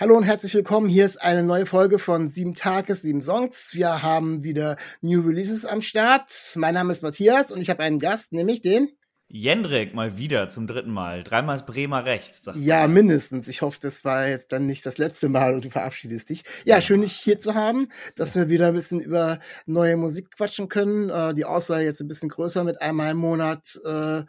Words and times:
Hallo 0.00 0.16
und 0.16 0.22
herzlich 0.22 0.54
willkommen. 0.54 0.88
Hier 0.88 1.04
ist 1.04 1.20
eine 1.20 1.42
neue 1.42 1.66
Folge 1.66 1.98
von 1.98 2.28
Sieben 2.28 2.54
Tages, 2.54 3.02
Sieben 3.02 3.20
Songs. 3.20 3.74
Wir 3.74 4.00
haben 4.00 4.44
wieder 4.44 4.76
New 5.00 5.22
Releases 5.22 5.64
am 5.64 5.82
Start. 5.82 6.52
Mein 6.54 6.74
Name 6.74 6.92
ist 6.92 7.02
Matthias 7.02 7.50
und 7.50 7.60
ich 7.60 7.68
habe 7.68 7.82
einen 7.82 7.98
Gast, 7.98 8.32
nämlich 8.32 8.62
den 8.62 8.90
Jendrik 9.30 9.94
mal 9.94 10.16
wieder 10.16 10.48
zum 10.48 10.68
dritten 10.68 10.92
Mal. 10.92 11.24
Dreimal 11.24 11.56
ist 11.56 11.66
Bremer 11.66 12.04
Recht. 12.04 12.40
ja, 12.54 12.86
du. 12.86 12.92
mindestens. 12.92 13.48
Ich 13.48 13.60
hoffe, 13.60 13.78
das 13.82 14.04
war 14.04 14.28
jetzt 14.28 14.52
dann 14.52 14.66
nicht 14.66 14.86
das 14.86 14.98
letzte 14.98 15.28
Mal 15.28 15.54
und 15.54 15.64
du 15.64 15.70
verabschiedest 15.70 16.28
dich. 16.28 16.44
Ja, 16.64 16.76
ja. 16.76 16.80
schön, 16.80 17.02
dich 17.02 17.12
hier 17.12 17.38
zu 17.38 17.56
haben, 17.56 17.88
dass 18.14 18.34
ja. 18.34 18.42
wir 18.42 18.50
wieder 18.50 18.68
ein 18.68 18.74
bisschen 18.74 19.00
über 19.00 19.40
neue 19.66 19.96
Musik 19.96 20.30
quatschen 20.30 20.68
können. 20.68 21.10
Äh, 21.10 21.34
die 21.34 21.44
Auswahl 21.44 21.82
jetzt 21.82 22.00
ein 22.00 22.08
bisschen 22.08 22.28
größer 22.28 22.62
mit 22.62 22.80
einmal 22.80 23.10
im 23.10 23.18
Monat. 23.18 23.78
Äh, 23.84 24.22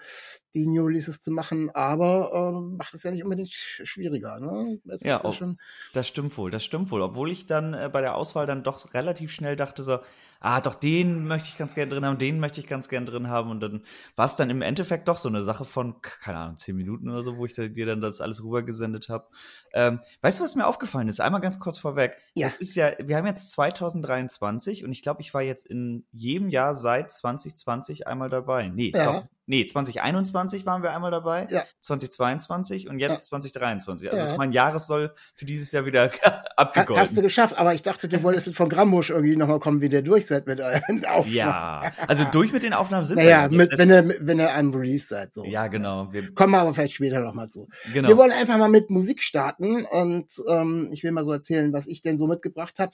die 0.54 0.68
New 0.68 0.84
Releases 0.84 1.22
zu 1.22 1.32
machen, 1.32 1.70
aber 1.72 2.32
äh, 2.34 2.76
macht 2.76 2.94
es 2.94 3.04
ja 3.04 3.12
nicht 3.12 3.24
unbedingt 3.24 3.52
schwieriger. 3.52 4.40
Ne? 4.40 4.80
Das 4.84 5.04
ja, 5.04 5.22
ja 5.24 5.34
schon 5.34 5.58
das 5.94 6.08
stimmt 6.08 6.38
wohl, 6.38 6.52
das 6.52 6.64
stimmt 6.64 6.92
wohl. 6.92 7.02
Obwohl 7.02 7.32
ich 7.32 7.46
dann 7.46 7.74
äh, 7.74 7.90
bei 7.92 8.02
der 8.02 8.16
Auswahl 8.16 8.46
dann 8.46 8.64
doch 8.64 8.94
relativ 8.94 9.32
schnell 9.32 9.56
dachte 9.56 9.84
so, 9.84 10.00
ah, 10.40 10.62
doch 10.62 10.76
den 10.76 11.28
möchte 11.28 11.50
ich 11.50 11.58
ganz 11.58 11.76
gerne 11.76 11.90
drin 11.90 12.06
haben, 12.06 12.18
den 12.18 12.40
möchte 12.40 12.60
ich 12.60 12.68
ganz 12.68 12.90
gerne 12.90 13.06
drin 13.06 13.30
haben 13.30 13.52
und 13.52 13.60
dann 13.60 13.84
war 14.16 14.26
es 14.26 14.36
dann 14.36 14.50
im 14.50 14.62
Endeffekt 14.62 15.08
doch 15.08 15.18
so 15.18 15.28
eine 15.30 15.44
Sache 15.44 15.66
von, 15.66 16.02
keine 16.02 16.38
Ahnung, 16.38 16.58
zehn 16.58 16.76
Minuten 16.76 17.10
oder 17.10 17.24
so, 17.24 17.38
wo 17.38 17.46
ich 17.46 17.54
da, 17.54 17.68
dir 17.68 17.86
dann 17.86 18.02
das 18.02 18.22
alles 18.22 18.44
rübergesendet 18.44 19.10
habe. 19.10 19.28
Ähm, 19.74 20.00
weißt 20.22 20.40
du, 20.40 20.44
was 20.44 20.56
mir 20.56 20.68
aufgefallen 20.68 21.08
ist? 21.08 21.20
Einmal 21.20 21.42
ganz 21.42 21.60
kurz 21.60 21.78
vorweg. 21.78 22.18
Ja. 22.36 22.48
Es 22.48 22.60
ist 22.60 22.76
ja, 22.76 22.92
wir 23.00 23.18
haben 23.18 23.28
jetzt 23.28 23.52
2023 23.52 24.86
und 24.86 24.92
ich 24.92 25.02
glaube, 25.02 25.22
ich 25.22 25.34
war 25.34 25.42
jetzt 25.42 25.66
in 25.66 26.06
jedem 26.12 26.50
Jahr 26.50 26.76
seit 26.76 27.12
2020 27.12 28.08
einmal 28.08 28.30
dabei. 28.30 28.70
Nee, 28.70 28.92
ja. 28.94 29.06
doch, 29.06 29.28
nee, 29.50 29.66
2021 29.66 30.66
waren 30.66 30.84
wir 30.84 30.94
einmal 30.94 31.10
dabei, 31.10 31.48
ja. 31.50 31.64
2022 31.82 32.88
und 32.88 33.00
jetzt 33.00 33.12
ja. 33.12 33.22
2023. 33.24 34.10
Also 34.10 34.24
ja. 34.24 34.32
ist 34.32 34.38
mein 34.38 34.52
Jahressoll 34.52 35.14
für 35.34 35.46
dieses 35.46 35.72
Jahr 35.72 35.86
wieder 35.86 36.12
abgegolten. 36.56 37.02
Hast 37.02 37.18
du 37.18 37.22
geschafft, 37.24 37.58
aber 37.58 37.74
ich 37.74 37.82
dachte, 37.82 38.08
du 38.08 38.22
wolltest 38.22 38.46
jetzt 38.46 38.56
von 38.56 38.70
Grammusch 38.70 39.10
irgendwie 39.10 39.36
nochmal 39.36 39.60
kommen, 39.60 39.82
wie 39.82 39.90
der 39.90 40.04
durch 40.04 40.28
seid 40.28 40.46
mit 40.46 40.62
euren 40.62 41.04
Aufnahmen. 41.06 41.26
Ja, 41.34 41.92
also 42.08 42.26
durch 42.26 42.54
mit 42.54 42.62
den 42.62 42.74
Aufnahmen 42.74 43.06
sind 43.06 43.18
naja, 43.18 43.50
wir. 43.50 43.58
Naja, 43.58 43.78
wenn 43.78 43.90
ihr, 43.90 44.16
wenn 44.22 44.40
ihr 44.40 44.54
am 44.54 44.72
Release 44.72 45.08
seid, 45.08 45.34
so. 45.34 45.44
Ja, 45.44 45.68
genau. 45.68 46.14
Wir 46.14 46.32
Kommen 46.34 46.54
wir 46.54 46.62
aber 46.62 46.74
vielleicht 46.74 46.94
später 46.94 47.22
nochmal 47.22 47.50
zu. 47.50 47.68
Genau. 47.92 48.08
Wir 48.08 48.18
wollen 48.18 48.32
einfach 48.32 48.58
mal 48.58 48.70
mit 48.70 48.92
Musik 48.92 49.24
starten 49.24 49.84
und 49.84 50.32
ähm, 50.48 50.90
ich 50.94 51.04
will 51.04 51.12
mal 51.12 51.24
so 51.24 51.32
erzählen, 51.32 51.74
was 51.74 51.88
ich 51.88 52.04
denn 52.04 52.18
so 52.18 52.28
mitgebracht 52.28 52.78
habe. 52.78 52.92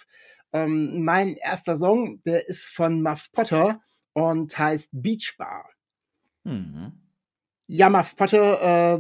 Ähm, 0.54 1.04
mein 1.04 1.36
erster 1.36 1.76
Song, 1.76 2.22
der 2.26 2.48
ist 2.48 2.70
von 2.70 3.02
Muff 3.02 3.30
Potter 3.34 3.82
und 4.14 4.58
heißt 4.58 4.90
Beach 4.94 5.36
Bar. 5.38 5.66
Mhm. 6.46 6.94
Ja, 7.68 7.90
Muff 7.90 8.16
Potter 8.16 8.96
äh, 8.96 9.00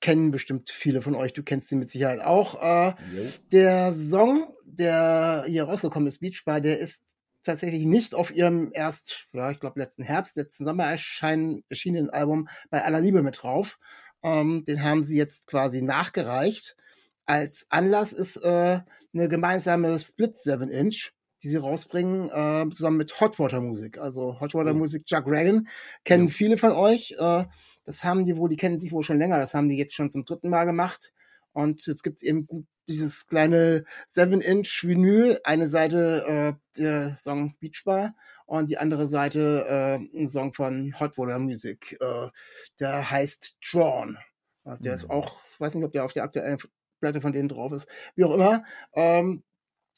kennen 0.00 0.30
bestimmt 0.30 0.70
viele 0.70 1.02
von 1.02 1.14
euch. 1.14 1.32
Du 1.32 1.42
kennst 1.42 1.72
ihn 1.72 1.78
mit 1.78 1.90
Sicherheit 1.90 2.20
auch. 2.20 2.62
Äh, 2.62 2.94
der 3.50 3.92
Song, 3.94 4.54
der 4.64 5.44
hier 5.46 5.64
rausgekommen 5.64 6.06
ist, 6.06 6.20
Beach 6.20 6.44
Bar, 6.44 6.60
der 6.60 6.78
ist 6.78 7.02
tatsächlich 7.42 7.84
nicht 7.84 8.14
auf 8.14 8.30
ihrem 8.30 8.70
erst, 8.74 9.26
ja, 9.32 9.50
ich 9.50 9.58
glaube 9.58 9.80
letzten 9.80 10.02
Herbst, 10.02 10.36
letzten 10.36 10.66
Sommer 10.66 10.84
erscheinen, 10.84 11.64
erschienenen 11.68 12.10
Album 12.10 12.48
bei 12.70 12.84
aller 12.84 13.00
Liebe 13.00 13.22
mit 13.22 13.42
drauf. 13.42 13.78
Ähm, 14.22 14.64
den 14.64 14.82
haben 14.82 15.02
sie 15.02 15.16
jetzt 15.16 15.46
quasi 15.46 15.80
nachgereicht. 15.80 16.76
Als 17.24 17.66
Anlass 17.70 18.12
ist 18.12 18.36
äh, 18.36 18.80
eine 19.14 19.28
gemeinsame 19.28 19.98
Split 19.98 20.36
7 20.36 20.70
Inch 20.70 21.12
die 21.42 21.48
sie 21.48 21.56
rausbringen, 21.56 22.30
äh, 22.30 22.70
zusammen 22.74 22.96
mit 22.96 23.20
Hotwater 23.20 23.60
Musik. 23.60 23.98
Also 23.98 24.40
Hotwater 24.40 24.74
mhm. 24.74 24.80
Musik, 24.80 25.06
Chuck 25.06 25.26
Reagan, 25.26 25.68
kennen 26.04 26.28
ja. 26.28 26.32
viele 26.32 26.58
von 26.58 26.72
euch. 26.72 27.14
Äh, 27.18 27.44
das 27.84 28.04
haben 28.04 28.24
die 28.24 28.36
wohl, 28.36 28.48
die 28.48 28.56
kennen 28.56 28.78
sich 28.78 28.92
wohl 28.92 29.04
schon 29.04 29.18
länger, 29.18 29.38
das 29.38 29.54
haben 29.54 29.68
die 29.68 29.78
jetzt 29.78 29.94
schon 29.94 30.10
zum 30.10 30.24
dritten 30.24 30.50
Mal 30.50 30.64
gemacht. 30.64 31.12
Und 31.52 31.86
jetzt 31.86 32.02
gibt's 32.02 32.22
eben 32.22 32.66
dieses 32.86 33.26
kleine 33.26 33.84
7-Inch-Vinyl, 34.08 35.40
eine 35.44 35.68
Seite 35.68 36.56
äh, 36.76 36.78
der 36.78 37.16
Song 37.16 37.54
Beach 37.60 37.82
Bar 37.84 38.14
und 38.46 38.70
die 38.70 38.78
andere 38.78 39.08
Seite 39.08 39.66
äh, 39.68 40.18
ein 40.18 40.26
Song 40.26 40.54
von 40.54 40.98
Hotwater 40.98 41.38
Music, 41.38 41.96
äh, 42.00 42.28
der 42.80 43.10
heißt 43.10 43.58
Drawn. 43.70 44.18
Der 44.64 44.92
mhm. 44.92 44.94
ist 44.94 45.10
auch, 45.10 45.40
weiß 45.58 45.74
nicht, 45.74 45.84
ob 45.84 45.92
der 45.92 46.04
auf 46.04 46.12
der 46.12 46.24
aktuellen 46.24 46.58
Platte 47.00 47.20
von 47.20 47.32
denen 47.32 47.48
drauf 47.48 47.72
ist, 47.72 47.88
wie 48.16 48.24
auch 48.24 48.34
immer. 48.34 48.64
Ähm, 48.94 49.42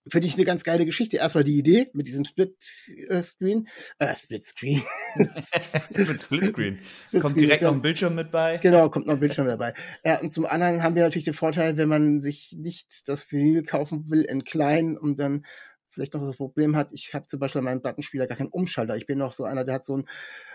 finde 0.08 0.26
ich 0.26 0.34
eine 0.34 0.44
ganz 0.44 0.64
geile 0.64 0.86
Geschichte. 0.86 1.18
Erstmal 1.18 1.44
die 1.44 1.58
Idee 1.58 1.90
mit 1.92 2.06
diesem 2.06 2.24
Split-Screen. 2.24 3.68
Äh, 3.98 4.16
Split-Screen. 4.16 4.82
mit 5.16 6.20
Split-Screen. 6.20 6.78
Split 7.00 7.22
kommt 7.22 7.40
direkt 7.40 7.62
noch 7.62 7.72
ein 7.72 7.82
Bildschirm 7.82 8.14
mit 8.14 8.30
bei. 8.30 8.58
Genau, 8.58 8.88
kommt 8.88 9.06
noch 9.06 9.14
ein 9.14 9.20
Bildschirm 9.20 9.46
dabei. 9.46 9.74
Ja, 10.04 10.20
und 10.20 10.32
zum 10.32 10.46
anderen 10.46 10.82
haben 10.82 10.94
wir 10.94 11.02
natürlich 11.02 11.26
den 11.26 11.34
Vorteil, 11.34 11.76
wenn 11.76 11.88
man 11.88 12.20
sich 12.20 12.54
nicht 12.56 13.08
das 13.08 13.30
Vinyl 13.30 13.62
kaufen 13.62 14.10
will 14.10 14.22
in 14.22 14.44
klein, 14.44 14.96
um 14.96 15.16
dann 15.16 15.44
vielleicht 15.90 16.14
noch 16.14 16.24
das 16.24 16.36
Problem 16.36 16.76
hat, 16.76 16.92
ich 16.92 17.12
habe 17.14 17.26
zum 17.26 17.40
Beispiel 17.40 17.60
an 17.60 17.64
meinem 17.64 17.82
Plattenspieler 17.82 18.26
gar 18.26 18.36
keinen 18.36 18.48
Umschalter. 18.48 18.96
Ich 18.96 19.06
bin 19.06 19.18
noch 19.18 19.32
so 19.32 19.44
einer, 19.44 19.64
der 19.64 19.76
hat 19.76 19.84
so 19.84 19.94
einen 19.94 20.08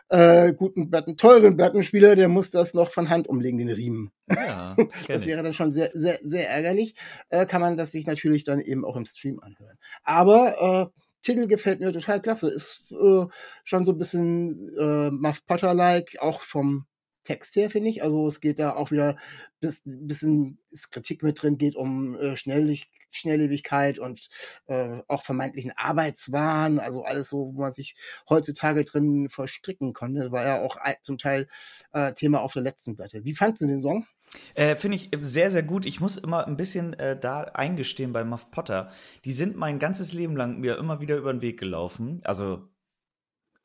äh, 0.10 0.54
guten 0.54 0.90
Platten, 0.90 1.18
teuren 1.18 1.58
Plattenspieler, 1.58 2.16
der 2.16 2.30
muss 2.30 2.52
das 2.52 2.74
noch 2.74 2.92
von 2.92 3.10
Hand 3.10 3.28
umlegen, 3.28 3.58
den 3.58 3.70
Riemen. 3.70 4.12
Ja, 4.30 4.76
das 5.08 5.26
wäre 5.26 5.44
dann 5.44 5.54
schon 5.54 5.72
sehr, 5.72 5.92
sehr, 5.94 6.20
sehr 6.24 6.50
ärgerlich. 6.50 6.96
Äh, 7.30 7.46
kann 7.46 7.62
man 7.62 7.78
das 7.78 7.92
sich 7.92 8.08
natürlich 8.08 8.44
dann 8.44 8.60
eben 8.60 8.86
auch 8.86 8.96
im 8.96 9.06
Stream 9.06 9.40
anhören. 9.40 9.78
Aber 10.04 10.92
äh, 10.94 11.02
Titel 11.22 11.48
gefällt 11.48 11.80
mir 11.80 11.92
total 11.92 12.22
klasse. 12.22 12.50
Ist 12.50 12.92
äh, 12.92 13.26
schon 13.64 13.86
so 13.86 13.94
ein 13.94 13.98
bisschen 13.98 14.70
äh, 14.78 15.12
Muff 15.12 15.46
Potter-like, 15.46 16.18
auch 16.20 16.42
vom 16.42 16.86
Text 17.26 17.56
her, 17.58 17.70
finde 17.70 17.90
ich. 17.90 18.04
Also 18.04 18.28
es 18.28 18.40
geht 18.40 18.60
da 18.60 18.76
auch 18.76 18.92
wieder 18.92 19.18
bis, 19.60 19.82
bisschen 19.84 20.60
ist 20.72 20.92
Kritik 20.92 21.24
mit 21.24 21.42
drin, 21.42 21.58
geht 21.58 21.76
um 21.76 22.16
äh, 22.16 22.38
Schnellig 22.38 22.90
Schnelllebigkeit 23.10 24.00
und 24.00 24.30
äh, 24.68 25.00
auch 25.08 25.24
vermeintlichen 25.24 25.72
Arbeitswahn, 25.76 26.80
also 26.80 27.04
alles 27.04 27.30
so, 27.30 27.54
wo 27.54 27.62
man 27.62 27.74
sich 27.74 27.96
heutzutage 28.30 28.84
drin 28.84 29.30
verstricken 29.30 29.94
konnte, 29.94 30.32
war 30.32 30.46
ja 30.46 30.62
auch 30.62 30.78
zum 31.02 31.18
Teil 31.18 31.48
äh, 31.94 32.14
Thema 32.14 32.42
auf 32.42 32.54
der 32.54 32.64
letzten 32.64 32.96
Platte. 32.96 33.24
Wie 33.24 33.34
fandst 33.34 33.62
du 33.62 33.68
den 33.68 33.82
Song? 33.82 34.06
Äh, 34.54 34.76
Finde 34.76 34.98
ich 34.98 35.12
sehr, 35.18 35.50
sehr 35.50 35.64
gut. 35.64 35.86
Ich 35.86 36.02
muss 36.02 36.18
immer 36.18 36.46
ein 36.46 36.58
bisschen 36.58 36.94
äh, 36.94 37.18
da 37.18 37.42
eingestehen 37.42 38.12
bei 38.12 38.24
Muff 38.24 38.52
Potter. 38.52 38.92
Die 39.24 39.32
sind 39.32 39.56
mein 39.56 39.80
ganzes 39.80 40.14
Leben 40.14 40.36
lang 40.36 40.60
mir 40.60 40.78
immer 40.78 41.00
wieder 41.00 41.16
über 41.16 41.32
den 41.32 41.42
Weg 41.42 41.60
gelaufen. 41.60 42.22
Also 42.24 42.68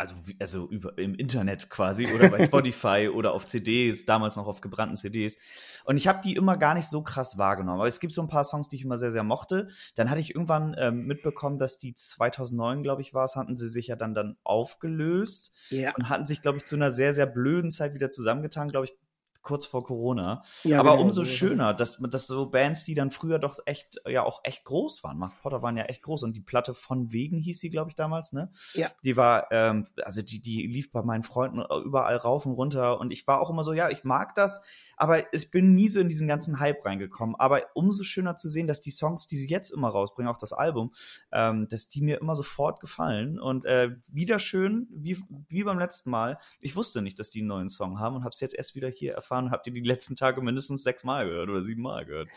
also, 0.00 0.14
also 0.38 0.66
über, 0.70 0.96
im 0.96 1.14
Internet 1.14 1.68
quasi 1.68 2.06
oder 2.10 2.30
bei 2.30 2.42
Spotify 2.46 3.10
oder 3.12 3.34
auf 3.34 3.46
CDs, 3.46 4.06
damals 4.06 4.34
noch 4.36 4.46
auf 4.46 4.62
gebrannten 4.62 4.96
CDs. 4.96 5.38
Und 5.84 5.98
ich 5.98 6.08
habe 6.08 6.20
die 6.24 6.34
immer 6.34 6.56
gar 6.56 6.74
nicht 6.74 6.88
so 6.88 7.02
krass 7.02 7.36
wahrgenommen. 7.36 7.80
Aber 7.80 7.86
es 7.88 8.00
gibt 8.00 8.14
so 8.14 8.22
ein 8.22 8.28
paar 8.28 8.44
Songs, 8.44 8.70
die 8.70 8.76
ich 8.76 8.84
immer 8.84 8.96
sehr, 8.96 9.12
sehr 9.12 9.24
mochte. 9.24 9.68
Dann 9.96 10.08
hatte 10.08 10.22
ich 10.22 10.34
irgendwann 10.34 10.74
ähm, 10.78 11.04
mitbekommen, 11.06 11.58
dass 11.58 11.76
die 11.76 11.92
2009, 11.92 12.82
glaube 12.82 13.02
ich, 13.02 13.12
war 13.12 13.26
es, 13.26 13.36
hatten 13.36 13.58
sie 13.58 13.68
sich 13.68 13.88
ja 13.88 13.96
dann, 13.96 14.14
dann 14.14 14.38
aufgelöst 14.42 15.52
ja. 15.68 15.94
und 15.94 16.08
hatten 16.08 16.24
sich, 16.24 16.40
glaube 16.40 16.56
ich, 16.56 16.64
zu 16.64 16.76
einer 16.76 16.90
sehr, 16.92 17.12
sehr 17.12 17.26
blöden 17.26 17.70
Zeit 17.70 17.92
wieder 17.92 18.08
zusammengetan. 18.08 18.68
Glaube 18.68 18.86
ich, 18.86 18.96
kurz 19.42 19.66
vor 19.66 19.84
Corona. 19.84 20.42
Ja, 20.64 20.80
Aber 20.80 20.92
genau, 20.92 21.02
umso 21.02 21.24
schöner, 21.24 21.74
dass, 21.74 21.98
dass 21.98 22.26
so 22.26 22.50
Bands, 22.50 22.84
die 22.84 22.94
dann 22.94 23.10
früher 23.10 23.38
doch 23.38 23.58
echt, 23.64 24.00
ja 24.06 24.22
auch 24.22 24.40
echt 24.44 24.64
groß 24.64 25.02
waren, 25.04 25.18
Mark 25.18 25.40
Potter 25.42 25.62
waren 25.62 25.76
ja 25.76 25.84
echt 25.84 26.02
groß 26.02 26.22
und 26.24 26.34
die 26.34 26.40
Platte 26.40 26.74
von 26.74 27.12
Wegen 27.12 27.38
hieß 27.38 27.58
sie, 27.58 27.70
glaube 27.70 27.90
ich, 27.90 27.94
damals, 27.94 28.32
ne? 28.32 28.52
Ja. 28.74 28.88
Die 29.04 29.16
war, 29.16 29.50
ähm, 29.50 29.86
also 30.02 30.22
die, 30.22 30.42
die 30.42 30.66
lief 30.66 30.92
bei 30.92 31.02
meinen 31.02 31.22
Freunden 31.22 31.62
überall 31.84 32.16
rauf 32.16 32.46
und 32.46 32.52
runter 32.52 33.00
und 33.00 33.12
ich 33.12 33.26
war 33.26 33.40
auch 33.40 33.50
immer 33.50 33.64
so, 33.64 33.72
ja, 33.72 33.90
ich 33.90 34.04
mag 34.04 34.34
das, 34.34 34.62
aber 35.00 35.32
ich 35.32 35.50
bin 35.50 35.74
nie 35.74 35.88
so 35.88 35.98
in 35.98 36.10
diesen 36.10 36.28
ganzen 36.28 36.60
Hype 36.60 36.84
reingekommen. 36.84 37.34
Aber 37.38 37.62
umso 37.72 38.04
schöner 38.04 38.36
zu 38.36 38.50
sehen, 38.50 38.66
dass 38.66 38.82
die 38.82 38.90
Songs, 38.90 39.26
die 39.26 39.38
sie 39.38 39.48
jetzt 39.48 39.70
immer 39.70 39.88
rausbringen, 39.88 40.30
auch 40.30 40.36
das 40.36 40.52
Album, 40.52 40.92
ähm, 41.32 41.68
dass 41.68 41.88
die 41.88 42.02
mir 42.02 42.20
immer 42.20 42.34
sofort 42.34 42.80
gefallen. 42.80 43.40
Und 43.40 43.64
äh, 43.64 43.92
wieder 44.08 44.38
schön, 44.38 44.88
wie, 44.90 45.16
wie 45.48 45.64
beim 45.64 45.78
letzten 45.78 46.10
Mal. 46.10 46.38
Ich 46.60 46.76
wusste 46.76 47.00
nicht, 47.00 47.18
dass 47.18 47.30
die 47.30 47.38
einen 47.38 47.48
neuen 47.48 47.68
Song 47.70 47.98
haben 47.98 48.14
und 48.16 48.24
habe 48.24 48.32
es 48.34 48.40
jetzt 48.40 48.54
erst 48.54 48.74
wieder 48.74 48.88
hier 48.88 49.14
erfahren 49.14 49.46
und 49.46 49.52
habt 49.52 49.66
ihr 49.66 49.72
die 49.72 49.80
letzten 49.80 50.16
Tage 50.16 50.42
mindestens 50.42 50.82
sechs 50.82 51.02
Mal 51.02 51.26
gehört 51.26 51.48
oder 51.48 51.64
sieben 51.64 51.80
Mal 51.80 52.04
gehört. 52.04 52.28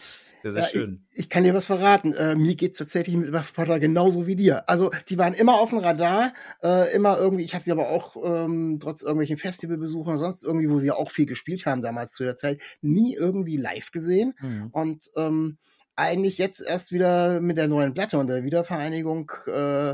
Sehr, 0.42 0.54
sehr 0.54 0.62
ja, 0.62 0.68
schön. 0.69 1.06
Ich, 1.12 1.19
ich, 1.19 1.30
kann 1.30 1.44
dir 1.44 1.54
was 1.54 1.66
verraten. 1.66 2.13
Äh, 2.13 2.36
mir 2.36 2.56
geht's 2.56 2.77
tatsächlich 2.77 3.18
mit 3.18 3.33
Buff 3.33 3.54
Potter 3.54 3.80
genauso 3.81 4.25
wie 4.25 4.38
dir. 4.38 4.69
Also 4.69 4.89
die 5.09 5.18
waren 5.18 5.33
immer 5.33 5.56
auf 5.56 5.69
dem 5.71 5.80
Radar, 5.80 6.33
äh, 6.62 6.94
immer 6.94 7.18
irgendwie, 7.18 7.44
ich 7.44 7.54
habe 7.54 7.63
sie 7.63 7.71
aber 7.74 7.89
auch 7.89 8.16
ähm, 8.24 8.77
trotz 8.81 9.01
irgendwelchen 9.01 9.38
Festivalbesuchen 9.38 10.13
oder 10.13 10.19
sonst 10.19 10.45
irgendwie, 10.45 10.69
wo 10.69 10.80
sie 10.80 10.88
ja 10.88 10.95
auch 10.95 11.12
viel 11.12 11.25
gespielt 11.25 11.66
haben 11.66 11.81
damals 11.81 12.13
zu 12.13 12.24
der 12.24 12.38
Zeit, 12.38 12.52
nie 12.81 13.15
irgendwie 13.15 13.57
live 13.57 13.91
gesehen. 13.91 14.33
Mhm. 14.39 14.69
Und 14.71 15.09
ähm, 15.15 15.57
eigentlich 15.95 16.38
jetzt 16.38 16.59
erst 16.59 16.91
wieder 16.91 17.39
mit 17.39 17.57
der 17.57 17.67
neuen 17.67 17.94
Platte 17.94 18.17
und 18.17 18.27
der 18.27 18.44
Wiedervereinigung 18.44 19.31
äh, 19.47 19.91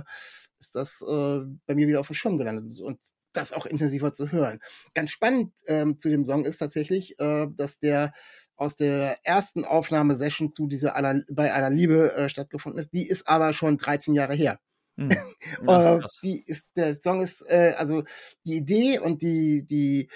ist 0.60 0.76
das 0.76 1.02
äh, 1.02 1.42
bei 1.66 1.76
mir 1.76 1.88
wieder 1.88 2.00
auf 2.00 2.08
dem 2.08 2.16
Schirm 2.16 2.38
gelandet 2.38 2.80
und 2.80 3.00
das 3.34 3.54
auch 3.54 3.66
intensiver 3.66 4.12
zu 4.12 4.32
hören. 4.32 4.60
Ganz 4.94 5.12
spannend 5.12 5.54
ähm, 5.68 5.98
zu 5.98 6.10
dem 6.10 6.26
Song 6.26 6.46
ist 6.46 6.58
tatsächlich, 6.58 7.20
äh, 7.20 7.48
dass 7.56 7.80
der 7.80 8.14
aus 8.56 8.76
der 8.76 9.18
ersten 9.24 9.64
Aufnahmesession 9.64 10.52
zu 10.52 10.68
dieser 10.68 10.96
aller, 10.96 11.22
bei 11.30 11.54
aller 11.54 11.70
Liebe 11.70 12.14
äh, 12.14 12.30
stattgefunden 12.30 12.82
ist. 12.82 12.90
Die 12.92 13.08
ist 13.08 13.28
aber 13.28 13.54
schon 13.54 13.78
13 13.78 14.14
Jahre 14.14 14.34
her. 14.34 14.60
Mhm. 15.62 15.68
äh, 15.70 16.00
die 16.22 16.42
ist, 16.46 16.68
der 16.76 17.00
Song 17.02 17.22
ist, 17.22 17.42
äh, 17.50 17.74
also 17.78 18.04
die 18.46 18.58
Idee 18.58 19.00
und 19.00 19.22
die, 19.22 19.66
die 19.66 20.10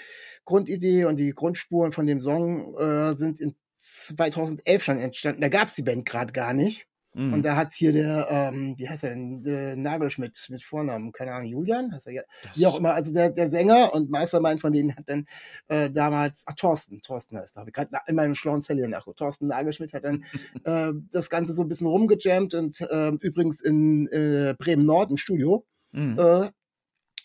Grundidee 0.46 1.06
und 1.06 1.18
die 1.18 1.34
Grundspuren 1.34 1.92
von 1.92 2.06
dem 2.06 2.20
Song 2.20 2.78
äh, 2.78 3.16
sind 3.16 3.40
in 3.40 3.56
2011 3.76 4.84
schon 4.84 5.00
entstanden. 5.00 5.42
Da 5.42 5.50
gab 5.50 5.68
es 5.70 5.76
die 5.76 5.84
Band 5.84 6.06
gerade 6.06 6.34
gar 6.34 6.54
nicht. 6.54 6.88
Mhm. 7.14 7.34
Und 7.34 7.44
da 7.44 7.56
hat 7.56 7.74
hier 7.74 7.92
der, 7.92 8.28
ähm, 8.30 8.76
wie 8.78 8.90
heißt 8.90 9.04
er 9.04 9.12
denn, 9.12 9.44
der 9.44 9.76
Nagelschmidt 9.76 10.48
mit 10.50 10.64
Vornamen, 10.64 11.12
keine 11.12 11.34
Ahnung, 11.34 11.48
Julian, 11.48 11.94
heißt 11.94 12.08
er 12.08 12.14
ja, 12.14 12.22
wie 12.56 12.66
auch 12.66 12.80
immer, 12.80 12.94
also 12.94 13.14
der, 13.14 13.30
der 13.30 13.50
Sänger 13.50 13.94
und 13.94 14.10
Meistermann 14.10 14.58
von 14.58 14.74
denen 14.74 14.96
hat 14.96 15.08
dann 15.08 15.26
äh, 15.68 15.90
damals, 15.90 16.44
ach, 16.48 16.54
Thorsten, 16.56 17.02
Thorsten 17.02 17.38
heißt 17.38 17.56
er, 17.56 17.62
habe 17.62 17.70
ich 17.70 17.74
gerade 17.74 17.92
in 18.08 18.16
meinem 18.16 18.36
schlauen 18.36 18.62
Zelle 18.62 18.88
nach. 18.88 19.08
Thorsten 19.16 19.48
Nagelschmidt 19.48 19.94
hat 19.94 20.04
dann 20.04 20.24
äh, 20.64 20.92
das 21.12 21.30
Ganze 21.30 21.54
so 21.54 21.62
ein 21.62 21.68
bisschen 21.68 21.88
rumgejammt 21.88 22.54
und 22.54 22.82
äh, 22.82 23.10
übrigens 23.20 23.62
in 23.62 24.08
äh, 24.08 24.56
Bremen-Nord 24.58 25.12
im 25.12 25.18
Studio. 25.18 25.66
Mhm. 25.92 26.18
Äh, 26.18 26.50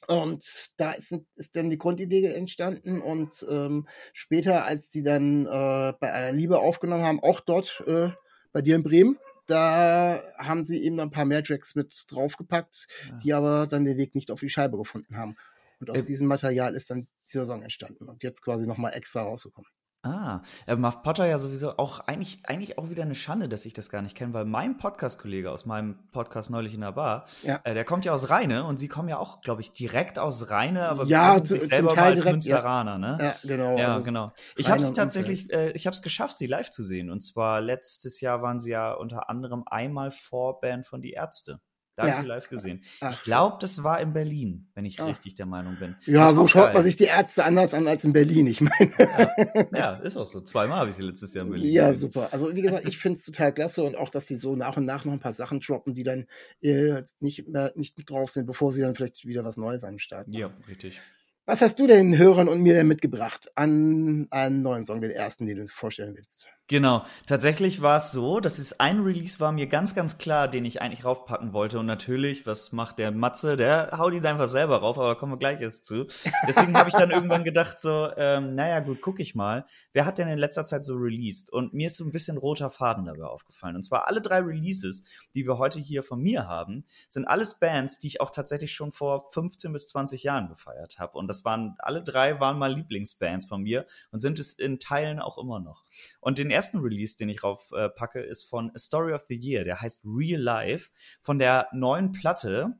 und 0.06 0.70
da 0.79 0.93
ist, 0.93 1.14
ist 1.35 1.55
dann 1.55 1.69
die 1.69 1.76
Grundidee 1.76 2.25
entstanden 2.32 3.02
und 3.02 3.44
ähm, 3.50 3.87
später, 4.14 4.64
als 4.64 4.88
die 4.88 5.02
dann 5.02 5.44
äh, 5.44 5.93
bei 6.00 6.12
aller 6.12 6.32
Liebe 6.32 6.58
aufgenommen 6.61 7.05
haben, 7.05 7.20
auch 7.20 7.40
dort 7.40 7.82
äh, 7.87 8.08
bei 8.52 8.62
dir 8.62 8.76
in 8.76 8.82
Bremen, 8.82 9.19
da 9.49 10.23
haben 10.37 10.65
sie 10.65 10.83
eben 10.85 11.00
ein 11.00 11.11
paar 11.11 11.25
mehr 11.25 11.43
Tracks 11.43 11.75
mit 11.75 12.05
draufgepackt, 12.09 12.87
ja. 13.09 13.17
die 13.19 13.33
aber 13.33 13.67
dann 13.67 13.85
den 13.85 13.97
Weg 13.97 14.15
nicht 14.15 14.31
auf 14.31 14.41
die 14.41 14.50
Scheibe 14.50 14.77
gefunden 14.77 15.17
haben. 15.17 15.37
Und 15.81 15.91
aus 15.91 16.03
äh, 16.03 16.06
diesem 16.06 16.29
Material 16.29 16.75
ist 16.75 16.91
dann 16.91 17.09
dieser 17.27 17.47
Song 17.47 17.62
entstanden 17.62 18.09
und 18.09 18.23
jetzt 18.23 18.43
quasi 18.43 18.67
nochmal 18.67 18.95
extra 18.95 19.23
rausgekommen. 19.23 19.71
Ah, 20.03 20.43
äh, 20.69 20.77
Muff 20.77 21.03
Potter 21.03 21.27
ja 21.27 21.39
sowieso 21.39 21.77
auch 21.77 21.99
eigentlich, 22.00 22.39
eigentlich 22.45 22.79
auch 22.79 22.89
wieder 22.89 23.03
eine 23.03 23.17
Schande, 23.17 23.49
dass 23.49 23.67
ich 23.67 23.75
das 23.75 23.91
gar 23.91 24.00
nicht 24.00 24.17
kenne, 24.17 24.33
weil 24.33 24.45
mein 24.45 24.79
Podcast-Kollege 24.79 25.50
aus 25.50 25.67
meinem 25.67 25.99
Podcast 26.12 26.50
neulich 26.50 26.73
in 26.73 26.83
der 26.83 26.93
Bar, 26.93 27.27
ja. 27.43 27.59
äh, 27.65 27.75
der 27.75 27.85
kommt 27.85 28.05
ja 28.05 28.12
aus 28.12 28.31
Rheine 28.31 28.62
und 28.65 28.79
sie 28.79 28.87
kommen 28.87 29.09
ja 29.09 29.19
auch, 29.19 29.41
glaube 29.41 29.61
ich, 29.61 29.73
direkt 29.73 30.21
aus 30.21 30.50
Rheine, 30.50 30.89
aber 30.89 31.05
ja, 31.05 31.43
zu, 31.43 31.59
sich 31.59 31.67
selber 31.67 31.97
mal 31.97 32.05
als 32.05 32.19
direkt, 32.21 32.33
Münsteraner, 32.35 32.93
ja. 32.93 32.99
ne? 32.99 33.19
Ja, 33.21 33.35
genau. 33.43 33.77
Ja, 33.77 33.95
also 33.95 34.05
genau. 34.05 34.33
Ich 34.56 34.71
habe 34.71 34.81
es 34.81 34.93
tatsächlich, 34.93 35.53
äh, 35.53 35.73
ich 35.73 35.87
habe 35.89 35.97
es 35.97 36.03
geschafft, 36.03 36.37
sie 36.37 36.47
live 36.47 36.71
zu 36.71 36.85
sehen. 36.85 37.11
Und 37.11 37.23
zwar 37.23 37.61
letztes 37.61 38.21
Jahr 38.21 38.41
waren 38.41 38.61
sie 38.61 38.71
ja 38.71 38.93
unter 38.93 39.29
anderem 39.29 39.65
einmal 39.67 40.12
Vorband 40.12 40.87
von 40.87 41.03
Die 41.03 41.11
Ärzte. 41.11 41.61
Da 41.99 42.06
ja. 42.06 42.12
habe 42.12 42.21
ich 42.21 42.23
sie 42.23 42.29
live 42.29 42.49
gesehen. 42.49 42.81
Ach, 43.00 43.12
ich 43.12 43.23
glaube, 43.25 43.56
das 43.61 43.83
war 43.83 44.00
in 44.00 44.12
Berlin, 44.12 44.71
wenn 44.75 44.85
ich 44.85 45.00
Ach. 45.00 45.09
richtig 45.09 45.35
der 45.35 45.47
Meinung 45.47 45.75
bin. 45.81 45.97
Ja, 46.06 46.37
wo 46.37 46.47
schaut 46.47 46.67
geil. 46.67 46.75
man 46.75 46.85
sich 46.85 46.95
die 46.95 47.06
Ärzte 47.06 47.45
anders 47.45 47.75
an 47.75 47.89
als 47.89 48.05
in 48.05 48.12
Berlin? 48.12 48.47
Ich 48.47 48.61
meine. 48.61 48.93
Ja, 48.97 49.69
ja 49.73 49.97
ist 49.97 50.17
auch 50.17 50.25
so. 50.25 50.41
Zweimal 50.41 50.79
habe 50.79 50.91
ich 50.91 50.95
sie 50.95 51.03
letztes 51.03 51.35
Jahr 51.35 51.45
in 51.45 51.50
Berlin. 51.50 51.73
Ja, 51.73 51.91
gesehen. 51.91 52.00
super. 52.12 52.29
Also 52.31 52.55
wie 52.55 52.62
gesagt, 52.62 52.87
ich 52.87 52.99
finde 52.99 53.19
es 53.19 53.25
total 53.25 53.53
klasse 53.53 53.83
und 53.83 53.97
auch, 53.97 54.11
dass 54.11 54.29
sie 54.29 54.37
so 54.37 54.55
nach 54.55 54.77
und 54.77 54.85
nach 54.85 55.05
noch 55.05 55.12
ein 55.12 55.19
paar 55.19 55.33
Sachen 55.33 55.59
droppen, 55.59 55.93
die 55.95 56.05
dann 56.05 56.27
äh, 56.61 57.03
nicht, 57.19 57.49
mehr, 57.49 57.73
nicht 57.75 57.99
mit 57.99 58.09
drauf 58.09 58.31
sind, 58.31 58.47
bevor 58.47 58.71
sie 58.71 58.83
dann 58.83 58.95
vielleicht 58.95 59.27
wieder 59.27 59.45
was 59.45 59.56
Neues 59.56 59.83
an 59.83 59.95
den 59.95 59.99
Start 59.99 60.29
machen. 60.29 60.39
Ja, 60.39 60.53
richtig. 60.69 61.00
Was 61.47 61.62
hast 61.62 61.81
du 61.81 61.89
den 61.89 62.17
Hörern 62.17 62.47
und 62.47 62.61
mir 62.61 62.75
denn 62.75 62.87
mitgebracht 62.87 63.50
an 63.56 64.29
einen 64.31 64.62
neuen 64.62 64.85
Song, 64.85 65.00
den 65.00 65.11
ersten, 65.11 65.47
den 65.47 65.56
du 65.56 65.67
vorstellen 65.67 66.15
willst? 66.15 66.47
Genau, 66.70 67.06
tatsächlich 67.26 67.81
war 67.81 67.97
es 67.97 68.12
so, 68.12 68.41
dass 68.41 68.59
es 68.59 68.79
ein 68.79 69.00
Release 69.00 69.41
war 69.41 69.53
mir 69.53 69.69
ganz, 69.69 69.94
ganz 69.94 70.19
klar, 70.19 70.49
den 70.49 70.67
ich 70.67 70.82
eigentlich 70.82 71.03
raufpacken 71.03 71.55
wollte. 71.55 71.79
Und 71.79 71.87
natürlich, 71.87 72.44
was 72.44 72.73
macht 72.73 72.99
der 72.99 73.11
Matze? 73.11 73.56
Der 73.56 73.93
haut 73.97 74.12
ihn 74.12 74.26
einfach 74.26 74.49
selber 74.49 74.76
rauf, 74.76 74.99
aber 74.99 75.17
kommen 75.17 75.32
wir 75.32 75.38
gleich 75.38 75.62
erst 75.62 75.87
zu. 75.87 76.06
Deswegen 76.47 76.76
habe 76.76 76.91
ich 76.91 76.94
dann 76.94 77.11
irgendwann 77.11 77.43
gedacht, 77.43 77.81
so, 77.81 78.11
ähm, 78.19 78.55
naja, 78.55 78.81
gut, 78.81 79.00
guck 79.00 79.19
ich 79.19 79.35
mal. 79.35 79.65
Wer 79.94 80.05
hat 80.05 80.19
denn 80.19 80.29
in 80.29 80.37
letzter 80.37 80.67
Zeit 80.67 80.85
so 80.85 80.97
released? 80.97 81.50
Und 81.50 81.73
mir 81.73 81.87
ist 81.87 81.97
so 81.97 82.05
ein 82.05 82.12
bisschen 82.12 82.37
roter 82.37 82.71
Faden 82.71 83.06
dabei 83.06 83.25
aufgefallen. 83.25 83.75
Und 83.75 83.85
zwar 83.85 84.06
alle 84.06 84.21
drei 84.21 84.41
Releases, 84.41 85.05
die 85.35 85.47
wir 85.47 85.56
heute 85.56 85.81
hier 85.81 86.03
von 86.03 86.21
mir 86.21 86.47
haben, 86.49 86.85
sind 87.09 87.25
alles 87.25 87.59
Bands, 87.59 87.99
die 87.99 88.09
ich 88.09 88.21
auch 88.21 88.31
tatsächlich 88.31 88.75
schon 88.75 88.93
vor 88.93 89.31
15 89.31 89.73
bis 89.73 89.88
20 89.88 90.23
Jahren 90.23 90.50
gefeiert 90.50 90.99
habe. 90.99 91.17
Und 91.17 91.29
das 91.29 91.47
waren, 91.47 91.76
alle 91.79 92.03
drei 92.03 92.41
waren 92.41 92.59
mal 92.59 92.75
Lieblingsbands 92.75 93.47
von 93.47 93.62
mir 93.62 93.87
und 94.11 94.21
sind 94.21 94.38
es 94.38 94.53
in 94.53 94.79
Teilen 94.79 95.19
auch 95.19 95.38
immer 95.38 95.61
noch. 95.61 95.85
Und 96.21 96.37
den 96.37 96.58
ersten 96.59 96.81
Release, 96.81 97.17
den 97.17 97.29
ich 97.29 97.45
rauf 97.45 97.71
äh, 97.71 97.89
packe, 97.89 98.19
ist 98.19 98.43
von 98.43 98.73
A 98.75 98.79
Story 98.79 99.13
of 99.13 99.25
the 99.29 99.37
Year. 99.37 99.63
Der 99.63 99.81
heißt 99.81 100.05
Real 100.05 100.41
Life 100.41 100.91
von 101.23 101.39
der 101.39 101.69
neuen 101.73 102.11
Platte. 102.11 102.77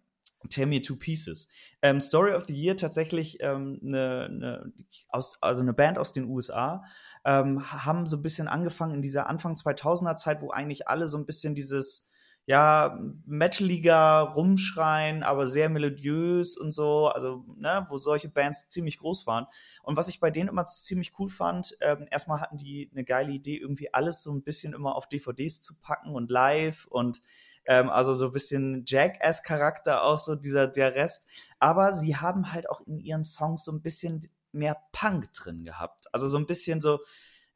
Tear 0.49 0.67
Me 0.67 0.83
Two 0.83 0.97
Pieces. 0.97 1.49
Ähm, 1.81 2.01
Story 2.01 2.33
of 2.33 2.47
the 2.49 2.55
Year 2.55 2.77
tatsächlich 2.77 3.39
ähm, 3.41 3.79
ne, 3.83 4.29
ne, 4.31 4.73
aus, 5.11 5.41
also 5.43 5.63
eine 5.63 5.73
Band 5.73 5.97
aus 5.97 6.13
den 6.13 6.25
USA, 6.25 6.85
ähm, 7.25 7.71
haben 7.71 8.07
so 8.07 8.17
ein 8.17 8.23
bisschen 8.23 8.49
angefangen 8.49 8.95
in 8.95 9.03
dieser 9.03 9.29
Anfang 9.29 9.55
2000er 9.55 10.17
Zeit, 10.17 10.43
wo 10.43 10.51
eigentlich 10.51 10.89
alle 10.89 11.09
so 11.09 11.19
ein 11.19 11.27
bisschen 11.27 11.55
dieses 11.55 12.08
ja, 12.49 12.99
metaliger 13.27 14.33
rumschreien, 14.35 15.23
aber 15.23 15.47
sehr 15.49 15.69
melodiös 15.69 16.57
und 16.57 16.71
so, 16.71 17.09
also, 17.09 17.45
ne, 17.59 17.85
wo 17.91 17.99
solche 17.99 18.31
Bands 18.31 18.71
ziemlich 18.71 18.97
groß 18.97 19.27
waren. 19.27 19.47
Und 19.83 19.99
was 19.99 20.09
ich 20.09 20.19
bei 20.19 20.31
denen 20.31 20.49
immer 20.49 20.65
ziemlich 20.65 21.13
cool 21.19 21.29
fand, 21.29 21.77
ähm, 21.83 22.09
erstmal 22.11 22.41
hatten 22.41 22.57
die 22.57 22.89
eine 22.91 23.05
geile 23.05 23.33
Idee, 23.33 23.59
irgendwie 23.59 23.93
alles 23.93 24.23
so 24.23 24.33
ein 24.33 24.43
bisschen 24.43 24.73
immer 24.73 24.97
auf 24.97 25.11
DVDs 25.11 25.61
zu 25.61 25.79
packen 25.79 26.15
und 26.15 26.31
live 26.31 26.87
und 26.87 27.21
ähm, 27.67 27.91
also 27.91 28.17
so 28.17 28.25
ein 28.25 28.33
bisschen 28.33 28.83
Jackass-Charakter 28.87 30.03
auch 30.03 30.19
so, 30.19 30.35
dieser, 30.35 30.69
der 30.69 30.95
Rest. 30.95 31.29
Aber 31.59 31.93
sie 31.93 32.17
haben 32.17 32.51
halt 32.51 32.71
auch 32.71 32.81
in 32.87 32.99
ihren 32.99 33.25
Songs 33.25 33.63
so 33.63 33.73
ein 33.73 33.83
bisschen 33.83 34.31
mehr 34.53 34.79
Punk 34.93 35.35
drin 35.35 35.65
gehabt. 35.65 36.07
Also 36.15 36.29
so 36.29 36.39
ein 36.39 36.47
bisschen 36.47 36.81
so, 36.81 37.01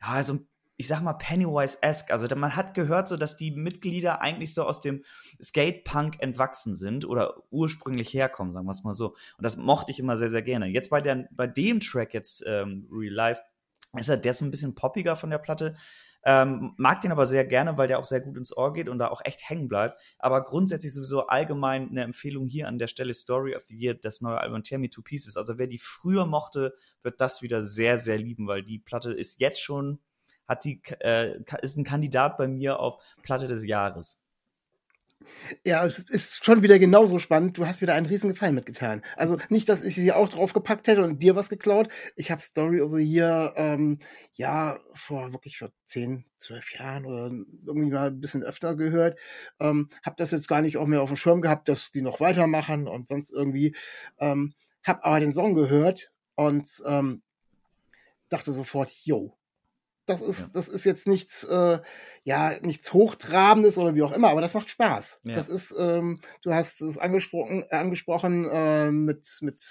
ja, 0.02 0.22
so 0.22 0.34
ein 0.34 0.48
ich 0.82 0.88
sag 0.88 1.00
mal, 1.00 1.12
Pennywise-esque. 1.12 2.10
Also 2.10 2.26
man 2.34 2.56
hat 2.56 2.74
gehört, 2.74 3.06
so 3.06 3.16
dass 3.16 3.36
die 3.36 3.52
Mitglieder 3.52 4.20
eigentlich 4.20 4.52
so 4.52 4.64
aus 4.64 4.80
dem 4.80 5.04
Skate-Punk 5.40 6.16
entwachsen 6.18 6.74
sind 6.74 7.04
oder 7.04 7.36
ursprünglich 7.50 8.12
herkommen, 8.12 8.52
sagen 8.52 8.66
wir 8.66 8.72
es 8.72 8.82
mal 8.82 8.92
so. 8.92 9.10
Und 9.36 9.44
das 9.44 9.56
mochte 9.56 9.92
ich 9.92 10.00
immer 10.00 10.16
sehr, 10.16 10.28
sehr 10.28 10.42
gerne. 10.42 10.66
Jetzt 10.66 10.90
bei, 10.90 11.00
der, 11.00 11.28
bei 11.30 11.46
dem 11.46 11.78
Track 11.78 12.14
jetzt 12.14 12.42
ähm, 12.48 12.88
Real 12.90 13.14
Life 13.14 13.40
ist 13.96 14.08
er, 14.08 14.16
der 14.16 14.32
ist 14.32 14.40
ein 14.40 14.50
bisschen 14.50 14.74
poppiger 14.74 15.14
von 15.14 15.30
der 15.30 15.38
Platte. 15.38 15.76
Ähm, 16.24 16.74
mag 16.78 17.00
den 17.00 17.12
aber 17.12 17.26
sehr 17.26 17.44
gerne, 17.44 17.78
weil 17.78 17.86
der 17.86 18.00
auch 18.00 18.04
sehr 18.04 18.20
gut 18.20 18.36
ins 18.36 18.56
Ohr 18.56 18.72
geht 18.72 18.88
und 18.88 18.98
da 18.98 19.06
auch 19.06 19.20
echt 19.24 19.48
hängen 19.48 19.68
bleibt. 19.68 20.00
Aber 20.18 20.42
grundsätzlich 20.42 20.92
sowieso 20.92 21.28
allgemein 21.28 21.90
eine 21.90 22.02
Empfehlung 22.02 22.48
hier 22.48 22.66
an 22.66 22.78
der 22.78 22.88
Stelle 22.88 23.14
Story 23.14 23.54
of 23.54 23.62
the 23.66 23.76
Year, 23.76 23.94
das 23.94 24.20
neue 24.20 24.38
Album 24.38 24.64
Tear 24.64 24.80
Me 24.80 24.90
Two 24.90 25.02
Pieces. 25.02 25.36
Also 25.36 25.58
wer 25.58 25.68
die 25.68 25.78
früher 25.78 26.26
mochte, 26.26 26.74
wird 27.04 27.20
das 27.20 27.40
wieder 27.40 27.62
sehr, 27.62 27.98
sehr 27.98 28.18
lieben, 28.18 28.48
weil 28.48 28.64
die 28.64 28.80
Platte 28.80 29.12
ist 29.12 29.40
jetzt 29.40 29.60
schon 29.60 30.00
hat 30.52 30.64
die, 30.64 30.80
äh, 31.00 31.38
ist 31.62 31.76
ein 31.76 31.84
Kandidat 31.84 32.36
bei 32.36 32.48
mir 32.48 32.80
auf 32.80 33.02
Platte 33.22 33.46
des 33.46 33.64
Jahres. 33.64 34.16
Ja, 35.64 35.84
es 35.86 35.98
ist 35.98 36.44
schon 36.44 36.62
wieder 36.62 36.78
genauso 36.78 37.18
spannend. 37.18 37.58
Du 37.58 37.66
hast 37.66 37.80
wieder 37.80 37.94
einen 37.94 38.06
riesen 38.06 38.30
Gefallen 38.30 38.54
mitgetan. 38.54 39.02
Also 39.16 39.38
nicht, 39.48 39.68
dass 39.68 39.84
ich 39.84 39.94
sie 39.94 40.12
auch 40.12 40.28
draufgepackt 40.28 40.86
hätte 40.88 41.04
und 41.04 41.22
dir 41.22 41.36
was 41.36 41.48
geklaut. 41.48 41.88
Ich 42.16 42.30
habe 42.30 42.40
Story 42.40 42.80
of 42.80 42.92
the 42.92 43.02
Year, 43.02 43.52
ähm, 43.56 43.98
ja, 44.32 44.80
vor 44.94 45.32
wirklich 45.32 45.58
vor 45.58 45.70
zehn, 45.84 46.24
zwölf 46.38 46.74
Jahren 46.74 47.06
oder 47.06 47.30
irgendwie 47.66 47.90
mal 47.90 48.08
ein 48.08 48.20
bisschen 48.20 48.42
öfter 48.42 48.76
gehört. 48.76 49.18
Ähm, 49.60 49.88
hab 50.02 50.16
das 50.16 50.30
jetzt 50.32 50.48
gar 50.48 50.62
nicht 50.62 50.76
auch 50.76 50.86
mehr 50.86 51.02
auf 51.02 51.10
dem 51.10 51.16
Schirm 51.16 51.40
gehabt, 51.40 51.68
dass 51.68 51.92
die 51.92 52.02
noch 52.02 52.20
weitermachen 52.20 52.88
und 52.88 53.08
sonst 53.08 53.30
irgendwie. 53.30 53.76
Ähm, 54.18 54.54
hab 54.84 55.04
aber 55.06 55.20
den 55.20 55.32
Song 55.32 55.54
gehört 55.54 56.12
und 56.34 56.68
ähm, 56.86 57.22
dachte 58.28 58.52
sofort, 58.52 58.90
yo, 59.04 59.36
das 60.06 60.20
ist, 60.20 60.40
ja. 60.40 60.46
das 60.54 60.68
ist 60.68 60.84
jetzt 60.84 61.06
nichts, 61.06 61.44
äh, 61.44 61.78
ja, 62.24 62.58
nichts 62.60 62.92
Hochtrabendes 62.92 63.78
oder 63.78 63.94
wie 63.94 64.02
auch 64.02 64.12
immer, 64.12 64.30
aber 64.30 64.40
das 64.40 64.54
macht 64.54 64.68
Spaß. 64.68 65.20
Ja. 65.24 65.32
Das 65.32 65.48
ist, 65.48 65.74
ähm, 65.78 66.20
du 66.42 66.52
hast 66.52 66.82
es 66.82 66.98
angesprochen, 66.98 67.64
äh, 67.70 67.76
angesprochen 67.76 68.48
äh, 68.50 68.90
mit, 68.90 69.24
mit 69.42 69.62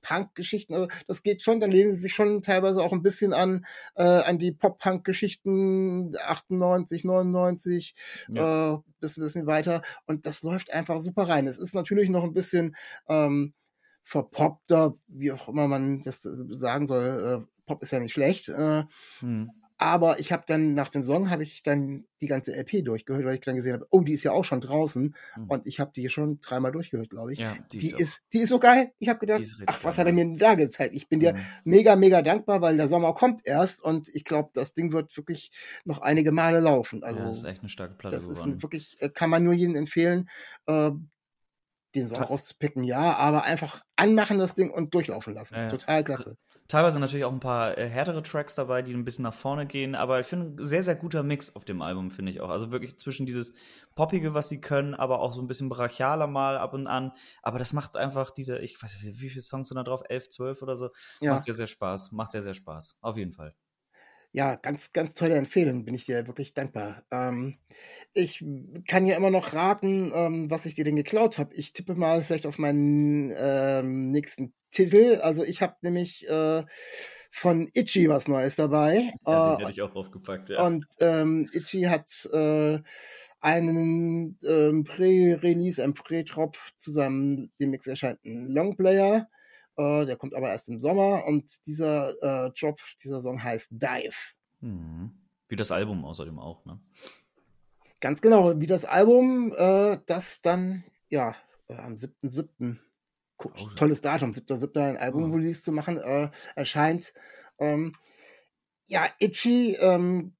Punk-Geschichten. 0.00 0.74
Also 0.74 0.88
das 1.08 1.24
geht 1.24 1.42
schon, 1.42 1.58
dann 1.58 1.72
lehnen 1.72 1.94
sie 1.94 2.02
sich 2.02 2.14
schon 2.14 2.42
teilweise 2.42 2.80
auch 2.80 2.92
ein 2.92 3.02
bisschen 3.02 3.32
an, 3.32 3.64
äh, 3.96 4.04
an 4.04 4.38
die 4.38 4.52
Pop-Punk-Geschichten 4.52 6.16
98, 6.16 7.04
99, 7.04 7.94
ja. 8.28 8.74
äh, 8.74 8.78
bis 9.00 9.16
ein 9.16 9.22
bisschen 9.22 9.46
weiter. 9.46 9.82
Und 10.06 10.24
das 10.26 10.42
läuft 10.42 10.72
einfach 10.72 11.00
super 11.00 11.28
rein. 11.28 11.48
Es 11.48 11.58
ist 11.58 11.74
natürlich 11.74 12.10
noch 12.10 12.22
ein 12.22 12.32
bisschen 12.32 12.76
ähm, 13.08 13.54
verpoppter, 14.04 14.94
wie 15.08 15.32
auch 15.32 15.48
immer 15.48 15.66
man 15.66 16.00
das 16.02 16.22
sagen 16.22 16.86
soll. 16.86 17.44
Äh, 17.44 17.66
Pop 17.66 17.82
ist 17.82 17.92
ja 17.92 18.00
nicht 18.00 18.12
schlecht. 18.12 18.48
Äh, 18.48 18.84
hm 19.18 19.50
aber 19.80 20.20
ich 20.20 20.30
habe 20.30 20.42
dann 20.46 20.74
nach 20.74 20.90
dem 20.90 21.02
Song 21.02 21.30
habe 21.30 21.42
ich 21.42 21.62
dann 21.62 22.04
die 22.20 22.26
ganze 22.26 22.54
LP 22.54 22.84
durchgehört, 22.84 23.24
weil 23.24 23.34
ich 23.36 23.40
dann 23.40 23.56
gesehen 23.56 23.72
habe, 23.72 23.86
oh, 23.88 24.02
die 24.02 24.12
ist 24.12 24.24
ja 24.24 24.32
auch 24.32 24.44
schon 24.44 24.60
draußen 24.60 25.14
mhm. 25.36 25.44
und 25.48 25.66
ich 25.66 25.80
habe 25.80 25.90
die 25.96 26.06
schon 26.10 26.38
dreimal 26.42 26.70
durchgehört, 26.70 27.08
glaube 27.08 27.32
ich. 27.32 27.38
Ja, 27.38 27.56
die, 27.72 27.78
die 27.78 27.90
ist, 27.92 28.00
ist, 28.00 28.22
die 28.34 28.38
ist 28.40 28.50
so 28.50 28.58
geil. 28.58 28.92
Ich 28.98 29.08
habe 29.08 29.18
gedacht, 29.18 29.42
ach, 29.64 29.82
was 29.82 29.96
hat 29.96 30.06
er 30.06 30.12
mir 30.12 30.24
denn 30.24 30.36
da 30.36 30.54
gezeigt? 30.54 30.94
Ich 30.94 31.08
bin 31.08 31.20
mhm. 31.20 31.22
dir 31.22 31.34
mega 31.64 31.96
mega 31.96 32.20
dankbar, 32.20 32.60
weil 32.60 32.76
der 32.76 32.88
Sommer 32.88 33.14
kommt 33.14 33.46
erst 33.46 33.82
und 33.82 34.06
ich 34.08 34.24
glaube, 34.24 34.50
das 34.52 34.74
Ding 34.74 34.92
wird 34.92 35.16
wirklich 35.16 35.50
noch 35.86 36.02
einige 36.02 36.30
Male 36.30 36.60
laufen. 36.60 37.02
Also, 37.02 37.20
ja, 37.20 37.26
das 37.28 37.38
ist 37.38 37.44
echt 37.44 37.60
eine 37.60 37.70
starke 37.70 37.94
Platte 37.94 38.16
Das 38.16 38.28
geworden. 38.28 38.56
ist 38.56 38.62
wirklich 38.62 39.00
äh, 39.00 39.08
kann 39.08 39.30
man 39.30 39.42
nur 39.42 39.54
jedem 39.54 39.76
empfehlen. 39.76 40.28
Äh, 40.66 40.90
den 41.94 42.06
Song 42.06 42.22
rauszupicken, 42.22 42.84
ja, 42.84 43.16
aber 43.16 43.44
einfach 43.44 43.82
anmachen 43.96 44.38
das 44.38 44.54
Ding 44.54 44.70
und 44.70 44.94
durchlaufen 44.94 45.34
lassen. 45.34 45.56
Ja, 45.56 45.68
Total 45.68 46.04
klasse. 46.04 46.36
Teilweise 46.70 47.00
natürlich 47.00 47.24
auch 47.24 47.32
ein 47.32 47.40
paar 47.40 47.76
äh, 47.76 47.88
härtere 47.88 48.22
Tracks 48.22 48.54
dabei, 48.54 48.80
die 48.82 48.94
ein 48.94 49.04
bisschen 49.04 49.24
nach 49.24 49.34
vorne 49.34 49.66
gehen, 49.66 49.96
aber 49.96 50.20
ich 50.20 50.26
finde, 50.26 50.62
ein 50.62 50.64
sehr, 50.64 50.84
sehr 50.84 50.94
guter 50.94 51.24
Mix 51.24 51.56
auf 51.56 51.64
dem 51.64 51.82
Album, 51.82 52.12
finde 52.12 52.30
ich 52.30 52.40
auch. 52.40 52.48
Also 52.48 52.70
wirklich 52.70 52.96
zwischen 52.96 53.26
dieses 53.26 53.52
Poppige, 53.96 54.34
was 54.34 54.48
sie 54.48 54.60
können, 54.60 54.94
aber 54.94 55.18
auch 55.18 55.34
so 55.34 55.42
ein 55.42 55.48
bisschen 55.48 55.68
brachialer 55.68 56.28
mal 56.28 56.58
ab 56.58 56.72
und 56.72 56.86
an. 56.86 57.10
Aber 57.42 57.58
das 57.58 57.72
macht 57.72 57.96
einfach 57.96 58.30
diese, 58.30 58.60
ich 58.60 58.80
weiß 58.80 59.02
nicht, 59.02 59.20
wie 59.20 59.30
viele 59.30 59.42
Songs 59.42 59.66
sind 59.66 59.78
da 59.78 59.82
drauf? 59.82 60.04
Elf, 60.08 60.28
zwölf 60.28 60.62
oder 60.62 60.76
so? 60.76 60.90
Ja. 61.20 61.34
Macht 61.34 61.42
sehr, 61.42 61.54
sehr 61.54 61.66
Spaß. 61.66 62.12
Macht 62.12 62.30
sehr, 62.30 62.42
sehr 62.42 62.54
Spaß. 62.54 62.98
Auf 63.00 63.16
jeden 63.16 63.32
Fall 63.32 63.56
ja, 64.32 64.54
ganz, 64.54 64.92
ganz 64.92 65.14
tolle 65.14 65.36
Empfehlung, 65.36 65.84
bin 65.84 65.94
ich 65.94 66.06
dir 66.06 66.26
wirklich 66.26 66.54
dankbar. 66.54 67.04
Ähm, 67.10 67.58
ich 68.12 68.44
kann 68.86 69.06
ja 69.06 69.16
immer 69.16 69.30
noch 69.30 69.54
raten, 69.54 70.12
ähm, 70.14 70.50
was 70.50 70.66
ich 70.66 70.74
dir 70.74 70.84
denn 70.84 70.96
geklaut 70.96 71.38
habe. 71.38 71.54
Ich 71.54 71.72
tippe 71.72 71.94
mal 71.94 72.22
vielleicht 72.22 72.46
auf 72.46 72.58
meinen 72.58 73.32
ähm, 73.36 74.10
nächsten 74.10 74.54
Titel. 74.70 75.20
Also 75.22 75.42
ich 75.42 75.62
habe 75.62 75.74
nämlich 75.82 76.28
äh, 76.28 76.64
von 77.30 77.68
Itchy 77.74 78.08
was 78.08 78.28
Neues 78.28 78.56
dabei. 78.56 79.12
Ja, 79.26 79.56
den 79.56 79.60
äh, 79.60 79.62
hätte 79.62 79.72
ich 79.72 79.82
auch 79.82 79.90
draufgepackt, 79.90 80.50
ja. 80.50 80.64
Und 80.64 80.86
ähm, 81.00 81.48
Itchy 81.52 81.82
hat 81.82 82.28
äh, 82.32 82.78
einen 83.40 84.38
ähm, 84.46 84.84
Pre-Release, 84.84 85.82
ein 85.82 85.94
Pre-Drop 85.94 86.56
zusammen 86.76 87.50
demnächst 87.58 87.88
erscheinten 87.88 88.46
Longplayer 88.46 89.28
äh, 89.80 90.06
der 90.06 90.16
kommt 90.16 90.34
aber 90.34 90.50
erst 90.50 90.68
im 90.68 90.78
Sommer 90.78 91.24
und 91.26 91.66
dieser 91.66 92.14
äh, 92.22 92.50
Job, 92.54 92.80
dieser 93.02 93.20
Song 93.20 93.42
heißt 93.42 93.72
Dive. 93.72 94.16
Mhm. 94.60 95.12
Wie 95.48 95.56
das 95.56 95.72
Album 95.72 96.04
außerdem 96.04 96.38
auch, 96.38 96.64
ne? 96.64 96.78
Ganz 98.00 98.22
genau, 98.22 98.58
wie 98.60 98.66
das 98.66 98.84
Album, 98.84 99.52
äh, 99.56 99.98
das 100.06 100.40
dann, 100.42 100.84
ja, 101.08 101.34
äh, 101.68 101.76
am 101.76 101.94
7.7. 101.94 102.76
Oh, 103.42 103.48
tolles 103.76 104.00
Datum, 104.00 104.30
7.7. 104.30 104.78
ein 104.80 104.96
Album-Release 104.96 105.60
oh. 105.60 105.64
zu 105.64 105.72
machen, 105.72 105.98
äh, 105.98 106.30
erscheint. 106.54 107.12
Ähm, 107.58 107.94
ja, 108.86 109.06
Itchy, 109.18 109.76
ähm, 109.80 110.34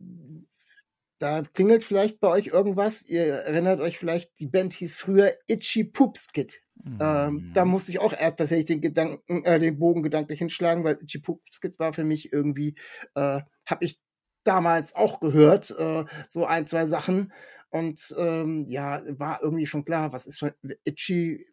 da 1.21 1.43
klingelt 1.43 1.85
vielleicht 1.85 2.19
bei 2.19 2.29
euch 2.29 2.49
irgendwas. 2.49 3.03
Ihr 3.07 3.27
erinnert 3.27 3.81
euch 3.81 3.99
vielleicht, 3.99 4.41
die 4.41 4.47
Band 4.47 4.73
hieß 4.73 4.97
früher 4.97 5.33
Itchy 5.47 5.85
Poops 5.85 6.33
Kid. 6.33 6.63
Ähm, 6.99 7.51
da 7.53 7.65
mhm. 7.65 7.71
musste 7.71 7.93
ich 7.93 7.99
auch 7.99 8.13
erst 8.13 8.39
tatsächlich 8.39 8.67
den 8.67 8.81
Gedanken, 8.81 9.45
äh, 9.45 9.59
den 9.59 9.79
Bogen 9.79 10.03
gedanklich 10.03 10.39
hinschlagen, 10.39 10.83
weil 10.83 10.99
Chipukskit 11.05 11.79
war 11.79 11.93
für 11.93 12.05
mich 12.05 12.33
irgendwie, 12.33 12.75
äh, 13.15 13.41
habe 13.67 13.85
ich 13.85 14.01
damals 14.45 14.95
auch 14.95 15.21
gehört, 15.21 15.71
äh, 15.79 16.05
so 16.29 16.47
ein, 16.47 16.67
zwei 16.67 16.87
Sachen. 16.87 17.33
Und 17.71 18.15
ähm, 18.19 18.67
ja, 18.69 19.01
war 19.19 19.41
irgendwie 19.43 19.67
schon 19.67 19.85
klar, 19.85 20.13
was 20.13 20.27
ist 20.27 20.41
schon, 20.41 20.51
Itchy 20.85 21.47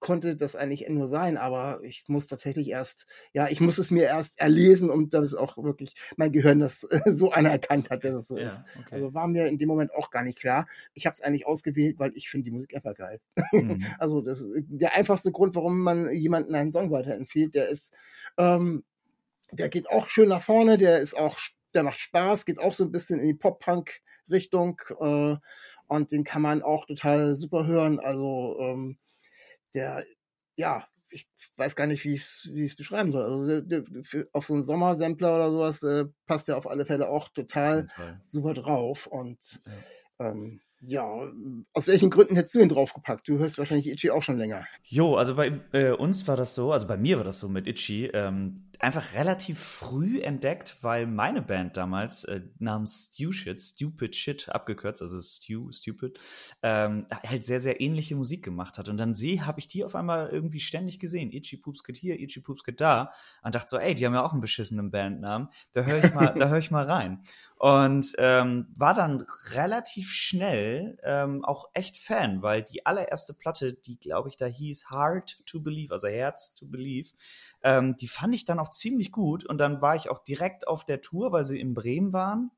konnte 0.00 0.36
das 0.36 0.54
eigentlich 0.54 0.86
nur 0.90 1.08
sein, 1.08 1.38
aber 1.38 1.80
ich 1.82 2.04
muss 2.08 2.26
tatsächlich 2.26 2.68
erst, 2.68 3.06
ja, 3.32 3.48
ich 3.48 3.60
muss 3.60 3.78
es 3.78 3.90
mir 3.90 4.02
erst 4.02 4.38
erlesen, 4.38 4.90
um 4.90 5.08
das 5.08 5.32
auch 5.32 5.56
wirklich 5.56 5.94
mein 6.16 6.32
Gehirn 6.32 6.58
das 6.58 6.80
so 7.06 7.30
anerkannt 7.30 7.88
hat, 7.88 8.04
dass 8.04 8.14
es 8.14 8.28
so 8.28 8.36
ja, 8.36 8.48
ist. 8.48 8.64
Okay. 8.80 8.96
Also 8.96 9.14
war 9.14 9.28
mir 9.28 9.46
in 9.46 9.56
dem 9.56 9.68
Moment 9.68 9.94
auch 9.94 10.10
gar 10.10 10.24
nicht 10.24 10.38
klar. 10.38 10.66
Ich 10.92 11.06
habe 11.06 11.14
es 11.14 11.22
eigentlich 11.22 11.46
ausgewählt, 11.46 11.98
weil 11.98 12.12
ich 12.16 12.28
finde 12.28 12.46
die 12.46 12.50
Musik 12.50 12.74
einfach 12.74 12.94
geil. 12.94 13.20
Mhm. 13.52 13.82
also 13.98 14.20
das 14.20 14.42
ist 14.42 14.66
der 14.68 14.94
einfachste 14.94 15.32
Grund, 15.32 15.54
warum 15.54 15.80
man 15.80 16.12
jemanden 16.12 16.54
einen 16.54 16.72
Song 16.72 16.90
weiterempfiehlt, 16.90 17.54
der 17.54 17.68
ist, 17.68 17.94
ähm, 18.36 18.84
der 19.52 19.70
geht 19.70 19.88
auch 19.88 20.10
schön 20.10 20.28
nach 20.28 20.42
vorne, 20.42 20.76
der 20.76 20.98
ist 20.98 21.16
auch 21.16 21.38
der 21.74 21.82
macht 21.82 21.98
Spaß, 21.98 22.44
geht 22.44 22.58
auch 22.58 22.72
so 22.72 22.84
ein 22.84 22.92
bisschen 22.92 23.20
in 23.20 23.26
die 23.26 23.34
Pop-Punk-Richtung 23.34 24.80
äh, 25.00 25.36
und 25.86 26.12
den 26.12 26.24
kann 26.24 26.42
man 26.42 26.62
auch 26.62 26.86
total 26.86 27.34
super 27.34 27.66
hören. 27.66 28.00
Also 28.00 28.56
ähm, 28.60 28.98
der, 29.74 30.04
ja, 30.56 30.86
ich 31.10 31.28
weiß 31.56 31.76
gar 31.76 31.86
nicht, 31.86 32.04
wie 32.04 32.14
ich 32.14 32.48
es 32.54 32.76
beschreiben 32.76 33.12
soll. 33.12 33.24
Also 33.24 33.46
der, 33.46 33.60
der, 33.82 34.02
für, 34.02 34.28
auf 34.32 34.46
so 34.46 34.54
einen 34.54 34.62
Sommersampler 34.62 35.34
oder 35.34 35.50
sowas 35.50 35.82
äh, 35.82 36.06
passt 36.26 36.48
der 36.48 36.56
auf 36.56 36.66
alle 36.66 36.86
Fälle 36.86 37.08
auch 37.08 37.28
total 37.28 37.88
super 38.22 38.54
drauf 38.54 39.06
und 39.06 39.62
ja. 40.18 40.30
ähm, 40.30 40.60
ja, 40.84 41.06
aus 41.72 41.86
welchen 41.86 42.10
Gründen 42.10 42.34
hättest 42.34 42.56
du 42.56 42.60
ihn 42.60 42.68
draufgepackt? 42.68 43.28
Du 43.28 43.38
hörst 43.38 43.56
wahrscheinlich 43.56 43.88
Itchy 43.88 44.10
auch 44.10 44.22
schon 44.22 44.36
länger. 44.36 44.66
Jo, 44.82 45.14
also 45.14 45.36
bei 45.36 45.60
äh, 45.72 45.92
uns 45.92 46.26
war 46.26 46.36
das 46.36 46.56
so, 46.56 46.72
also 46.72 46.88
bei 46.88 46.96
mir 46.96 47.18
war 47.18 47.24
das 47.24 47.38
so 47.38 47.48
mit 47.48 47.68
Itchy, 47.68 48.06
ähm, 48.06 48.56
einfach 48.82 49.14
relativ 49.14 49.60
früh 49.60 50.20
entdeckt, 50.20 50.78
weil 50.82 51.06
meine 51.06 51.40
Band 51.40 51.76
damals 51.76 52.24
äh, 52.24 52.42
namens 52.58 53.10
Stew 53.12 53.30
Shit, 53.30 53.60
Stupid 53.60 54.16
Shit 54.16 54.48
abgekürzt, 54.48 55.00
also 55.00 55.22
Stew, 55.22 55.70
Stupid, 55.70 56.18
ähm, 56.62 57.06
halt 57.24 57.44
sehr, 57.44 57.60
sehr 57.60 57.80
ähnliche 57.80 58.16
Musik 58.16 58.44
gemacht 58.44 58.78
hat. 58.78 58.88
Und 58.88 58.96
dann 58.96 59.14
sehe, 59.14 59.46
habe 59.46 59.60
ich 59.60 59.68
die 59.68 59.84
auf 59.84 59.94
einmal 59.94 60.30
irgendwie 60.30 60.60
ständig 60.60 60.98
gesehen. 60.98 61.30
Itchy 61.30 61.58
Poops 61.58 61.84
Kid 61.84 61.96
hier, 61.96 62.18
Itchy 62.18 62.40
Poops 62.40 62.64
Kid 62.64 62.80
da. 62.80 63.12
Und 63.44 63.54
dachte 63.54 63.70
so, 63.70 63.78
ey, 63.78 63.94
die 63.94 64.04
haben 64.04 64.14
ja 64.14 64.24
auch 64.24 64.32
einen 64.32 64.40
beschissenen 64.40 64.90
Bandnamen. 64.90 65.48
Da 65.72 65.82
höre 65.82 66.04
ich 66.04 66.12
mal, 66.12 66.58
ich 66.58 66.70
mal 66.72 66.84
rein. 66.84 67.22
Und 67.62 68.14
ähm, 68.18 68.66
war 68.74 68.92
dann 68.92 69.24
relativ 69.52 70.10
schnell 70.10 70.98
ähm, 71.04 71.44
auch 71.44 71.70
echt 71.74 71.96
Fan, 71.96 72.42
weil 72.42 72.64
die 72.64 72.84
allererste 72.86 73.34
Platte, 73.34 73.74
die 73.74 74.00
glaube 74.00 74.28
ich 74.28 74.36
da 74.36 74.46
hieß 74.46 74.86
Hard 74.90 75.40
to 75.46 75.60
Believe, 75.60 75.94
also 75.94 76.08
Herz 76.08 76.56
to 76.56 76.66
Believe, 76.66 77.10
ähm, 77.62 77.96
die 77.96 78.08
fand 78.08 78.34
ich 78.34 78.44
dann 78.44 78.58
auch 78.58 78.71
ziemlich 78.72 79.12
gut. 79.12 79.44
Und 79.44 79.58
dann 79.58 79.80
war 79.80 79.96
ich 79.96 80.10
auch 80.10 80.22
direkt 80.22 80.66
auf 80.66 80.84
der 80.84 81.00
Tour, 81.00 81.32
weil 81.32 81.44
sie 81.44 81.60
in 81.60 81.74
Bremen 81.74 82.12
waren, 82.12 82.50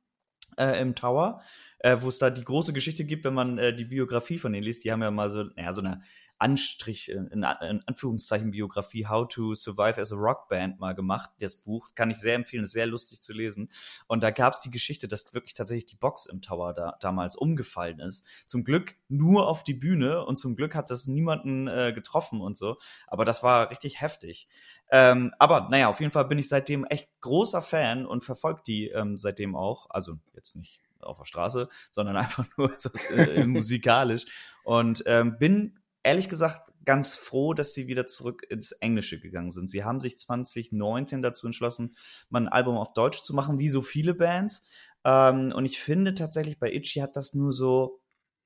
äh, 0.57 0.81
im 0.81 0.95
Tower, 0.95 1.43
äh, 1.81 1.97
wo 2.01 2.09
es 2.09 2.19
da 2.19 2.31
die 2.31 2.45
große 2.45 2.73
Geschichte 2.73 3.05
gibt, 3.05 3.25
wenn 3.25 3.35
man 3.35 3.59
äh, 3.59 3.75
die 3.75 3.85
Biografie 3.85 4.39
von 4.39 4.53
denen 4.53 4.65
liest. 4.65 4.85
Die 4.85 4.93
haben 4.93 5.03
ja 5.03 5.11
mal 5.11 5.31
so, 5.31 5.45
naja, 5.57 5.73
so 5.73 5.81
eine 5.81 6.03
Anstrich, 6.45 7.11
in, 7.11 7.29
in 7.29 7.43
Anführungszeichen 7.43 8.51
Biografie 8.51 9.07
How 9.07 9.27
to 9.27 9.55
Survive 9.55 9.99
as 9.99 10.13
a 10.13 10.17
Rock 10.17 10.51
Band 10.51 10.79
mal 10.79 10.95
gemacht. 10.95 11.31
Das 11.41 11.57
Buch 11.57 11.89
kann 11.95 12.11
ich 12.11 12.19
sehr 12.19 12.35
empfehlen, 12.35 12.65
ist 12.65 12.73
sehr 12.73 12.87
lustig 12.87 13.23
zu 13.23 13.33
lesen. 13.33 13.71
Und 14.09 14.23
da 14.23 14.31
gab 14.31 14.53
es 14.53 14.61
die 14.61 14.71
Geschichte, 14.71 15.09
dass 15.09 15.33
wirklich 15.33 15.55
tatsächlich 15.55 15.87
die 15.87 15.97
Box 15.97 16.27
im 16.27 16.43
Tower 16.43 16.75
da, 16.75 16.99
damals 17.01 17.35
umgefallen 17.35 17.99
ist. 17.99 18.27
Zum 18.47 18.63
Glück 18.63 18.95
nur 19.09 19.49
auf 19.49 19.65
die 19.65 19.73
Bühne 19.73 20.23
und 20.27 20.37
zum 20.37 20.55
Glück 20.55 20.75
hat 20.75 20.91
das 20.91 21.07
niemanden 21.07 21.67
äh, 21.67 21.95
getroffen 21.95 22.43
und 22.43 22.59
so. 22.59 22.77
Aber 23.07 23.25
das 23.25 23.43
war 23.43 23.71
richtig 23.71 24.03
heftig. 24.03 24.47
Ähm, 24.91 25.33
aber 25.39 25.69
naja, 25.71 25.89
auf 25.89 26.01
jeden 26.01 26.13
Fall 26.13 26.27
bin 26.27 26.39
ich 26.39 26.51
seitdem 26.51 26.85
echt 26.85 27.09
großer 27.23 27.63
Fan 27.63 28.05
und 28.05 28.23
verfolge 28.23 28.61
die 28.67 28.89
ähm, 28.89 29.17
seitdem 29.17 29.57
auch. 29.57 29.87
Also 29.89 30.17
jetzt 30.35 30.57
nicht 30.57 30.83
auf 31.01 31.17
der 31.17 31.25
Straße, 31.25 31.71
sondern 31.91 32.17
einfach 32.19 32.45
nur 32.59 32.75
so, 32.77 32.91
äh, 33.17 33.45
musikalisch. 33.47 34.27
Und 34.63 35.03
ähm, 35.07 35.39
bin 35.39 35.79
ehrlich 36.05 36.29
gesagt 36.29 36.71
ganz 36.85 37.17
froh, 37.17 37.55
dass 37.55 37.75
sie 37.75 37.89
wieder 37.89 38.07
zurück 38.07 38.47
ins 38.49 38.73
Englische 38.73 39.19
gegangen 39.19 39.51
sind. 39.51 39.69
Sie 39.69 39.85
haben 39.85 40.01
sich 40.01 40.19
2019 40.19 41.23
dazu 41.23 41.47
entschlossen, 41.47 41.97
mal 42.29 42.43
ein 42.43 42.49
Album 42.49 42.77
auf 42.77 42.93
Deutsch 42.93 43.23
zu 43.23 43.35
machen, 43.35 43.59
wie 43.59 43.69
so 43.69 43.83
viele 43.83 44.15
Bands. 44.15 44.69
Ähm, 45.05 45.53
und 45.55 45.65
ich 45.65 45.81
finde 45.81 46.15
tatsächlich, 46.15 46.59
bei 46.59 46.73
Itchy 46.73 47.01
hat 47.01 47.17
das 47.17 47.35
nur 47.35 47.53
so 47.53 48.01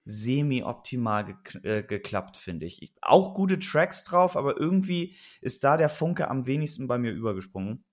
semi-optimal 0.05 1.25
ge 1.25 1.63
äh, 1.63 1.83
geklappt, 1.83 2.39
finde 2.39 2.65
ich. 2.65 2.81
ich. 2.83 2.95
Auch 3.03 3.35
gute 3.35 3.59
Tracks 3.59 4.05
drauf, 4.05 4.37
aber 4.37 4.59
irgendwie 4.59 5.15
ist 5.43 5.65
da 5.65 5.77
der 5.77 5.91
Funke 5.91 6.29
am 6.29 6.47
wenigsten 6.47 6.89
bei 6.89 6.97
mir 6.97 7.13
übergesprungen. 7.13 7.85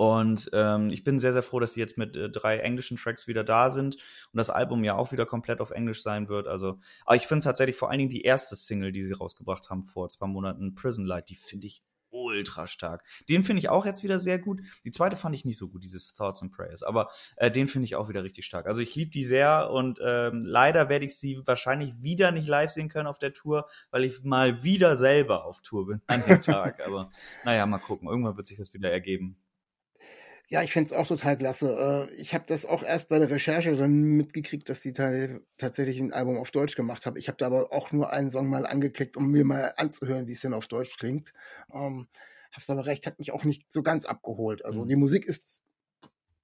Und 0.00 0.48
ähm, 0.54 0.88
ich 0.88 1.04
bin 1.04 1.18
sehr, 1.18 1.34
sehr 1.34 1.42
froh, 1.42 1.60
dass 1.60 1.74
sie 1.74 1.80
jetzt 1.80 1.98
mit 1.98 2.16
äh, 2.16 2.30
drei 2.30 2.56
englischen 2.56 2.96
Tracks 2.96 3.28
wieder 3.28 3.44
da 3.44 3.68
sind 3.68 3.96
und 3.96 4.38
das 4.38 4.48
Album 4.48 4.82
ja 4.82 4.94
auch 4.96 5.12
wieder 5.12 5.26
komplett 5.26 5.60
auf 5.60 5.72
Englisch 5.72 6.02
sein 6.02 6.30
wird. 6.30 6.48
Also, 6.48 6.78
aber 7.04 7.16
ich 7.16 7.26
finde 7.26 7.44
tatsächlich 7.44 7.76
vor 7.76 7.90
allen 7.90 7.98
Dingen 7.98 8.08
die 8.10 8.22
erste 8.22 8.56
Single, 8.56 8.92
die 8.92 9.02
sie 9.02 9.12
rausgebracht 9.12 9.68
haben 9.68 9.84
vor 9.84 10.08
zwei 10.08 10.26
Monaten, 10.26 10.74
Prison 10.74 11.04
Light, 11.04 11.28
die 11.28 11.34
finde 11.34 11.66
ich 11.66 11.82
ultra 12.08 12.66
stark. 12.66 13.04
Den 13.28 13.42
finde 13.42 13.58
ich 13.58 13.68
auch 13.68 13.84
jetzt 13.84 14.02
wieder 14.02 14.18
sehr 14.18 14.38
gut. 14.38 14.62
Die 14.86 14.90
zweite 14.90 15.16
fand 15.16 15.34
ich 15.34 15.44
nicht 15.44 15.58
so 15.58 15.68
gut, 15.68 15.82
dieses 15.82 16.14
Thoughts 16.14 16.40
and 16.40 16.50
Prayers, 16.50 16.82
aber 16.82 17.10
äh, 17.36 17.50
den 17.50 17.68
finde 17.68 17.84
ich 17.84 17.94
auch 17.94 18.08
wieder 18.08 18.24
richtig 18.24 18.46
stark. 18.46 18.66
Also 18.66 18.80
ich 18.80 18.94
liebe 18.94 19.10
die 19.10 19.22
sehr 19.22 19.70
und 19.70 20.00
ähm, 20.02 20.42
leider 20.46 20.88
werde 20.88 21.04
ich 21.04 21.18
sie 21.18 21.42
wahrscheinlich 21.44 21.92
wieder 22.00 22.30
nicht 22.32 22.48
live 22.48 22.70
sehen 22.70 22.88
können 22.88 23.06
auf 23.06 23.18
der 23.18 23.34
Tour, 23.34 23.68
weil 23.90 24.04
ich 24.04 24.22
mal 24.22 24.64
wieder 24.64 24.96
selber 24.96 25.44
auf 25.44 25.60
Tour 25.60 25.86
bin 25.88 26.00
an 26.06 26.24
dem 26.26 26.40
Tag. 26.40 26.80
aber 26.86 27.10
naja, 27.44 27.66
mal 27.66 27.76
gucken. 27.76 28.08
Irgendwann 28.08 28.38
wird 28.38 28.46
sich 28.46 28.56
das 28.56 28.72
wieder 28.72 28.90
ergeben. 28.90 29.36
Ja, 30.52 30.64
ich 30.64 30.72
find's 30.72 30.92
auch 30.92 31.06
total 31.06 31.38
klasse. 31.38 32.08
Äh, 32.10 32.14
ich 32.16 32.34
habe 32.34 32.44
das 32.48 32.66
auch 32.66 32.82
erst 32.82 33.08
bei 33.08 33.20
der 33.20 33.30
Recherche 33.30 33.76
dann 33.76 34.02
mitgekriegt, 34.02 34.68
dass 34.68 34.80
die 34.80 34.92
tatsächlich 34.92 36.00
ein 36.00 36.12
Album 36.12 36.38
auf 36.38 36.50
Deutsch 36.50 36.74
gemacht 36.74 37.06
haben. 37.06 37.16
Ich 37.16 37.28
habe 37.28 37.38
da 37.38 37.46
aber 37.46 37.72
auch 37.72 37.92
nur 37.92 38.12
einen 38.12 38.30
Song 38.30 38.48
mal 38.48 38.66
angeklickt, 38.66 39.16
um 39.16 39.30
mir 39.30 39.44
mal 39.44 39.74
anzuhören, 39.76 40.26
wie 40.26 40.32
es 40.32 40.40
denn 40.40 40.52
auf 40.52 40.66
Deutsch 40.66 40.96
klingt. 40.98 41.32
Ähm, 41.72 42.08
hab's 42.50 42.68
aber 42.68 42.86
recht, 42.86 43.06
hat 43.06 43.20
mich 43.20 43.30
auch 43.30 43.44
nicht 43.44 43.70
so 43.70 43.84
ganz 43.84 44.04
abgeholt. 44.04 44.64
Also 44.64 44.82
mhm. 44.82 44.88
die 44.88 44.96
Musik 44.96 45.24
ist 45.24 45.62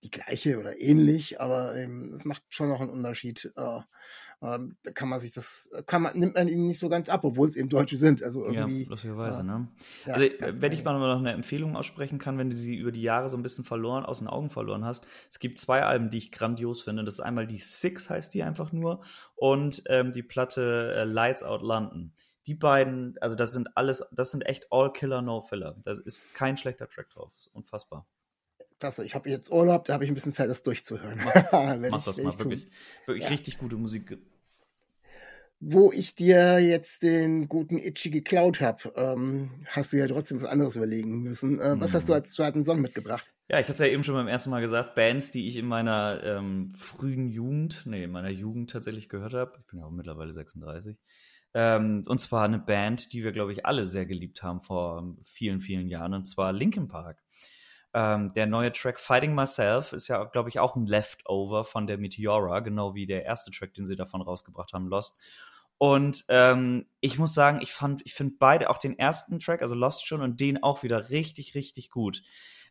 die 0.04 0.10
gleiche 0.10 0.60
oder 0.60 0.78
ähnlich, 0.78 1.40
aber 1.40 1.74
ähm, 1.74 2.14
es 2.14 2.24
macht 2.24 2.44
schon 2.48 2.68
noch 2.68 2.80
einen 2.80 2.90
Unterschied. 2.90 3.52
Äh, 3.56 3.80
ähm, 4.42 4.76
da 4.82 4.90
kann 4.90 5.08
man 5.08 5.20
sich 5.20 5.32
das, 5.32 5.70
kann 5.86 6.02
man, 6.02 6.18
nimmt 6.18 6.34
man 6.34 6.48
ihnen 6.48 6.66
nicht 6.66 6.78
so 6.78 6.88
ganz 6.88 7.08
ab, 7.08 7.24
obwohl 7.24 7.48
es 7.48 7.56
eben 7.56 7.68
Deutsche 7.68 7.96
sind. 7.96 8.22
Also 8.22 8.44
irgendwie. 8.44 8.82
Ja, 8.82 8.90
lustigerweise, 8.90 9.40
äh, 9.40 9.44
ne? 9.44 9.68
Ja, 10.04 10.14
also, 10.14 10.62
wenn 10.62 10.72
ich 10.72 10.84
mal 10.84 10.98
noch 10.98 11.18
eine 11.18 11.32
Empfehlung 11.32 11.76
aussprechen 11.76 12.18
kann, 12.18 12.36
wenn 12.38 12.50
du 12.50 12.56
sie 12.56 12.76
über 12.76 12.92
die 12.92 13.02
Jahre 13.02 13.28
so 13.28 13.36
ein 13.36 13.42
bisschen 13.42 13.64
verloren, 13.64 14.04
aus 14.04 14.18
den 14.18 14.28
Augen 14.28 14.50
verloren 14.50 14.84
hast. 14.84 15.06
Es 15.30 15.38
gibt 15.38 15.58
zwei 15.58 15.82
Alben, 15.82 16.10
die 16.10 16.18
ich 16.18 16.32
grandios 16.32 16.82
finde. 16.82 17.04
Das 17.04 17.14
ist 17.14 17.20
einmal 17.20 17.46
die 17.46 17.58
Six, 17.58 18.10
heißt 18.10 18.34
die 18.34 18.42
einfach 18.42 18.72
nur, 18.72 19.02
und 19.34 19.82
ähm, 19.88 20.12
die 20.12 20.22
Platte 20.22 20.94
äh, 20.96 21.04
Lights 21.04 21.42
Out 21.42 21.62
London 21.62 22.12
die 22.46 22.54
beiden, 22.54 23.16
also 23.20 23.34
das 23.34 23.52
sind 23.52 23.76
alles, 23.76 24.04
das 24.12 24.30
sind 24.30 24.46
echt 24.46 24.68
All 24.70 24.92
Killer, 24.92 25.20
No 25.20 25.40
Filler. 25.40 25.76
Das 25.82 25.98
ist 25.98 26.32
kein 26.32 26.56
schlechter 26.56 26.88
Track 26.88 27.10
drauf. 27.10 27.30
Das 27.32 27.48
ist 27.48 27.54
unfassbar. 27.54 28.06
Klasse, 28.78 29.04
ich 29.04 29.14
habe 29.14 29.28
jetzt 29.30 29.50
Urlaub, 29.50 29.84
da 29.84 29.94
habe 29.94 30.04
ich 30.04 30.10
ein 30.10 30.14
bisschen 30.14 30.32
Zeit, 30.32 30.50
das 30.50 30.62
durchzuhören. 30.62 31.18
Mach, 31.52 31.52
mach 31.52 31.98
ich, 31.98 32.04
das 32.04 32.18
mal, 32.18 32.38
wirklich, 32.38 32.68
wirklich 33.06 33.24
ja. 33.24 33.30
richtig 33.30 33.58
gute 33.58 33.76
Musik. 33.76 34.18
Wo 35.58 35.90
ich 35.90 36.14
dir 36.14 36.58
jetzt 36.58 37.02
den 37.02 37.48
guten 37.48 37.78
Itchy 37.78 38.10
geklaut 38.10 38.60
habe, 38.60 38.92
ähm, 38.94 39.64
hast 39.68 39.92
du 39.92 39.96
ja 39.96 40.06
trotzdem 40.06 40.38
was 40.38 40.44
anderes 40.44 40.76
überlegen 40.76 41.22
müssen. 41.22 41.58
Äh, 41.58 41.80
was 41.80 41.94
hast 41.94 42.08
du 42.08 42.12
mhm. 42.12 42.16
als 42.16 42.34
zweiten 42.34 42.62
Song 42.62 42.82
mitgebracht? 42.82 43.32
Ja, 43.50 43.58
ich 43.58 43.66
hatte 43.68 43.82
es 43.82 43.88
ja 43.88 43.92
eben 43.92 44.04
schon 44.04 44.16
beim 44.16 44.28
ersten 44.28 44.50
Mal 44.50 44.60
gesagt, 44.60 44.94
Bands, 44.94 45.30
die 45.30 45.48
ich 45.48 45.56
in 45.56 45.66
meiner 45.66 46.22
ähm, 46.22 46.74
frühen 46.76 47.28
Jugend, 47.28 47.84
nee, 47.86 48.04
in 48.04 48.10
meiner 48.10 48.28
Jugend 48.28 48.70
tatsächlich 48.70 49.08
gehört 49.08 49.32
habe. 49.32 49.52
Ich 49.58 49.66
bin 49.66 49.78
ja 49.78 49.86
auch 49.86 49.90
mittlerweile 49.90 50.34
36. 50.34 50.98
Ähm, 51.54 52.04
und 52.06 52.20
zwar 52.20 52.44
eine 52.44 52.58
Band, 52.58 53.14
die 53.14 53.24
wir, 53.24 53.32
glaube 53.32 53.52
ich, 53.52 53.64
alle 53.64 53.86
sehr 53.86 54.04
geliebt 54.04 54.42
haben 54.42 54.60
vor 54.60 55.16
vielen, 55.22 55.62
vielen 55.62 55.88
Jahren, 55.88 56.12
und 56.12 56.26
zwar 56.26 56.52
Linkin 56.52 56.88
Park. 56.88 57.22
Ähm, 57.96 58.30
der 58.34 58.46
neue 58.46 58.72
Track 58.74 59.00
Fighting 59.00 59.34
Myself 59.34 59.94
ist 59.94 60.08
ja, 60.08 60.22
glaube 60.24 60.50
ich, 60.50 60.60
auch 60.60 60.76
ein 60.76 60.86
Leftover 60.86 61.64
von 61.64 61.86
der 61.86 61.96
Meteora, 61.96 62.60
genau 62.60 62.94
wie 62.94 63.06
der 63.06 63.24
erste 63.24 63.50
Track, 63.50 63.72
den 63.72 63.86
sie 63.86 63.96
davon 63.96 64.20
rausgebracht 64.20 64.74
haben, 64.74 64.86
Lost. 64.88 65.18
Und 65.78 66.24
ähm, 66.28 66.86
ich 67.00 67.18
muss 67.18 67.34
sagen, 67.34 67.60
ich 67.60 67.72
fand, 67.72 68.02
ich 68.04 68.14
finde 68.14 68.36
beide, 68.38 68.70
auch 68.70 68.78
den 68.78 68.98
ersten 68.98 69.38
Track, 69.40 69.60
also 69.62 69.74
Lost 69.74 70.06
schon, 70.06 70.22
und 70.22 70.40
den 70.40 70.62
auch 70.62 70.82
wieder 70.82 71.10
richtig, 71.10 71.54
richtig 71.54 71.90
gut. 71.90 72.22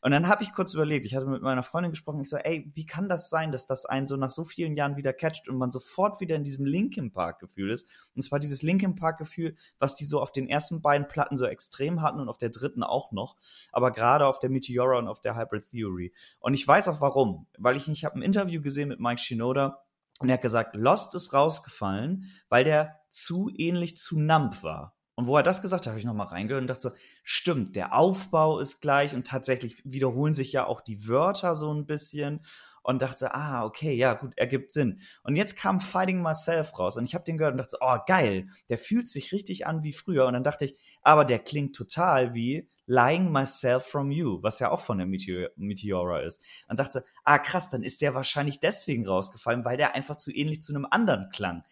Und 0.05 0.11
dann 0.11 0.27
habe 0.27 0.43
ich 0.43 0.53
kurz 0.53 0.75
überlegt, 0.75 1.07
ich 1.07 1.15
hatte 1.15 1.25
mit 1.25 1.41
meiner 1.41 1.63
Freundin 1.63 1.91
gesprochen, 1.91 2.21
ich 2.21 2.29
so, 2.29 2.37
ey, 2.37 2.71
wie 2.75 2.85
kann 2.85 3.09
das 3.09 3.31
sein, 3.31 3.51
dass 3.51 3.65
das 3.65 3.87
einen 3.87 4.05
so 4.05 4.17
nach 4.17 4.29
so 4.29 4.43
vielen 4.43 4.75
Jahren 4.75 4.97
wieder 4.97 5.13
catcht 5.13 5.49
und 5.49 5.57
man 5.57 5.71
sofort 5.71 6.19
wieder 6.19 6.35
in 6.35 6.43
diesem 6.43 6.63
Linkin 6.65 7.11
Park 7.11 7.39
Gefühl 7.39 7.71
ist? 7.71 7.87
Und 8.15 8.21
zwar 8.21 8.37
dieses 8.37 8.61
Linkin 8.61 8.95
Park 8.95 9.17
Gefühl, 9.17 9.55
was 9.79 9.95
die 9.95 10.05
so 10.05 10.21
auf 10.21 10.31
den 10.31 10.47
ersten 10.47 10.83
beiden 10.83 11.07
Platten 11.07 11.37
so 11.37 11.45
extrem 11.45 12.03
hatten 12.03 12.19
und 12.19 12.29
auf 12.29 12.37
der 12.37 12.49
dritten 12.49 12.83
auch 12.83 13.11
noch, 13.13 13.35
aber 13.71 13.89
gerade 13.89 14.27
auf 14.27 14.37
der 14.37 14.51
Meteora 14.51 14.99
und 14.99 15.07
auf 15.07 15.21
der 15.21 15.35
Hybrid 15.35 15.71
Theory. 15.71 16.13
Und 16.39 16.53
ich 16.53 16.67
weiß 16.67 16.87
auch 16.87 17.01
warum, 17.01 17.47
weil 17.57 17.75
ich, 17.75 17.87
ich 17.87 18.05
habe 18.05 18.19
ein 18.19 18.21
Interview 18.21 18.61
gesehen 18.61 18.89
mit 18.89 18.99
Mike 18.99 19.19
Shinoda 19.19 19.84
und 20.19 20.29
er 20.29 20.35
hat 20.35 20.41
gesagt, 20.41 20.75
Lost 20.75 21.13
ist 21.15 21.33
rausgefallen, 21.33 22.25
weil 22.49 22.63
der 22.63 22.99
zu 23.09 23.49
ähnlich 23.55 23.97
zu 23.97 24.19
Nump 24.19 24.63
war. 24.63 24.95
Und 25.17 25.27
wo 25.27 25.37
er 25.37 25.43
das 25.43 25.61
gesagt 25.61 25.85
hat, 25.85 25.91
habe 25.91 25.99
ich 25.99 26.05
nochmal 26.05 26.27
reingehört 26.27 26.61
und 26.61 26.67
dachte 26.67 26.89
so, 26.89 26.95
stimmt, 27.23 27.75
der 27.77 27.93
Aufbau 27.93 28.59
ist 28.59 28.81
gleich 28.81 29.13
und 29.13 29.25
tatsächlich 29.25 29.81
wiederholen 29.85 30.33
sich 30.33 30.51
ja 30.51 30.65
auch 30.65 30.81
die 30.81 31.07
Wörter 31.07 31.55
so 31.55 31.73
ein 31.73 31.85
bisschen 31.85 32.41
und 32.83 33.01
dachte, 33.01 33.33
ah, 33.33 33.63
okay, 33.63 33.93
ja, 33.93 34.13
gut, 34.13 34.37
ergibt 34.37 34.71
Sinn. 34.71 34.99
Und 35.23 35.37
jetzt 35.37 35.57
kam 35.57 35.79
Fighting 35.79 36.21
Myself 36.21 36.77
raus 36.77 36.97
und 36.97 37.05
ich 37.05 37.15
habe 37.15 37.23
den 37.23 37.37
gehört 37.37 37.53
und 37.53 37.59
dachte, 37.59 37.77
oh, 37.79 37.97
geil, 38.05 38.49
der 38.67 38.77
fühlt 38.77 39.07
sich 39.07 39.31
richtig 39.31 39.65
an 39.65 39.83
wie 39.83 39.93
früher. 39.93 40.27
Und 40.27 40.33
dann 40.33 40.43
dachte 40.43 40.65
ich, 40.65 40.77
aber 41.01 41.23
der 41.23 41.39
klingt 41.39 41.75
total 41.75 42.33
wie 42.33 42.69
Lying 42.87 43.31
Myself 43.31 43.85
from 43.85 44.11
You, 44.11 44.41
was 44.41 44.59
ja 44.59 44.71
auch 44.71 44.81
von 44.81 44.97
der 44.97 45.07
Meteor 45.07 45.49
Meteora 45.55 46.19
ist. 46.21 46.41
Und 46.67 46.79
dachte, 46.79 47.03
ah, 47.23 47.39
krass, 47.39 47.69
dann 47.69 47.83
ist 47.83 48.01
der 48.01 48.13
wahrscheinlich 48.13 48.59
deswegen 48.59 49.07
rausgefallen, 49.07 49.65
weil 49.65 49.77
der 49.77 49.95
einfach 49.95 50.17
zu 50.17 50.31
ähnlich 50.35 50.61
zu 50.61 50.73
einem 50.73 50.87
anderen 50.89 51.29
klang. 51.29 51.63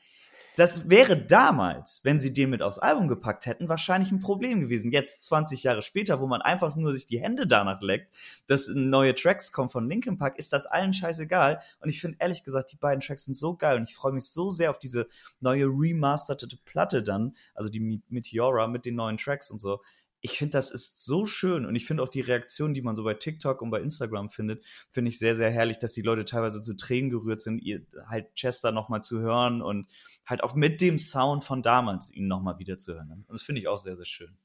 Das 0.55 0.87
wäre 0.87 1.17
damals, 1.17 2.01
wenn 2.03 2.19
sie 2.19 2.31
den 2.31 2.51
mit 2.51 2.61
aufs 2.61 2.77
Album 2.77 3.07
gepackt 3.07 3.47
hätten, 3.47 3.69
wahrscheinlich 3.69 4.11
ein 4.11 4.19
Problem 4.19 4.61
gewesen. 4.61 4.91
Jetzt, 4.91 5.23
20 5.23 5.63
Jahre 5.63 5.81
später, 5.81 6.19
wo 6.19 6.27
man 6.27 6.43
einfach 6.43 6.75
nur 6.75 6.91
sich 6.91 7.07
die 7.07 7.19
Hände 7.19 7.47
danach 7.47 7.81
leckt, 7.81 8.15
dass 8.45 8.67
neue 8.67 9.15
Tracks 9.15 9.51
kommen 9.51 9.71
von 9.71 9.89
Linkin 9.89 10.19
Park, 10.19 10.37
ist 10.37 10.53
das 10.53 10.67
allen 10.67 10.93
scheißegal. 10.93 11.59
Und 11.79 11.89
ich 11.89 11.99
finde 11.99 12.17
ehrlich 12.19 12.43
gesagt, 12.43 12.71
die 12.71 12.77
beiden 12.77 13.01
Tracks 13.01 13.25
sind 13.25 13.35
so 13.35 13.55
geil 13.55 13.77
und 13.77 13.89
ich 13.89 13.95
freue 13.95 14.13
mich 14.13 14.29
so 14.29 14.51
sehr 14.51 14.69
auf 14.69 14.77
diese 14.77 15.07
neue 15.39 15.65
remasterte 15.65 16.47
Platte 16.65 17.01
dann, 17.01 17.35
also 17.55 17.69
die 17.69 18.03
Meteora 18.09 18.67
mit 18.67 18.85
den 18.85 18.93
neuen 18.93 19.17
Tracks 19.17 19.49
und 19.49 19.59
so 19.59 19.81
ich 20.25 20.37
finde, 20.37 20.51
das 20.51 20.71
ist 20.71 21.03
so 21.03 21.25
schön 21.25 21.65
und 21.65 21.75
ich 21.75 21.85
finde 21.85 22.01
auch 22.01 22.07
die 22.07 22.21
Reaktionen, 22.21 22.73
die 22.73 22.81
man 22.81 22.95
so 22.95 23.03
bei 23.03 23.13
TikTok 23.13 23.61
und 23.61 23.69
bei 23.71 23.81
Instagram 23.81 24.29
findet, 24.29 24.63
finde 24.89 25.09
ich 25.09 25.19
sehr, 25.19 25.35
sehr 25.35 25.51
herrlich, 25.51 25.79
dass 25.79 25.91
die 25.91 26.01
Leute 26.01 26.23
teilweise 26.23 26.61
zu 26.61 26.75
Tränen 26.77 27.09
gerührt 27.09 27.41
sind, 27.41 27.59
ihr 27.59 27.85
halt 28.07 28.33
Chester 28.33 28.71
nochmal 28.71 29.03
zu 29.03 29.19
hören 29.19 29.61
und 29.61 29.85
halt 30.25 30.41
auch 30.41 30.55
mit 30.55 30.79
dem 30.79 30.97
Sound 30.97 31.43
von 31.43 31.61
damals 31.61 32.09
ihn 32.09 32.27
nochmal 32.27 32.57
wieder 32.57 32.77
zu 32.77 32.93
hören. 32.93 33.11
Und 33.11 33.33
das 33.33 33.43
finde 33.43 33.59
ich 33.59 33.67
auch 33.67 33.79
sehr, 33.79 33.97
sehr 33.97 34.05
schön 34.05 34.37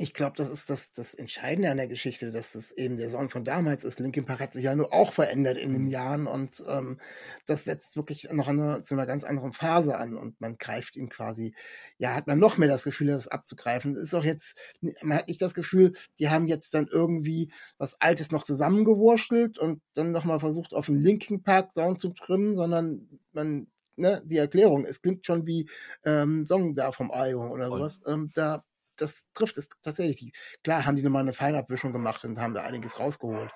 ich 0.00 0.14
glaube, 0.14 0.32
das 0.34 0.48
ist 0.48 0.70
das, 0.70 0.92
das 0.92 1.12
Entscheidende 1.12 1.70
an 1.70 1.76
der 1.76 1.86
Geschichte, 1.86 2.30
dass 2.30 2.54
es 2.54 2.72
eben 2.72 2.96
der 2.96 3.10
Sound 3.10 3.30
von 3.30 3.44
damals 3.44 3.84
ist. 3.84 4.00
Linkin 4.00 4.24
Park 4.24 4.40
hat 4.40 4.54
sich 4.54 4.64
ja 4.64 4.74
nur 4.74 4.94
auch 4.94 5.12
verändert 5.12 5.58
in 5.58 5.74
den 5.74 5.82
mhm. 5.82 5.88
Jahren 5.88 6.26
und 6.26 6.64
ähm, 6.66 6.98
das 7.44 7.64
setzt 7.64 7.96
wirklich 7.96 8.26
noch 8.32 8.48
eine, 8.48 8.80
zu 8.80 8.94
einer 8.94 9.04
ganz 9.04 9.24
anderen 9.24 9.52
Phase 9.52 9.98
an 9.98 10.16
und 10.16 10.40
man 10.40 10.56
greift 10.56 10.96
ihn 10.96 11.10
quasi, 11.10 11.54
ja, 11.98 12.14
hat 12.14 12.26
man 12.26 12.38
noch 12.38 12.56
mehr 12.56 12.68
das 12.68 12.84
Gefühl, 12.84 13.08
das 13.08 13.28
abzugreifen. 13.28 13.92
Es 13.92 13.98
ist 13.98 14.14
auch 14.14 14.24
jetzt, 14.24 14.58
man 15.02 15.18
hat 15.18 15.28
nicht 15.28 15.42
das 15.42 15.52
Gefühl, 15.52 15.92
die 16.18 16.30
haben 16.30 16.48
jetzt 16.48 16.72
dann 16.72 16.88
irgendwie 16.90 17.52
was 17.76 18.00
Altes 18.00 18.32
noch 18.32 18.44
zusammengewurschtelt 18.44 19.58
und 19.58 19.82
dann 19.92 20.12
nochmal 20.12 20.40
versucht, 20.40 20.72
auf 20.72 20.88
einen 20.88 21.02
Linkin 21.02 21.42
Park 21.42 21.74
Sound 21.74 22.00
zu 22.00 22.08
trimmen, 22.08 22.56
sondern 22.56 23.06
man 23.32 23.66
Ne, 23.96 24.22
die 24.24 24.38
Erklärung, 24.38 24.86
es 24.86 25.02
klingt 25.02 25.26
schon 25.26 25.46
wie 25.46 25.68
ähm, 26.06 26.42
Song 26.42 26.74
da 26.74 26.90
vom 26.90 27.10
Album 27.10 27.50
oder 27.50 27.66
sowas. 27.66 28.00
Ähm, 28.06 28.30
da 28.34 28.64
das 29.00 29.28
trifft 29.32 29.58
es 29.58 29.68
tatsächlich. 29.82 30.32
Klar 30.62 30.86
haben 30.86 30.96
die 30.96 31.02
nochmal 31.02 31.22
eine 31.22 31.32
Feinabwischung 31.32 31.92
gemacht 31.92 32.24
und 32.24 32.38
haben 32.38 32.54
da 32.54 32.62
einiges 32.62 32.98
rausgeholt. 32.98 33.50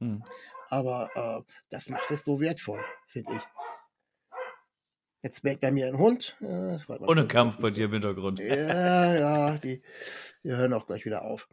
Hm. 0.00 0.22
Aber 0.70 1.10
äh, 1.14 1.52
das 1.68 1.88
macht 1.88 2.10
es 2.10 2.24
so 2.24 2.40
wertvoll, 2.40 2.84
finde 3.06 3.34
ich. 3.34 3.42
Jetzt 5.22 5.42
bellt 5.42 5.60
bei 5.60 5.70
mir 5.70 5.86
ein 5.86 5.98
Hund. 5.98 6.36
Äh, 6.40 6.78
Ohne 7.00 7.26
Kampf 7.26 7.58
bei 7.58 7.70
dir 7.70 7.86
im 7.86 7.92
Hintergrund. 7.92 8.40
Ja, 8.40 9.14
ja, 9.14 9.50
die, 9.56 9.82
die 10.42 10.50
hören 10.50 10.74
auch 10.74 10.86
gleich 10.86 11.06
wieder 11.06 11.22
auf 11.22 11.48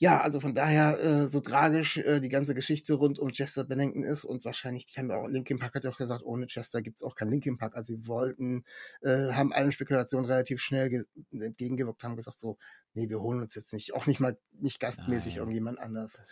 ja, 0.00 0.20
also 0.20 0.38
von 0.38 0.54
daher, 0.54 1.00
äh, 1.00 1.28
so 1.28 1.40
tragisch 1.40 1.96
äh, 1.96 2.20
die 2.20 2.28
ganze 2.28 2.54
Geschichte 2.54 2.94
rund 2.94 3.18
um 3.18 3.32
Chester 3.32 3.64
Bennington 3.64 4.04
ist 4.04 4.24
und 4.24 4.44
wahrscheinlich, 4.44 4.86
die 4.86 4.96
haben 4.96 5.10
ja 5.10 5.16
auch, 5.16 5.26
Linkin 5.26 5.58
Park 5.58 5.74
hat 5.74 5.82
ja 5.82 5.90
auch 5.90 5.98
gesagt, 5.98 6.22
ohne 6.22 6.46
Chester 6.46 6.82
gibt's 6.82 7.02
auch 7.02 7.16
kein 7.16 7.28
Linkin 7.30 7.58
Park. 7.58 7.74
Also 7.74 7.94
sie 7.94 8.06
wollten, 8.06 8.64
äh, 9.02 9.32
haben 9.32 9.52
allen 9.52 9.72
Spekulationen 9.72 10.26
relativ 10.26 10.60
schnell 10.60 11.04
entgegengewirkt, 11.32 12.04
haben 12.04 12.14
gesagt 12.14 12.38
so, 12.38 12.58
nee, 12.94 13.08
wir 13.08 13.20
holen 13.20 13.40
uns 13.40 13.56
jetzt 13.56 13.72
nicht, 13.72 13.92
auch 13.92 14.06
nicht 14.06 14.20
mal, 14.20 14.38
nicht 14.52 14.78
gastmäßig 14.78 15.32
Nein, 15.34 15.38
irgendjemand 15.38 15.80
anders. 15.80 16.22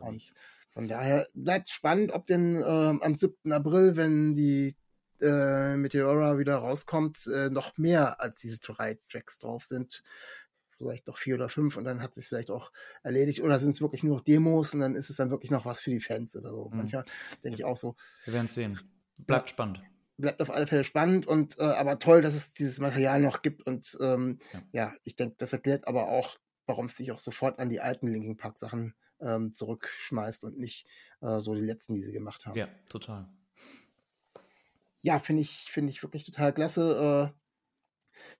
Und 0.00 0.34
von 0.74 0.86
daher 0.86 1.26
bleibt 1.32 1.70
spannend, 1.70 2.12
ob 2.12 2.26
denn 2.26 2.56
äh, 2.56 2.62
am 2.62 3.14
7. 3.14 3.52
April, 3.52 3.96
wenn 3.96 4.34
die 4.34 4.76
äh, 5.22 5.76
Meteora 5.76 6.36
wieder 6.36 6.56
rauskommt, 6.56 7.26
äh, 7.28 7.48
noch 7.48 7.78
mehr 7.78 8.20
als 8.20 8.40
diese 8.40 8.58
drei 8.58 8.98
Tracks 9.08 9.38
drauf 9.38 9.64
sind 9.64 10.02
vielleicht 10.84 11.06
noch 11.06 11.18
vier 11.18 11.36
oder 11.36 11.48
fünf 11.48 11.76
und 11.76 11.84
dann 11.84 12.02
hat 12.02 12.14
sich 12.14 12.26
vielleicht 12.26 12.50
auch 12.50 12.72
erledigt. 13.02 13.40
Oder 13.42 13.58
sind 13.60 13.70
es 13.70 13.80
wirklich 13.80 14.02
nur 14.02 14.16
noch 14.16 14.24
Demos 14.24 14.74
und 14.74 14.80
dann 14.80 14.94
ist 14.94 15.10
es 15.10 15.16
dann 15.16 15.30
wirklich 15.30 15.50
noch 15.50 15.64
was 15.64 15.80
für 15.80 15.90
die 15.90 16.00
Fans 16.00 16.36
oder 16.36 16.50
so. 16.50 16.68
Mhm. 16.70 16.76
Manchmal 16.76 17.04
denke 17.42 17.56
ich 17.56 17.64
auch 17.64 17.76
so. 17.76 17.96
Wir 18.24 18.34
werden 18.34 18.46
es 18.46 18.54
sehen. 18.54 18.78
Bleibt 19.16 19.50
spannend. 19.50 19.80
Bleibt 20.16 20.40
auf 20.40 20.50
alle 20.50 20.66
Fälle 20.66 20.84
spannend 20.84 21.26
und 21.26 21.58
äh, 21.58 21.64
aber 21.64 21.98
toll, 21.98 22.22
dass 22.22 22.34
es 22.34 22.52
dieses 22.52 22.78
Material 22.78 23.20
noch 23.20 23.42
gibt. 23.42 23.66
Und 23.66 23.96
ähm, 24.00 24.38
ja. 24.52 24.60
ja. 24.72 24.94
ich 25.04 25.16
denke, 25.16 25.36
das 25.38 25.52
erklärt 25.52 25.88
aber 25.88 26.08
auch, 26.08 26.36
warum 26.66 26.86
es 26.86 26.96
sich 26.96 27.10
auch 27.10 27.18
sofort 27.18 27.58
an 27.58 27.68
die 27.68 27.80
alten 27.80 28.06
Linking 28.06 28.36
Park 28.36 28.58
Sachen 28.58 28.94
ähm, 29.20 29.54
zurückschmeißt 29.54 30.44
und 30.44 30.58
nicht 30.58 30.86
äh, 31.20 31.40
so 31.40 31.54
die 31.54 31.62
letzten, 31.62 31.94
die 31.94 32.02
sie 32.02 32.12
gemacht 32.12 32.46
haben. 32.46 32.56
Ja, 32.56 32.68
total. 32.88 33.28
Ja, 35.00 35.18
finde 35.18 35.42
ich, 35.42 35.70
finde 35.70 35.90
ich 35.90 36.02
wirklich 36.02 36.24
total 36.24 36.52
klasse. 36.52 37.32
Äh, 37.34 37.43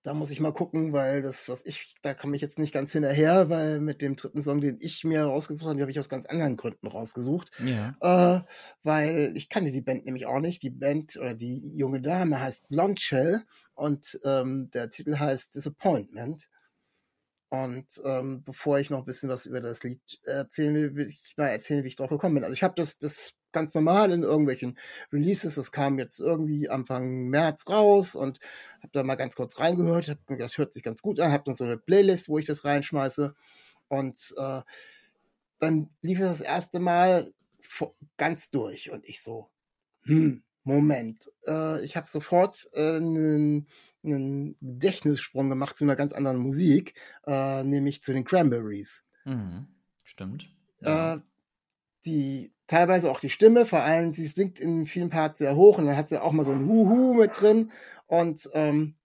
da 0.02 0.14
muss 0.14 0.30
ich 0.30 0.40
mal 0.40 0.52
gucken, 0.52 0.92
weil 0.92 1.22
das, 1.22 1.48
was 1.48 1.64
ich, 1.64 1.94
da 2.02 2.14
komme 2.14 2.36
ich 2.36 2.42
jetzt 2.42 2.58
nicht 2.58 2.72
ganz 2.72 2.92
hinterher, 2.92 3.48
weil 3.50 3.80
mit 3.80 4.02
dem 4.02 4.16
dritten 4.16 4.42
Song, 4.42 4.60
den 4.60 4.78
ich 4.80 5.04
mir 5.04 5.24
rausgesucht 5.24 5.66
habe, 5.66 5.76
den 5.76 5.82
habe 5.82 5.90
ich 5.90 6.00
aus 6.00 6.08
ganz 6.08 6.26
anderen 6.26 6.56
Gründen 6.56 6.86
rausgesucht. 6.86 7.50
Ja. 7.64 7.96
Äh, 8.00 8.42
weil 8.82 9.32
ich 9.36 9.48
kannte 9.48 9.72
die 9.72 9.80
Band 9.80 10.04
nämlich 10.04 10.26
auch 10.26 10.40
nicht. 10.40 10.62
Die 10.62 10.70
Band 10.70 11.16
oder 11.16 11.34
die 11.34 11.76
junge 11.76 12.00
Dame 12.00 12.40
heißt 12.40 12.68
Blonde 12.68 13.00
Shell 13.00 13.42
und 13.74 14.20
ähm, 14.24 14.70
der 14.72 14.90
Titel 14.90 15.18
heißt 15.18 15.54
Disappointment. 15.54 16.48
Und 17.50 18.02
ähm, 18.04 18.42
bevor 18.42 18.80
ich 18.80 18.90
noch 18.90 19.00
ein 19.00 19.04
bisschen 19.04 19.28
was 19.28 19.46
über 19.46 19.60
das 19.60 19.84
Lied 19.84 20.00
erzählen 20.24 20.74
will, 20.74 20.94
will 20.96 21.08
ich 21.08 21.34
mal 21.36 21.48
erzählen, 21.48 21.84
wie 21.84 21.88
ich 21.88 21.96
drauf 21.96 22.10
gekommen 22.10 22.34
bin. 22.34 22.44
Also 22.44 22.54
ich 22.54 22.64
habe 22.64 22.74
das, 22.76 22.98
das 22.98 23.34
ganz 23.54 23.72
normal 23.74 24.12
in 24.12 24.22
irgendwelchen 24.22 24.78
Releases. 25.12 25.54
Das 25.54 25.72
kam 25.72 25.98
jetzt 25.98 26.20
irgendwie 26.20 26.68
Anfang 26.68 27.28
März 27.28 27.68
raus 27.70 28.14
und 28.14 28.40
habe 28.80 28.92
da 28.92 29.02
mal 29.02 29.14
ganz 29.14 29.36
kurz 29.36 29.58
reingehört. 29.58 30.08
Hab 30.10 30.26
gedacht, 30.26 30.58
hört 30.58 30.72
sich 30.72 30.82
ganz 30.82 31.00
gut 31.00 31.20
an. 31.20 31.32
Habe 31.32 31.44
dann 31.46 31.54
so 31.54 31.64
eine 31.64 31.78
Playlist, 31.78 32.28
wo 32.28 32.38
ich 32.38 32.46
das 32.46 32.64
reinschmeiße. 32.64 33.34
Und 33.88 34.34
äh, 34.36 34.60
dann 35.58 35.90
lief 36.02 36.20
es 36.20 36.28
das 36.28 36.40
erste 36.42 36.80
Mal 36.80 37.32
ganz 38.18 38.50
durch. 38.50 38.90
Und 38.90 39.06
ich 39.06 39.22
so, 39.22 39.48
hm, 40.02 40.42
Moment. 40.64 41.30
Äh, 41.46 41.84
ich 41.84 41.96
habe 41.96 42.08
sofort 42.08 42.68
äh, 42.72 42.96
einen, 42.96 43.68
einen 44.02 44.56
Gedächtnissprung 44.60 45.50
gemacht 45.50 45.76
zu 45.76 45.84
einer 45.84 45.96
ganz 45.96 46.12
anderen 46.12 46.38
Musik, 46.38 46.94
äh, 47.26 47.62
nämlich 47.62 48.02
zu 48.02 48.12
den 48.12 48.24
Cranberries. 48.24 49.04
Mhm. 49.24 49.68
Stimmt. 50.04 50.50
Ja. 50.80 51.14
Äh, 51.14 51.20
die 52.06 52.53
teilweise 52.66 53.10
auch 53.10 53.20
die 53.20 53.30
Stimme, 53.30 53.66
vor 53.66 53.80
allem 53.80 54.12
sie 54.12 54.26
singt 54.26 54.60
in 54.60 54.86
vielen 54.86 55.10
Parts 55.10 55.38
sehr 55.38 55.56
hoch 55.56 55.78
und 55.78 55.86
dann 55.86 55.96
hat 55.96 56.08
sie 56.08 56.22
auch 56.22 56.32
mal 56.32 56.44
so 56.44 56.52
ein 56.52 56.66
Huhu 56.66 57.14
mit 57.14 57.40
drin. 57.40 57.72
Und 58.06 58.48
ähm, 58.54 58.96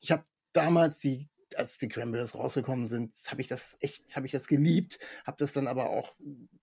ich 0.00 0.10
habe 0.12 0.24
damals 0.52 0.98
die 0.98 1.28
als 1.56 1.78
die 1.78 1.88
Cranberries 1.88 2.34
rausgekommen 2.34 2.86
sind, 2.86 3.16
habe 3.28 3.40
ich 3.40 3.48
das 3.48 3.76
echt, 3.80 4.16
habe 4.16 4.26
ich 4.26 4.32
das 4.32 4.46
geliebt, 4.46 4.98
habe 5.24 5.36
das 5.38 5.52
dann 5.52 5.66
aber 5.66 5.90
auch 5.90 6.14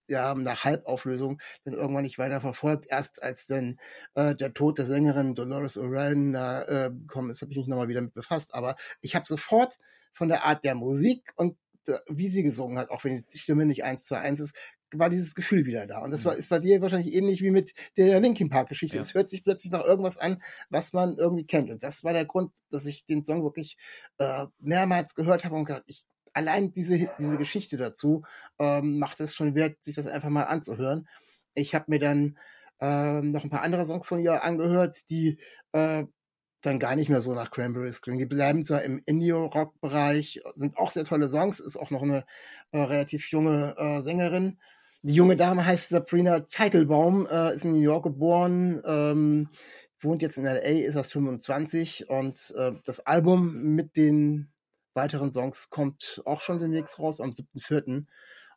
ja 0.08 0.34
nach 0.34 0.66
Halbauflösung 0.66 1.40
dann 1.64 1.74
irgendwann 1.74 2.04
nicht 2.04 2.18
weiter 2.18 2.42
verfolgt. 2.42 2.88
Erst 2.90 3.22
als 3.22 3.46
dann 3.46 3.80
äh, 4.16 4.36
der 4.36 4.54
Tod 4.54 4.78
der 4.78 4.86
Sängerin 4.86 5.36
Dolores 5.36 5.78
O'Riordan 5.78 6.34
da 6.34 6.64
äh, 6.64 6.92
gekommen 6.92 7.30
ist, 7.30 7.42
habe 7.42 7.52
ich 7.52 7.58
mich 7.58 7.68
nochmal 7.68 7.88
wieder 7.88 8.02
mit 8.02 8.14
befasst. 8.14 8.54
Aber 8.54 8.76
ich 9.02 9.16
habe 9.16 9.26
sofort 9.26 9.78
von 10.14 10.28
der 10.28 10.46
Art 10.46 10.64
der 10.64 10.76
Musik 10.76 11.32
und 11.36 11.58
äh, 11.88 11.94
wie 12.08 12.30
sie 12.30 12.44
gesungen 12.44 12.78
hat, 12.78 12.90
auch 12.90 13.04
wenn 13.04 13.24
die 13.24 13.38
Stimme 13.38 13.66
nicht 13.66 13.84
eins 13.84 14.06
zu 14.06 14.16
eins 14.16 14.40
ist, 14.40 14.56
war 14.94 15.10
dieses 15.10 15.36
Gefühl 15.36 15.66
wieder 15.66 15.88
da. 15.88 16.00
Und 16.00 16.12
das 16.12 16.26
war, 16.26 16.34
mhm. 16.34 16.40
ist 16.40 16.50
bei 16.50 16.60
dir 16.60 16.82
wahrscheinlich 16.82 17.14
ähnlich 17.14 17.42
wie 17.42 17.52
mit 17.52 17.74
der 17.98 18.20
Linkin 18.20 18.50
Park 18.50 18.70
Geschichte. 18.70 18.98
Ja. 18.98 19.02
Es 19.02 19.14
hört 19.14 19.30
sich 19.30 19.44
plötzlich 19.44 19.72
nach 19.72 19.84
irgendwas 19.84 20.18
an, 20.18 20.42
was 20.70 20.94
man 20.94 21.18
irgendwie 21.18 21.46
kennt. 21.46 21.70
Und 21.70 21.84
das 21.84 22.04
war 22.04 22.14
der 22.14 22.26
Grund, 22.26 22.52
dass 22.70 22.86
ich 22.86 23.06
den 23.06 23.24
Song 23.24 23.44
wirklich 23.44 23.78
äh, 24.18 24.46
mehrmals 24.60 25.16
gehört 25.16 25.46
habe 25.46 25.56
und 25.56 25.66
gedacht, 25.66 25.84
ich, 25.88 26.06
allein 26.34 26.72
diese, 26.72 27.10
diese 27.20 27.38
Geschichte 27.38 27.78
dazu 27.78 28.24
ähm, 28.60 29.00
macht 29.00 29.20
es 29.20 29.36
schon 29.36 29.56
wert, 29.56 29.84
sich 29.84 29.96
das 29.96 30.08
einfach 30.08 30.30
mal 30.30 30.44
anzuhören. 30.44 31.08
Ich 31.54 31.76
habe 31.76 31.86
mir 31.88 32.00
dann 32.00 32.38
ähm, 32.80 33.32
noch 33.32 33.44
ein 33.44 33.50
paar 33.50 33.64
andere 33.64 33.86
Songs 33.86 34.08
von 34.08 34.20
ihr 34.20 34.44
angehört, 34.44 35.10
die 35.10 35.40
äh, 35.74 36.06
dann 36.62 36.80
gar 36.80 36.96
nicht 36.96 37.10
mehr 37.10 37.22
so 37.22 37.34
nach 37.34 37.52
Cranberries 37.52 38.02
klingen. 38.02 38.20
Die 38.20 38.26
bleiben 38.26 38.66
zwar 38.66 38.84
im 38.84 39.02
Indie-Rock-Bereich, 39.06 40.42
sind 40.56 40.78
auch 40.78 40.92
sehr 40.92 41.06
tolle 41.06 41.30
Songs, 41.30 41.60
ist 41.60 41.78
auch 41.78 41.92
noch 41.92 42.04
eine 42.04 42.26
äh, 42.72 42.80
relativ 42.80 43.32
junge 43.32 43.76
äh, 43.78 44.02
Sängerin. 44.02 44.60
Die 45.02 45.14
junge 45.14 45.38
Dame 45.38 45.66
heißt 45.66 45.90
Sabrina 45.90 46.42
Teitelbaum, 46.42 47.26
äh, 47.26 47.54
ist 47.54 47.64
in 47.64 47.72
New 47.72 47.80
York 47.80 48.04
geboren, 48.04 48.82
ähm, 48.86 49.50
wohnt 50.02 50.22
jetzt 50.22 50.38
in 50.38 50.44
LA, 50.44 50.60
ist 50.60 50.96
erst 50.96 51.14
25 51.14 52.10
und 52.10 52.54
äh, 52.58 52.74
das 52.86 53.00
Album 53.02 53.76
mit 53.76 53.96
den 53.96 54.52
weiteren 54.94 55.32
Songs 55.32 55.70
kommt 55.70 56.22
auch 56.26 56.42
schon 56.42 56.60
demnächst 56.60 57.00
raus 57.00 57.22
am 57.22 57.30
7.4. 57.30 58.06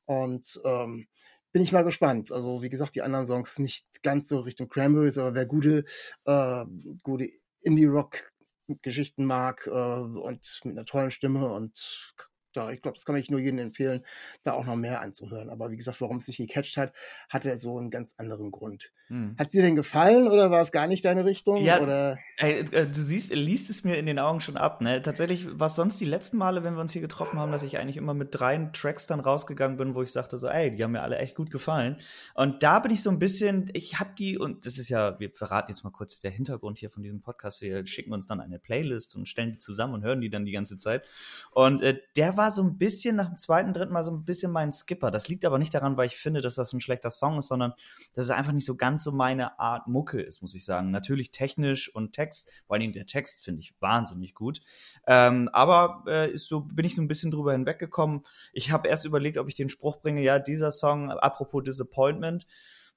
Und 0.07 0.61
ähm, 0.65 1.07
bin 1.53 1.63
ich 1.63 1.73
mal 1.73 1.85
gespannt. 1.85 2.33
Also 2.33 2.63
wie 2.63 2.71
gesagt, 2.71 2.97
die 2.97 3.03
anderen 3.03 3.27
Songs 3.27 3.61
nicht 3.61 3.87
ganz 4.03 4.29
so 4.29 4.41
Richtung 4.41 4.69
Cranberries, 4.69 5.19
aber 5.19 5.35
wer 5.35 5.47
gute, 5.47 5.85
äh, 6.25 6.65
gute 7.05 7.29
Indie-Rock-Geschichten 7.61 9.25
mag 9.25 9.69
äh, 9.69 9.71
und 9.71 10.61
mit 10.65 10.77
einer 10.77 10.87
tollen 10.87 11.13
Stimme 11.13 11.53
und 11.53 12.17
da, 12.53 12.71
ich 12.71 12.83
glaube, 12.83 12.97
das 12.97 13.05
kann 13.05 13.17
ich 13.17 13.31
nur 13.31 13.41
jedem 13.41 13.59
empfehlen, 13.59 14.05
da 14.43 14.53
auch 14.53 14.65
noch 14.65 14.77
mehr 14.77 15.01
anzuhören. 15.01 15.51
Aber 15.51 15.71
wie 15.71 15.77
gesagt, 15.77 16.01
warum 16.01 16.17
es 16.17 16.27
sich 16.27 16.37
gecatcht 16.37 16.77
hat, 16.77 16.93
hatte 17.29 17.57
so 17.59 17.79
einen 17.79 17.91
ganz 17.91 18.15
anderen 18.17 18.51
Grund. 18.51 18.93
Hm. 19.09 19.37
Hat 19.39 19.47
es 19.47 19.53
dir 19.53 19.63
denn 19.63 19.77
gefallen 19.77 20.27
oder 20.27 20.51
war 20.51 20.63
es 20.63 20.73
gar 20.73 20.87
nicht 20.87 21.05
deine 21.05 21.25
Richtung? 21.25 21.63
Ja, 21.63 21.81
oder? 21.81 22.19
Ey, 22.39 22.61
äh, 22.73 22.87
du 22.87 23.01
siehst, 23.01 23.35
liest 23.35 23.71
es 23.71 23.85
mir 23.85 23.97
in 23.97 24.07
den 24.07 24.19
Augen 24.19 24.41
schon 24.41 24.57
ab. 24.57 24.81
Ne? 24.81 25.03
Tatsächlich 25.03 25.59
war 25.59 25.67
es 25.67 25.75
sonst 25.75 26.01
die 26.01 26.07
letzten 26.07 26.39
Male, 26.39 26.65
wenn 26.65 26.75
wir 26.75 26.81
uns 26.81 26.93
hier 26.93 27.03
getroffen 27.03 27.39
haben, 27.39 27.53
dass 27.53 27.63
ich 27.63 27.79
eigentlich 27.79 27.97
immer 27.97 28.15
mit 28.15 28.29
drei 28.33 28.57
Tracks 28.73 29.07
dann 29.07 29.21
rausgegangen 29.21 29.77
bin, 29.77 29.95
wo 29.95 30.03
ich 30.03 30.11
sagte 30.11 30.39
so, 30.39 30.49
ey, 30.49 30.75
die 30.75 30.83
haben 30.83 30.93
mir 30.93 31.03
alle 31.03 31.19
echt 31.19 31.37
gut 31.37 31.51
gefallen. 31.51 31.97
Und 32.35 32.63
da 32.63 32.79
bin 32.79 32.91
ich 32.91 33.03
so 33.03 33.11
ein 33.11 33.19
bisschen, 33.19 33.71
ich 33.75 34.01
habe 34.01 34.11
die, 34.19 34.39
und 34.39 34.67
das 34.67 34.79
ist 34.79 34.89
ja, 34.89 35.19
wir 35.21 35.31
verraten 35.31 35.71
jetzt 35.71 35.85
mal 35.85 35.91
kurz 35.91 36.19
der 36.21 36.31
Hintergrund 36.31 36.79
hier 36.79 36.91
von 36.91 37.03
diesem 37.03 37.21
Podcast. 37.21 37.61
Wir 37.61 37.87
schicken 37.87 38.13
uns 38.13 38.27
dann 38.27 38.41
eine 38.41 38.59
Playlist 38.59 39.15
und 39.17 39.27
stellen 39.27 39.53
die 39.53 39.59
zusammen 39.59 39.95
und 39.95 40.03
hören 40.03 40.21
die 40.21 40.31
dann 40.31 40.45
die 40.45 40.53
ganze 40.53 40.77
Zeit. 40.77 41.07
Und 41.51 41.83
äh, 41.83 42.01
der 42.17 42.37
war 42.37 42.42
war 42.43 42.51
so 42.51 42.63
ein 42.65 42.77
bisschen 42.77 43.15
nach 43.15 43.29
dem 43.29 43.37
zweiten, 43.37 43.73
dritten 43.73 43.93
Mal 43.93 44.03
so 44.03 44.11
ein 44.11 44.25
bisschen 44.25 44.51
mein 44.51 44.73
Skipper. 44.73 45.13
Das 45.13 45.29
liegt 45.29 45.45
aber 45.45 45.61
nicht 45.61 45.73
daran, 45.75 45.97
weil 45.97 46.07
ich 46.07 46.17
finde, 46.17 46.41
dass 46.41 46.57
das 46.57 46.73
ein 46.73 46.81
schlechter 46.81 47.13
Song 47.13 47.39
ist, 47.39 47.47
sondern 47.47 47.73
dass 48.15 48.25
es 48.25 48.31
einfach 48.31 48.51
nicht 48.51 48.67
so 48.67 48.75
ganz 48.75 49.05
so 49.05 49.13
meine 49.13 49.61
Art 49.61 49.87
Mucke 49.87 50.21
ist, 50.21 50.43
muss 50.43 50.57
ich 50.57 50.65
sagen. 50.65 50.91
Natürlich 50.91 51.31
technisch 51.31 51.95
und 51.95 52.15
Text, 52.15 52.51
vor 52.67 52.75
allem 52.75 52.93
der 52.93 53.07
Text 53.07 53.45
finde 53.45 53.61
ich 53.61 53.81
wahnsinnig 53.81 54.35
gut. 54.35 54.61
Ähm, 55.07 55.51
aber 55.53 56.03
äh, 56.09 56.33
ist 56.33 56.49
so 56.49 56.63
bin 56.63 56.85
ich 56.85 56.97
so 56.97 57.03
ein 57.03 57.07
bisschen 57.07 57.31
drüber 57.31 57.53
hinweggekommen. 57.53 58.23
Ich 58.53 58.73
habe 58.73 58.89
erst 58.89 59.05
überlegt, 59.05 59.39
ob 59.39 59.47
ich 59.47 59.55
den 59.55 59.69
Spruch 59.69 60.01
bringe, 60.01 60.21
ja, 60.21 60.41
dieser 60.41 60.73
Song, 60.73 61.13
apropos 61.13 61.63
Disappointment, 61.63 62.49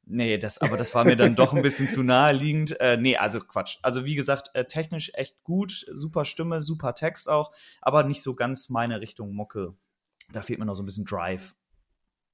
Nee, 0.07 0.37
das, 0.37 0.59
aber 0.59 0.77
das 0.77 0.93
war 0.93 1.03
mir 1.03 1.15
dann 1.15 1.35
doch 1.35 1.53
ein 1.53 1.63
bisschen 1.63 1.87
zu 1.87 2.03
naheliegend. 2.03 2.79
Äh, 2.79 2.97
nee, 2.97 3.17
also 3.17 3.39
Quatsch. 3.39 3.77
Also 3.81 4.05
wie 4.05 4.15
gesagt, 4.15 4.51
äh, 4.53 4.65
technisch 4.65 5.11
echt 5.15 5.43
gut, 5.43 5.85
super 5.91 6.25
Stimme, 6.25 6.61
super 6.61 6.93
Text 6.93 7.27
auch, 7.27 7.51
aber 7.81 8.03
nicht 8.03 8.21
so 8.21 8.35
ganz 8.35 8.69
meine 8.69 9.01
Richtung 9.01 9.33
Mucke. 9.33 9.73
Da 10.31 10.41
fehlt 10.41 10.59
mir 10.59 10.65
noch 10.65 10.75
so 10.75 10.83
ein 10.83 10.85
bisschen 10.85 11.05
Drive. 11.05 11.55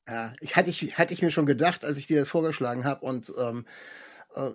Ja, 0.07 0.34
ich 0.41 0.55
hatte 0.55 0.69
ich, 0.69 0.97
hatte 0.97 1.13
ich 1.13 1.21
mir 1.21 1.31
schon 1.31 1.45
gedacht, 1.45 1.86
als 1.86 1.97
ich 1.97 2.07
dir 2.07 2.19
das 2.19 2.29
vorgeschlagen 2.29 2.84
habe 2.84 3.05
und 3.05 3.31
ähm, 3.38 3.65
äh, 3.65 3.71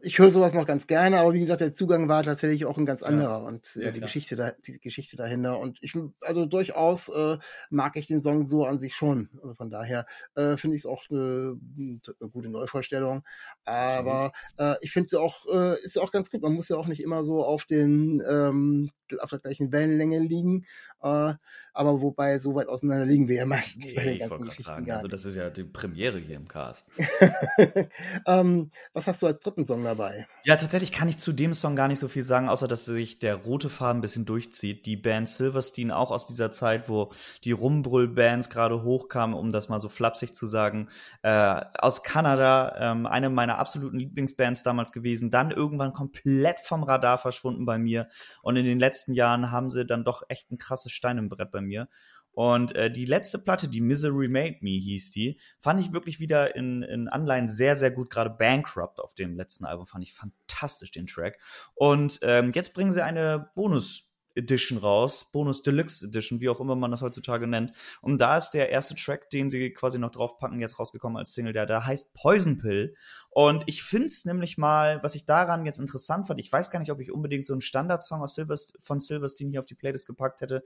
ich 0.03 0.19
höre 0.19 0.31
sowas 0.31 0.55
noch 0.55 0.67
ganz 0.67 0.87
gerne, 0.87 1.19
aber 1.19 1.35
wie 1.35 1.41
gesagt, 1.41 1.61
der 1.61 1.73
Zugang 1.73 2.09
war 2.09 2.23
tatsächlich 2.23 2.65
auch 2.65 2.79
ein 2.79 2.87
ganz 2.87 3.03
anderer 3.03 3.41
ja. 3.41 3.47
und 3.47 3.77
äh, 3.77 3.85
ja, 3.85 3.91
die 3.91 4.01
Geschichte 4.01 4.35
da, 4.35 4.53
die 4.67 4.79
Geschichte 4.79 5.17
dahinter 5.17 5.59
und 5.59 5.79
ich 5.83 5.95
also 6.21 6.47
durchaus 6.47 7.09
äh, 7.09 7.37
mag 7.69 7.97
ich 7.97 8.07
den 8.07 8.21
Song 8.21 8.47
so 8.47 8.65
an 8.65 8.79
sich 8.79 8.95
schon. 8.95 9.29
Also 9.43 9.55
von 9.55 9.69
daher 9.69 10.07
äh, 10.35 10.57
finde 10.57 10.77
ich 10.77 10.83
es 10.83 10.87
auch 10.87 11.05
eine, 11.11 11.59
eine, 11.79 12.31
gute 12.31 12.49
Neuvorstellung, 12.49 13.23
aber 13.65 14.33
äh, 14.59 14.77
ich 14.81 14.93
finde 14.93 15.11
sie 15.11 15.21
auch 15.21 15.47
äh, 15.53 15.79
ist 15.85 15.99
auch 15.99 16.11
ganz 16.11 16.31
gut. 16.31 16.43
Man 16.43 16.55
muss 16.55 16.69
ja 16.69 16.77
auch 16.77 16.87
nicht 16.87 17.03
immer 17.03 17.23
so 17.23 17.45
auf 17.45 17.67
den 17.67 18.23
ähm, 18.27 18.91
auf 19.21 19.31
der 19.31 19.39
gleichen 19.41 19.73
Wellenlänge 19.73 20.21
liegen, 20.21 20.65
äh, 21.03 21.35
aber 21.75 22.01
wobei 22.01 22.39
so 22.39 22.55
weit 22.55 22.69
auseinander 22.69 23.05
liegen 23.05 23.29
wir 23.29 23.37
ja 23.37 23.47
meistens 23.47 23.95
bei 23.95 24.05
den 24.05 24.19
ganzen 24.19 24.45
Geschichten 24.45 24.65
sagen, 24.65 24.91
Also 24.91 25.07
das 25.07 25.25
ist 25.25 25.37
ja 25.37 25.51
die 25.51 25.65
Premiere 25.65 26.19
hier 26.19 26.37
im 26.37 26.49
Cast. 26.49 26.87
ähm, 28.27 28.71
was 28.93 29.07
hast 29.07 29.23
du 29.23 29.27
als 29.27 29.41
dritten 29.41 29.66
Song 29.67 29.85
dabei. 29.85 30.27
Ja, 30.45 30.57
tatsächlich 30.57 30.93
kann 30.93 31.09
ich 31.09 31.19
zu 31.19 31.33
dem 31.33 31.53
Song 31.55 31.77
gar 31.77 31.89
nicht 31.89 31.99
so 31.99 32.09
viel 32.09 32.23
sagen, 32.23 32.49
außer 32.49 32.69
dass 32.69 32.85
sich 32.85 33.19
der 33.19 33.35
rote 33.35 33.69
Faden 33.69 33.99
ein 33.99 34.01
bisschen 34.01 34.25
durchzieht. 34.25 34.87
Die 34.87 34.97
Band 34.97 35.29
Silverstein 35.29 35.91
auch 35.91 36.11
aus 36.11 36.27
dieser 36.27 36.51
Zeit, 36.51 36.89
wo 36.89 37.13
die 37.45 37.53
Rumbrüll-Bands 37.53 38.49
gerade 38.49 38.83
hochkamen, 38.83 39.37
um 39.37 39.53
das 39.53 39.69
mal 39.69 39.81
so 39.81 39.89
flapsig 39.89 40.35
zu 40.35 40.47
sagen, 40.47 40.89
äh, 41.23 41.61
aus 41.79 42.03
Kanada, 42.03 42.77
ähm, 42.79 43.07
eine 43.07 43.29
meiner 43.29 43.59
absoluten 43.59 43.99
Lieblingsbands 43.99 44.63
damals 44.63 44.93
gewesen, 44.93 45.31
dann 45.31 45.51
irgendwann 45.51 45.93
komplett 45.93 46.61
vom 46.61 46.83
Radar 46.83 47.19
verschwunden 47.19 47.67
bei 47.67 47.79
mir 47.79 48.09
und 48.43 48.57
in 48.57 48.65
den 48.65 48.79
letzten 48.79 49.13
Jahren 49.13 49.51
haben 49.51 49.69
sie 49.69 49.85
dann 49.85 50.05
doch 50.05 50.23
echt 50.29 50.51
ein 50.51 50.59
krasses 50.59 50.93
Stein 50.93 51.19
im 51.19 51.29
Brett 51.29 51.51
bei 51.51 51.61
mir. 51.61 51.89
Und 52.37 52.75
äh, 52.77 52.91
die 52.91 53.07
letzte 53.07 53.39
Platte, 53.39 53.67
die 53.67 53.81
Misery 53.81 54.29
Made 54.29 54.59
Me 54.61 54.73
hieß 54.73 55.11
die, 55.11 55.41
fand 55.59 55.81
ich 55.81 55.95
wirklich 55.95 56.21
wieder 56.21 56.55
in, 56.55 56.83
in 56.83 57.09
Anleihen 57.09 57.49
sehr, 57.49 57.77
sehr 57.77 57.91
gut. 57.91 58.11
Gerade 58.11 58.29
Bankrupt 58.29 59.01
auf 59.01 59.15
dem 59.15 59.39
letzten 59.39 59.65
Album 59.65 59.87
fand 59.87 60.05
ich 60.05 60.13
fantastisch 60.13 60.91
den 60.91 61.07
Track. 61.07 61.39
Und 61.75 62.19
ähm, 62.21 62.51
jetzt 62.53 62.75
bringen 62.75 62.93
sie 62.93 63.03
eine 63.03 63.49
Bonus- 63.55 64.13
Edition 64.35 64.79
raus, 64.79 65.31
Bonus 65.33 65.63
Deluxe 65.63 66.07
Edition, 66.07 66.41
wie 66.41 66.51
auch 66.51 66.61
immer 66.61 66.77
man 66.77 66.91
das 66.91 67.01
heutzutage 67.01 67.47
nennt. 67.47 67.73
Und 68.03 68.21
da 68.21 68.37
ist 68.37 68.51
der 68.51 68.69
erste 68.69 68.95
Track, 68.95 69.31
den 69.31 69.49
sie 69.49 69.73
quasi 69.73 69.99
noch 69.99 70.11
draufpacken, 70.11 70.61
jetzt 70.61 70.79
rausgekommen 70.79 71.17
als 71.17 71.33
Single, 71.33 71.55
der 71.55 71.65
da 71.65 71.87
heißt 71.87 72.13
Poison 72.13 72.59
Pill. 72.59 72.95
Und 73.31 73.65
ich 73.65 73.83
finde 73.83 74.07
es 74.07 74.27
nämlich 74.27 74.59
mal, 74.59 75.03
was 75.03 75.15
ich 75.15 75.25
daran 75.25 75.65
jetzt 75.65 75.79
interessant 75.79 76.27
fand, 76.27 76.39
ich 76.39 76.53
weiß 76.53 76.71
gar 76.71 76.81
nicht, 76.81 76.93
ob 76.93 77.01
ich 77.01 77.11
unbedingt 77.11 77.47
so 77.47 77.55
einen 77.55 77.63
Standardsong 77.63 78.29
Silverst 78.29 78.79
von 78.83 79.01
Silverstein 79.01 79.49
hier 79.49 79.61
auf 79.61 79.67
die 79.67 79.75
Playlist 79.75 80.07
gepackt 80.07 80.43
hätte, 80.43 80.65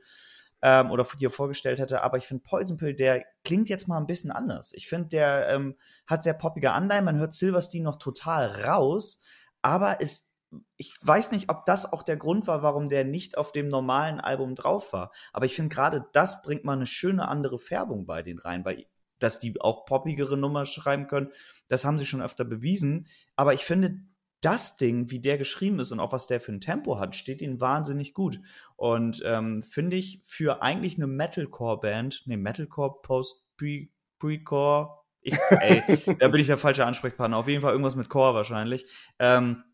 ähm, 0.63 0.91
oder 0.91 1.05
dir 1.19 1.31
vorgestellt 1.31 1.79
hätte. 1.79 2.03
Aber 2.03 2.17
ich 2.17 2.27
finde 2.27 2.43
Poison 2.43 2.77
Pill, 2.77 2.95
der 2.95 3.25
klingt 3.45 3.69
jetzt 3.69 3.89
mal 3.89 3.99
ein 3.99 4.07
bisschen 4.07 4.31
anders. 4.31 4.73
Ich 4.75 4.89
finde, 4.89 5.09
der 5.09 5.49
ähm, 5.49 5.77
hat 6.07 6.23
sehr 6.23 6.35
poppige 6.35 6.73
Anleihen. 6.73 7.05
Man 7.05 7.19
hört 7.19 7.33
Silverstein 7.33 7.83
noch 7.83 7.97
total 7.97 8.47
raus, 8.65 9.21
aber 9.63 10.01
ist 10.01 10.31
ich 10.77 10.97
weiß 11.01 11.31
nicht, 11.31 11.49
ob 11.49 11.65
das 11.65 11.93
auch 11.93 12.03
der 12.03 12.17
Grund 12.17 12.49
war, 12.49 12.63
warum 12.65 12.89
der 12.89 13.05
nicht 13.05 13.39
auf 13.39 13.53
dem 13.53 13.69
normalen 13.69 14.19
Album 14.19 14.57
drauf 14.57 14.93
war. 14.93 15.13
Aber 15.33 15.47
ich 15.47 15.55
finde 15.55 15.73
gerade 15.73 16.07
das 16.13 16.43
bringt 16.43 16.65
mal 16.65 16.73
eine 16.73 16.87
schöne 16.87 17.29
andere 17.29 17.61
Färbung 17.61 18.05
bei 18.05 18.23
den 18.23 18.41
rein, 18.41 18.65
weil 18.65 18.87
dass 19.21 19.39
die 19.39 19.61
auch 19.61 19.85
poppigere 19.85 20.37
Nummer 20.37 20.65
schreiben 20.65 21.07
können, 21.07 21.31
das 21.69 21.85
haben 21.85 21.99
sie 21.99 22.07
schon 22.07 22.23
öfter 22.23 22.45
bewiesen. 22.45 23.07
Aber 23.37 23.55
ich 23.55 23.65
finde, 23.65 24.01
das 24.41 24.77
Ding, 24.77 25.11
wie 25.11 25.21
der 25.21 25.39
geschrieben 25.39 25.81
ist 25.81 25.93
und 25.93 26.01
auch 26.01 26.13
was 26.13 26.27
der 26.27 26.41
für 26.41 26.53
ein 26.53 26.61
Tempo 26.61 26.99
hat, 26.99 27.15
steht 27.15 27.43
ihnen 27.43 27.61
wahnsinnig 27.61 28.15
gut. 28.15 28.41
Und 28.77 29.23
ähm, 29.25 29.63
finde 29.63 29.97
ich 29.97 30.23
für 30.25 30.63
eigentlich 30.63 30.97
eine 30.97 31.07
Metalcore-Band, 31.07 32.23
nee, 32.27 32.37
Metalcore, 32.37 33.01
Post, 33.03 33.45
Pre, 33.57 33.89
Pre-Core, 34.19 35.01
ich, 35.23 35.35
ey, 35.51 35.83
da 36.19 36.29
bin 36.29 36.41
ich 36.41 36.47
der 36.47 36.59
falsche 36.59 36.87
Ansprechpartner. 36.87 37.37
Auf 37.37 37.49
jeden 37.49 37.61
Fall 37.61 37.73
irgendwas 37.73 37.97
mit 37.97 38.09
Core 38.09 38.35
wahrscheinlich. 38.35 38.87
Ähm, 39.19 39.65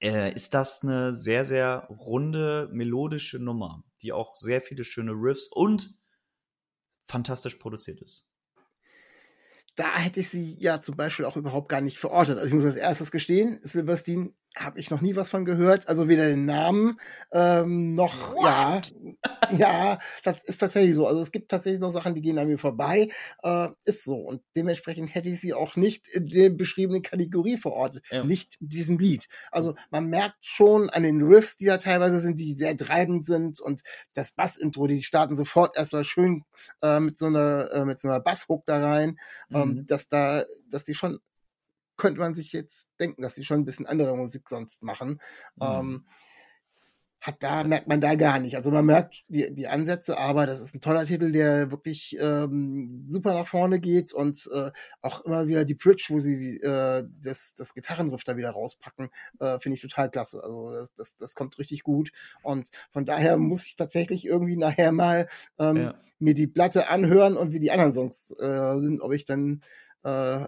äh, 0.00 0.34
ist 0.34 0.54
das 0.54 0.82
eine 0.82 1.12
sehr, 1.12 1.44
sehr 1.44 1.86
runde, 1.88 2.68
melodische 2.72 3.38
Nummer, 3.38 3.84
die 4.02 4.12
auch 4.12 4.34
sehr 4.34 4.60
viele 4.60 4.84
schöne 4.84 5.12
Riffs 5.12 5.48
und 5.48 5.94
fantastisch 7.06 7.54
produziert 7.56 8.00
ist. 8.02 8.26
Da 9.76 9.96
hätte 9.98 10.20
ich 10.20 10.30
sie 10.30 10.56
ja 10.58 10.80
zum 10.80 10.96
Beispiel 10.96 11.26
auch 11.26 11.36
überhaupt 11.36 11.68
gar 11.68 11.80
nicht 11.80 11.98
verortet. 11.98 12.38
Also 12.38 12.48
ich 12.48 12.54
muss 12.54 12.64
als 12.64 12.76
erstes 12.76 13.10
gestehen, 13.10 13.60
Silverstein 13.62 14.34
habe 14.56 14.80
ich 14.80 14.90
noch 14.90 15.00
nie 15.00 15.14
was 15.16 15.28
von 15.28 15.44
gehört. 15.44 15.88
Also 15.88 16.08
weder 16.08 16.26
den 16.26 16.46
Namen 16.46 16.98
ähm, 17.30 17.94
noch, 17.94 18.34
What? 18.34 18.92
ja, 19.52 19.58
ja, 19.58 19.98
das 20.24 20.42
ist 20.44 20.58
tatsächlich 20.58 20.96
so. 20.96 21.06
Also 21.06 21.20
es 21.20 21.30
gibt 21.30 21.50
tatsächlich 21.50 21.80
noch 21.80 21.90
Sachen, 21.90 22.14
die 22.14 22.22
gehen 22.22 22.38
an 22.38 22.48
mir 22.48 22.58
vorbei. 22.58 23.08
Äh, 23.42 23.68
ist 23.84 24.04
so. 24.04 24.16
Und 24.16 24.42
dementsprechend 24.56 25.14
hätte 25.14 25.28
ich 25.28 25.40
sie 25.40 25.52
auch 25.52 25.76
nicht 25.76 26.08
in 26.08 26.26
der 26.26 26.50
beschriebenen 26.50 27.02
Kategorie 27.02 27.58
verortet. 27.58 28.04
Ja. 28.10 28.24
Nicht 28.24 28.56
in 28.60 28.68
diesem 28.68 28.98
Lied. 28.98 29.28
Also 29.50 29.74
man 29.90 30.06
merkt 30.06 30.44
schon 30.46 30.88
an 30.90 31.02
den 31.02 31.22
Riffs, 31.22 31.56
die 31.56 31.66
da 31.66 31.76
teilweise 31.78 32.20
sind, 32.20 32.40
die 32.40 32.54
sehr 32.54 32.76
treibend 32.76 33.24
sind 33.24 33.60
und 33.60 33.82
das 34.14 34.32
Bass-Intro, 34.32 34.86
die 34.86 35.02
starten 35.02 35.36
sofort 35.36 35.76
erstmal 35.76 36.04
schön 36.04 36.44
äh, 36.82 37.00
mit 37.00 37.18
so 37.18 37.26
einer, 37.26 37.70
äh, 37.72 37.84
mit 37.84 38.00
so 38.00 38.08
einer 38.08 38.20
Basshook 38.20 38.64
da 38.64 38.82
rein, 38.82 39.18
ähm, 39.52 39.68
mhm. 39.68 39.86
dass 39.86 40.08
da, 40.08 40.44
dass 40.70 40.84
die 40.84 40.94
schon 40.94 41.18
könnte 41.96 42.20
man 42.20 42.34
sich 42.34 42.52
jetzt 42.52 42.88
denken, 43.00 43.22
dass 43.22 43.34
sie 43.34 43.44
schon 43.44 43.60
ein 43.60 43.64
bisschen 43.64 43.86
andere 43.86 44.16
Musik 44.16 44.48
sonst 44.48 44.82
machen. 44.82 45.20
Mhm. 45.56 45.62
Ähm, 45.62 46.06
hat 47.20 47.42
da 47.42 47.64
merkt 47.64 47.88
man 47.88 48.00
da 48.00 48.14
gar 48.14 48.38
nicht. 48.38 48.56
Also 48.56 48.70
man 48.70 48.86
merkt 48.86 49.22
die, 49.28 49.52
die 49.52 49.66
Ansätze, 49.66 50.16
aber 50.18 50.46
das 50.46 50.60
ist 50.60 50.74
ein 50.74 50.80
toller 50.80 51.04
Titel, 51.06 51.32
der 51.32 51.70
wirklich 51.70 52.16
ähm, 52.20 53.00
super 53.02 53.34
nach 53.34 53.46
vorne 53.46 53.80
geht 53.80 54.12
und 54.12 54.48
äh, 54.54 54.70
auch 55.02 55.22
immer 55.22 55.46
wieder 55.48 55.64
die 55.64 55.74
Bridge, 55.74 56.06
wo 56.10 56.20
sie 56.20 56.58
äh, 56.58 57.04
das, 57.20 57.54
das 57.54 57.74
Gitarrenriff 57.74 58.22
da 58.22 58.36
wieder 58.36 58.50
rauspacken, 58.50 59.08
äh, 59.40 59.58
finde 59.58 59.74
ich 59.74 59.82
total 59.82 60.10
klasse. 60.10 60.42
Also 60.42 60.70
das, 60.72 60.94
das, 60.94 61.16
das 61.16 61.34
kommt 61.34 61.58
richtig 61.58 61.82
gut 61.82 62.12
und 62.42 62.70
von 62.92 63.04
daher 63.04 63.36
muss 63.36 63.64
ich 63.64 63.76
tatsächlich 63.76 64.24
irgendwie 64.24 64.56
nachher 64.56 64.92
mal 64.92 65.26
ähm, 65.58 65.76
ja. 65.76 65.94
mir 66.18 66.34
die 66.34 66.46
Platte 66.46 66.88
anhören 66.88 67.36
und 67.36 67.52
wie 67.52 67.60
die 67.60 67.72
anderen 67.72 67.92
Songs 67.92 68.30
äh, 68.38 68.78
sind, 68.80 69.00
ob 69.00 69.12
ich 69.12 69.24
dann 69.24 69.62
äh, 70.04 70.46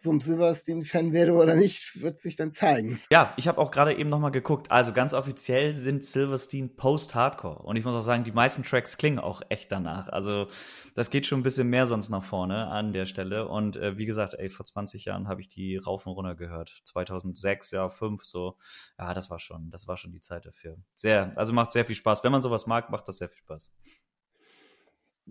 zum 0.00 0.18
Silverstein-Fan 0.18 1.12
werde 1.12 1.34
oder 1.34 1.54
nicht, 1.54 2.00
wird 2.00 2.18
sich 2.18 2.34
dann 2.34 2.52
zeigen. 2.52 2.98
Ja, 3.10 3.34
ich 3.36 3.46
habe 3.46 3.58
auch 3.58 3.70
gerade 3.70 3.94
eben 3.94 4.08
nochmal 4.08 4.30
geguckt. 4.30 4.70
Also 4.70 4.94
ganz 4.94 5.12
offiziell 5.12 5.74
sind 5.74 6.04
Silverstein 6.04 6.74
Post-Hardcore. 6.74 7.58
Und 7.58 7.76
ich 7.76 7.84
muss 7.84 7.94
auch 7.94 8.00
sagen, 8.00 8.24
die 8.24 8.32
meisten 8.32 8.62
Tracks 8.62 8.96
klingen 8.96 9.18
auch 9.18 9.42
echt 9.50 9.70
danach. 9.70 10.08
Also 10.08 10.48
das 10.94 11.10
geht 11.10 11.26
schon 11.26 11.40
ein 11.40 11.42
bisschen 11.42 11.68
mehr 11.68 11.86
sonst 11.86 12.08
nach 12.08 12.24
vorne 12.24 12.68
an 12.68 12.94
der 12.94 13.04
Stelle. 13.04 13.46
Und 13.46 13.76
äh, 13.76 13.98
wie 13.98 14.06
gesagt, 14.06 14.32
ey, 14.34 14.48
vor 14.48 14.64
20 14.64 15.04
Jahren 15.04 15.28
habe 15.28 15.42
ich 15.42 15.48
die 15.48 15.76
rauf 15.76 16.06
und 16.06 16.14
runter 16.14 16.34
gehört. 16.34 16.80
2006, 16.84 17.70
ja, 17.72 17.90
5 17.90 18.24
so. 18.24 18.56
Ja, 18.98 19.12
das 19.12 19.28
war 19.28 19.38
schon, 19.38 19.70
das 19.70 19.86
war 19.86 19.98
schon 19.98 20.12
die 20.12 20.20
Zeit 20.20 20.46
dafür. 20.46 20.78
Sehr, 20.96 21.32
also 21.36 21.52
macht 21.52 21.72
sehr 21.72 21.84
viel 21.84 21.96
Spaß. 21.96 22.24
Wenn 22.24 22.32
man 22.32 22.40
sowas 22.40 22.66
mag, 22.66 22.88
macht 22.88 23.06
das 23.06 23.18
sehr 23.18 23.28
viel 23.28 23.40
Spaß. 23.40 23.70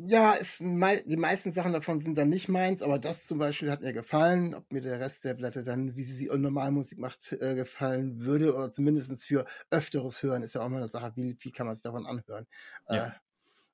Ja, 0.02 0.32
ist 0.32 0.62
die 0.62 1.18
meisten 1.18 1.52
Sachen 1.52 1.74
davon 1.74 2.00
sind 2.00 2.18
dann 2.18 2.30
nicht 2.30 2.48
meins, 2.48 2.82
aber 2.82 3.00
das 3.00 3.28
zum 3.28 3.38
Beispiel 3.38 3.70
hat 3.70 3.82
mir 3.82 3.92
gefallen. 3.92 4.56
Ob 4.56 4.72
mir 4.72 4.80
der 4.80 5.02
Rest 5.02 5.26
der 5.26 5.34
Blätter 5.34 5.62
dann, 5.62 5.94
wie 5.98 6.04
sie 6.06 6.14
sie 6.16 6.28
normal 6.38 6.72
Musik 6.72 7.00
macht, 7.00 7.34
äh, 7.34 7.54
gefallen 7.54 8.22
würde 8.22 8.56
oder 8.56 8.72
zumindest 8.72 9.26
für 9.26 9.46
öfteres 9.72 10.24
Hören, 10.24 10.42
ist 10.42 10.56
ja 10.56 10.62
auch 10.62 10.70
mal 10.70 10.78
eine 10.78 10.88
Sache, 10.88 11.12
wie 11.16 11.36
wie 11.40 11.52
kann 11.52 11.66
man 11.68 11.76
sich 11.76 11.84
davon 11.84 12.06
anhören. 12.06 12.48
Ja. 12.90 13.08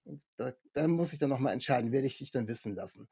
Äh, 0.05 0.15
da, 0.37 0.53
da 0.73 0.87
muss 0.87 1.13
ich 1.13 1.19
dann 1.19 1.29
noch 1.29 1.39
mal 1.39 1.51
entscheiden, 1.53 1.91
werde 1.91 2.07
ich 2.07 2.17
dich 2.19 2.31
dann 2.31 2.47
wissen 2.47 2.75
lassen. 2.75 3.07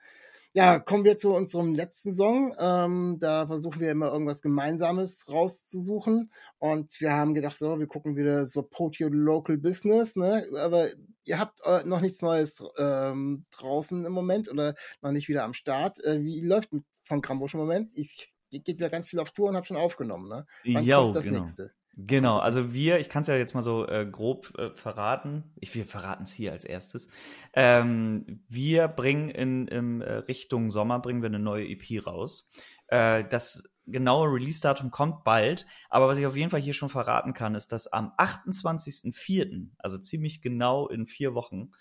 Ja, 0.54 0.80
kommen 0.80 1.04
wir 1.06 1.18
zu 1.18 1.34
unserem 1.36 1.76
letzten 1.76 2.14
Song. 2.14 2.56
Ähm, 2.60 3.18
da 3.20 3.48
versuchen 3.48 3.80
wir 3.82 3.92
immer 3.92 4.12
irgendwas 4.12 4.42
Gemeinsames 4.42 5.30
rauszusuchen. 5.32 6.32
Und 6.60 7.00
wir 7.02 7.14
haben 7.14 7.34
gedacht, 7.36 7.58
so, 7.60 7.80
wir 7.80 7.88
gucken 7.88 8.16
wieder 8.16 8.46
Support 8.46 9.00
Your 9.02 9.12
Local 9.12 9.58
Business, 9.58 10.16
ne? 10.16 10.48
Aber 10.60 10.90
ihr 11.26 11.40
habt 11.40 11.60
äh, 11.66 11.84
noch 11.86 12.02
nichts 12.02 12.22
Neues 12.22 12.64
ähm, 12.78 13.46
draußen 13.52 14.06
im 14.06 14.14
Moment 14.14 14.50
oder 14.50 14.76
noch 15.02 15.12
nicht 15.12 15.28
wieder 15.28 15.44
am 15.44 15.54
Start. 15.54 16.04
Äh, 16.04 16.24
wie 16.24 16.42
läuft 16.42 16.70
von 17.04 17.22
Krambusch 17.22 17.54
im 17.54 17.60
Moment? 17.60 17.92
Ich, 17.96 18.34
ich 18.50 18.64
gehe 18.64 18.76
ja 18.76 18.90
ganz 18.90 19.10
viel 19.10 19.20
auf 19.20 19.32
Tour 19.32 19.50
und 19.50 19.56
habe 19.56 19.66
schon 19.66 19.78
aufgenommen, 19.78 20.30
ne? 20.30 20.46
Wann 20.66 20.84
jo, 20.84 21.02
kommt 21.02 21.16
das 21.16 21.26
genau. 21.26 21.40
nächste? 21.40 21.74
Genau, 21.96 22.40
also 22.40 22.74
wir, 22.74 23.00
ich 23.00 23.10
kann 23.10 23.22
es 23.22 23.28
ja 23.28 23.36
jetzt 23.36 23.54
mal 23.54 23.62
so 23.62 23.88
äh, 23.88 24.06
grob 24.06 24.58
äh, 24.58 24.72
verraten. 24.72 25.54
Ich, 25.60 25.76
wir 25.76 25.86
verraten 25.86 26.24
es 26.24 26.34
hier 26.34 26.52
als 26.52 26.66
erstes. 26.66 27.08
Ähm, 27.54 28.42
wir 28.50 28.88
bringen 28.88 29.30
in, 29.30 29.68
in 29.68 30.02
äh, 30.02 30.14
Richtung 30.14 30.72
Sommer 30.72 31.00
bringen 31.00 31.22
wir 31.22 31.30
eine 31.30 31.38
neue 31.38 31.68
EP 31.68 32.04
raus. 32.06 32.50
Äh, 32.88 33.26
das 33.30 33.73
genaue 33.86 34.34
Release-Datum 34.34 34.92
kommt 34.92 35.24
bald, 35.24 35.66
aber 35.90 36.08
was 36.08 36.18
ich 36.18 36.26
auf 36.26 36.36
jeden 36.36 36.50
Fall 36.50 36.62
hier 36.62 36.74
schon 36.74 36.90
verraten 36.90 37.34
kann, 37.34 37.56
ist, 37.56 37.72
dass 37.72 37.88
am 37.88 38.12
28.04., 38.18 39.70
also 39.78 39.98
ziemlich 39.98 40.42
genau 40.42 40.88
in 40.88 41.08
vier 41.08 41.34
Wochen, 41.34 41.72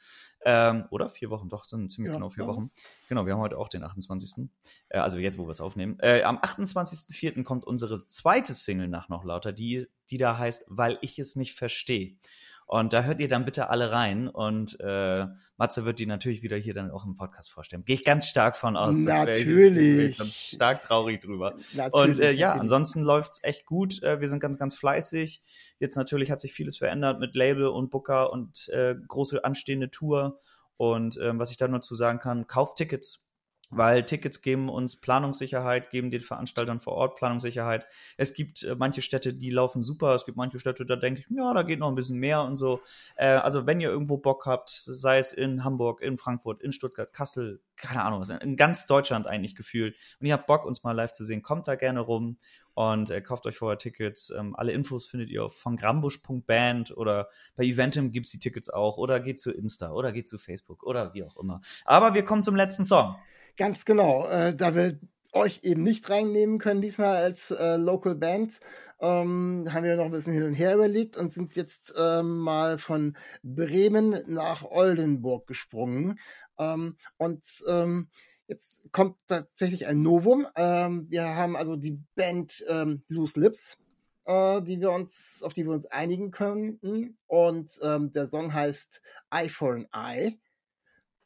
ähm, 0.45 0.87
oder 0.91 1.09
vier 1.09 1.31
Wochen, 1.31 1.49
doch, 1.49 1.65
sind 1.65 1.93
ziemlich 1.93 2.11
ja, 2.11 2.17
genau 2.17 2.31
vier 2.31 2.45
ja. 2.45 2.51
Wochen. 2.51 2.71
Genau, 3.09 3.27
wir 3.27 3.35
haben 3.35 3.41
heute 3.41 3.59
auch 3.59 3.69
den 3.69 3.85
28. 3.85 4.49
Äh, 4.89 4.99
also 4.99 5.19
jetzt, 5.19 5.39
wo 5.39 5.47
wir 5.47 5.51
es 5.51 5.61
aufnehmen. 5.61 5.99
Äh, 6.01 6.23
am 6.23 6.39
28.04. 6.39 7.45
kommt 7.45 7.65
unsere 7.65 8.07
zweite 8.07 8.55
Single 8.55 8.89
nach 8.89 9.09
noch 9.09 9.25
lauter, 9.25 9.53
die, 9.53 9.87
die 10.11 10.17
da 10.17 10.39
heißt, 10.39 10.65
weil 10.69 10.99
ich 11.01 11.19
es 11.19 11.37
nicht 11.37 11.57
verstehe. 11.57 12.17
Und 12.67 12.93
da 12.93 13.03
hört 13.03 13.21
ihr 13.21 13.29
dann 13.29 13.45
bitte 13.45 13.71
alle 13.71 13.93
rein. 13.93 14.29
Und 14.29 14.79
äh, 14.81 15.27
Matze 15.57 15.85
wird 15.85 15.99
die 15.99 16.07
natürlich 16.07 16.43
wieder 16.43 16.57
hier 16.57 16.75
dann 16.75 16.91
auch 16.91 17.05
im 17.05 17.17
Podcast 17.17 17.51
vorstellen. 17.51 17.85
Gehe 17.85 17.95
ich 17.95 18.05
ganz 18.05 18.27
stark 18.27 18.57
von 18.57 18.77
aus. 18.77 18.97
Natürlich. 18.97 20.19
Ganz 20.19 20.35
stark 20.35 20.83
traurig 20.83 21.21
drüber. 21.21 21.55
Natürlich, 21.75 21.95
und 21.95 22.21
äh, 22.21 22.33
ja, 22.33 22.49
natürlich. 22.49 22.63
ansonsten 22.63 23.03
läuft's 23.03 23.45
echt 23.45 23.67
gut. 23.67 24.03
Äh, 24.03 24.21
wir 24.21 24.29
sind 24.29 24.41
ganz, 24.41 24.59
ganz 24.59 24.75
fleißig. 24.75 25.41
Jetzt 25.79 25.97
natürlich 25.97 26.31
hat 26.31 26.41
sich 26.41 26.53
vieles 26.53 26.79
verändert 26.79 27.21
mit 27.21 27.35
Label 27.35 27.67
und 27.67 27.91
Booker 27.91 28.33
und 28.33 28.69
äh, 28.69 28.95
große 29.07 29.45
anstehende 29.45 29.91
Tour. 29.91 30.41
Und 30.77 31.19
ähm, 31.23 31.39
was 31.39 31.51
ich 31.51 31.57
da 31.57 31.69
nur 31.69 31.81
zu 31.81 31.95
sagen 31.95 32.19
kann, 32.19 32.47
kauft 32.47 32.79
Tickets 32.79 33.27
weil 33.73 34.05
Tickets 34.05 34.43
geben 34.43 34.69
uns 34.69 34.97
Planungssicherheit, 34.97 35.91
geben 35.91 36.11
den 36.11 36.21
Veranstaltern 36.21 36.81
vor 36.81 36.93
Ort 36.93 37.17
Planungssicherheit. 37.17 37.87
Es 38.17 38.35
gibt 38.35 38.63
äh, 38.63 38.77
manche 38.77 39.03
Städte, 39.03 39.33
die 39.33 39.51
laufen 39.51 39.83
super, 39.83 40.15
es 40.15 40.25
gibt 40.25 40.37
manche 40.37 40.59
Städte, 40.59 40.85
da 40.85 40.97
denke 40.97 41.21
ich, 41.21 41.27
ja, 41.37 41.53
da 41.55 41.63
geht 41.63 41.79
noch 41.79 41.89
ein 41.89 41.95
bisschen 41.95 42.19
mehr 42.19 42.43
und 42.43 42.57
so. 42.57 42.81
Äh, 43.17 43.27
also 43.27 43.67
wenn 43.67 43.81
ihr 43.81 43.91
irgendwo 43.91 44.19
Bock 44.19 44.47
habt, 44.47 44.71
sei 44.71 45.19
es 45.19 45.33
in 45.33 45.65
Hamburg, 45.65 46.03
in 46.03 46.19
Frankfurt, 46.19 46.61
in 46.61 46.73
Stuttgart, 46.73 47.13
Kassel, 47.13 47.61
keine 47.77 48.05
Ahnung, 48.05 48.23
in 48.41 48.57
ganz 48.57 48.87
Deutschland 48.87 49.27
eigentlich 49.27 49.57
gefühlt 49.57 49.97
und 50.21 50.27
ihr 50.27 50.35
habt 50.35 50.47
Bock, 50.47 50.65
uns 50.67 50.83
mal 50.85 50.93
live 50.93 51.13
zu 51.13 51.25
sehen, 51.25 51.43
kommt 51.43 51.67
da 51.67 51.75
gerne 51.75 52.01
rum 52.01 52.37
und 52.75 53.11
äh, 53.11 53.21
kauft 53.21 53.47
euch 53.47 53.57
vorher 53.57 53.79
Tickets. 53.79 54.31
Ähm, 54.31 54.55
alle 54.57 54.73
Infos 54.73 55.07
findet 55.07 55.31
ihr 55.31 55.45
auf 55.45 55.57
von 55.57 55.77
grambusch.band 55.77 56.97
oder 56.97 57.29
bei 57.57 57.65
Eventim 57.65 58.13
gibt's 58.13 58.31
die 58.31 58.39
Tickets 58.39 58.71
auch 58.71 58.97
oder 58.97 59.21
geht 59.21 59.41
zu 59.41 59.51
Insta 59.51 59.93
oder 59.93 60.13
geht 60.13 60.29
zu 60.29 60.39
Facebook 60.39 60.83
oder 60.83 61.15
wie 61.15 61.25
auch 61.25 61.37
immer. 61.37 61.61
Aber 61.85 62.15
wir 62.15 62.25
kommen 62.25 62.43
zum 62.43 62.57
letzten 62.57 62.85
Song. 62.85 63.17
Ganz 63.57 63.85
genau. 63.85 64.27
Äh, 64.29 64.55
da 64.55 64.75
wir 64.75 64.99
euch 65.33 65.61
eben 65.63 65.83
nicht 65.83 66.09
reinnehmen 66.11 66.59
können 66.59 66.83
diesmal 66.83 67.17
als 67.17 67.51
äh, 67.51 67.77
Local 67.77 68.15
Band, 68.15 68.61
ähm, 69.01 69.67
haben 69.71 69.85
wir 69.85 69.97
noch 69.97 70.05
ein 70.05 70.11
bisschen 70.11 70.33
hin 70.33 70.45
und 70.45 70.55
her 70.55 70.75
überlegt 70.75 71.17
und 71.17 71.33
sind 71.33 71.57
jetzt 71.57 71.95
ähm, 71.99 72.39
mal 72.39 72.79
von 72.79 73.17
Bremen 73.43 74.23
nach 74.27 74.65
Oldenburg 74.65 75.47
gesprungen. 75.47 76.19
Ähm, 76.59 76.97
und 77.17 77.45
ähm, 77.69 78.09
jetzt 78.47 78.91
kommt 78.93 79.17
tatsächlich 79.27 79.87
ein 79.87 80.03
Novum. 80.03 80.47
Ähm, 80.55 81.07
wir 81.11 81.25
haben 81.25 81.57
also 81.57 81.77
die 81.77 81.99
Band 82.15 82.65
ähm, 82.69 83.03
Loose 83.09 83.41
Lips, 83.41 83.79
äh, 84.27 84.63
die 84.63 84.81
wir 84.81 84.93
uns, 84.93 85.43
auf 85.43 85.53
die 85.53 85.65
wir 85.65 85.73
uns 85.73 85.87
einigen 85.87 86.31
könnten. 86.31 87.19
Und 87.27 87.79
ähm, 87.83 88.13
der 88.13 88.29
Song 88.29 88.53
heißt 88.55 89.03
Eye 89.31 89.49
for 89.49 89.75
an 89.75 89.89
Eye. 89.93 90.39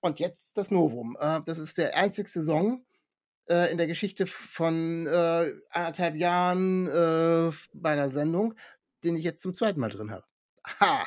Und 0.07 0.21
jetzt 0.21 0.57
das 0.57 0.71
Novum. 0.71 1.17
Äh, 1.21 1.41
das 1.45 1.59
ist 1.59 1.79
der 1.79 1.97
einzigste 1.97 2.43
Song 2.43 2.85
äh, 3.49 3.71
in 3.73 3.77
der 3.77 3.89
Geschichte 3.89 4.27
von 4.27 5.07
äh, 5.07 5.53
anderthalb 5.71 6.15
Jahren 6.15 6.87
äh, 6.87 7.51
meiner 7.73 8.09
Sendung, 8.11 8.55
den 9.03 9.17
ich 9.17 9.25
jetzt 9.25 9.43
zum 9.43 9.53
zweiten 9.53 9.81
Mal 9.81 9.91
drin 9.91 10.13
habe. 10.13 10.25
Ha! 10.81 11.07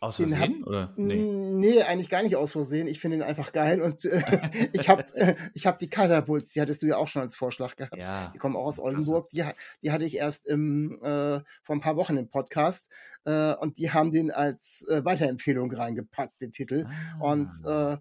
Aus 0.00 0.16
Versehen? 0.16 0.60
Hab, 0.60 0.66
oder? 0.66 0.92
Nee. 0.96 1.16
nee. 1.16 1.82
eigentlich 1.82 2.10
gar 2.10 2.22
nicht 2.22 2.36
aus 2.36 2.52
Versehen. 2.52 2.88
Ich 2.88 3.00
finde 3.00 3.18
ihn 3.18 3.22
einfach 3.22 3.52
geil 3.52 3.80
und 3.80 4.04
äh, 4.04 4.22
ich 4.72 4.88
habe 4.88 5.04
äh, 5.14 5.34
hab 5.60 5.78
die 5.78 5.88
Catapults, 5.88 6.52
die 6.52 6.60
hattest 6.60 6.82
du 6.82 6.86
ja 6.86 6.96
auch 6.98 7.08
schon 7.08 7.22
als 7.22 7.36
Vorschlag 7.36 7.76
gehabt. 7.76 7.96
Ja. 7.96 8.30
Die 8.34 8.38
kommen 8.38 8.56
auch 8.56 8.66
aus 8.66 8.78
Oldenburg. 8.78 9.28
Die, 9.30 9.44
die 9.82 9.92
hatte 9.92 10.04
ich 10.04 10.16
erst 10.16 10.46
im, 10.46 10.98
äh, 11.02 11.40
vor 11.62 11.76
ein 11.76 11.80
paar 11.80 11.96
Wochen 11.96 12.16
im 12.16 12.28
Podcast 12.28 12.90
äh, 13.24 13.54
und 13.54 13.78
die 13.78 13.92
haben 13.92 14.10
den 14.10 14.30
als 14.30 14.86
äh, 14.88 15.04
Weiterempfehlung 15.04 15.72
reingepackt, 15.72 16.40
den 16.40 16.52
Titel. 16.52 16.86
Ah. 16.86 17.32
Und 17.32 17.50
äh, 17.64 17.96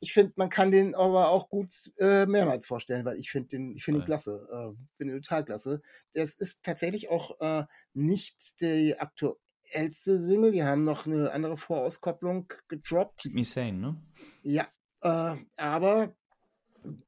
ich 0.00 0.12
finde, 0.12 0.32
man 0.36 0.48
kann 0.48 0.70
den 0.70 0.94
aber 0.94 1.28
auch 1.28 1.48
gut 1.48 1.72
äh, 1.98 2.26
mehrmals 2.26 2.66
vorstellen, 2.66 3.04
weil 3.04 3.18
ich 3.18 3.30
finde 3.30 3.50
den, 3.50 3.76
ich 3.76 3.84
finde 3.84 4.00
ihn 4.00 4.06
klasse, 4.06 4.48
äh, 4.50 4.76
finde 4.96 5.14
ihn 5.14 5.22
total 5.22 5.44
klasse. 5.44 5.82
Das 6.14 6.34
ist 6.34 6.62
tatsächlich 6.62 7.10
auch 7.10 7.38
äh, 7.40 7.64
nicht 7.92 8.60
die 8.60 8.98
aktuelle 8.98 9.36
älteste 9.72 10.18
Single. 10.18 10.52
Die 10.52 10.64
haben 10.64 10.84
noch 10.84 11.06
eine 11.06 11.30
andere 11.30 11.56
Vorauskopplung 11.56 12.52
gedroppt. 12.68 13.20
Keep 13.20 13.34
Me 13.34 13.44
Sane, 13.44 13.72
ne? 13.74 14.02
Ja, 14.42 14.68
äh, 15.02 15.36
aber 15.58 16.14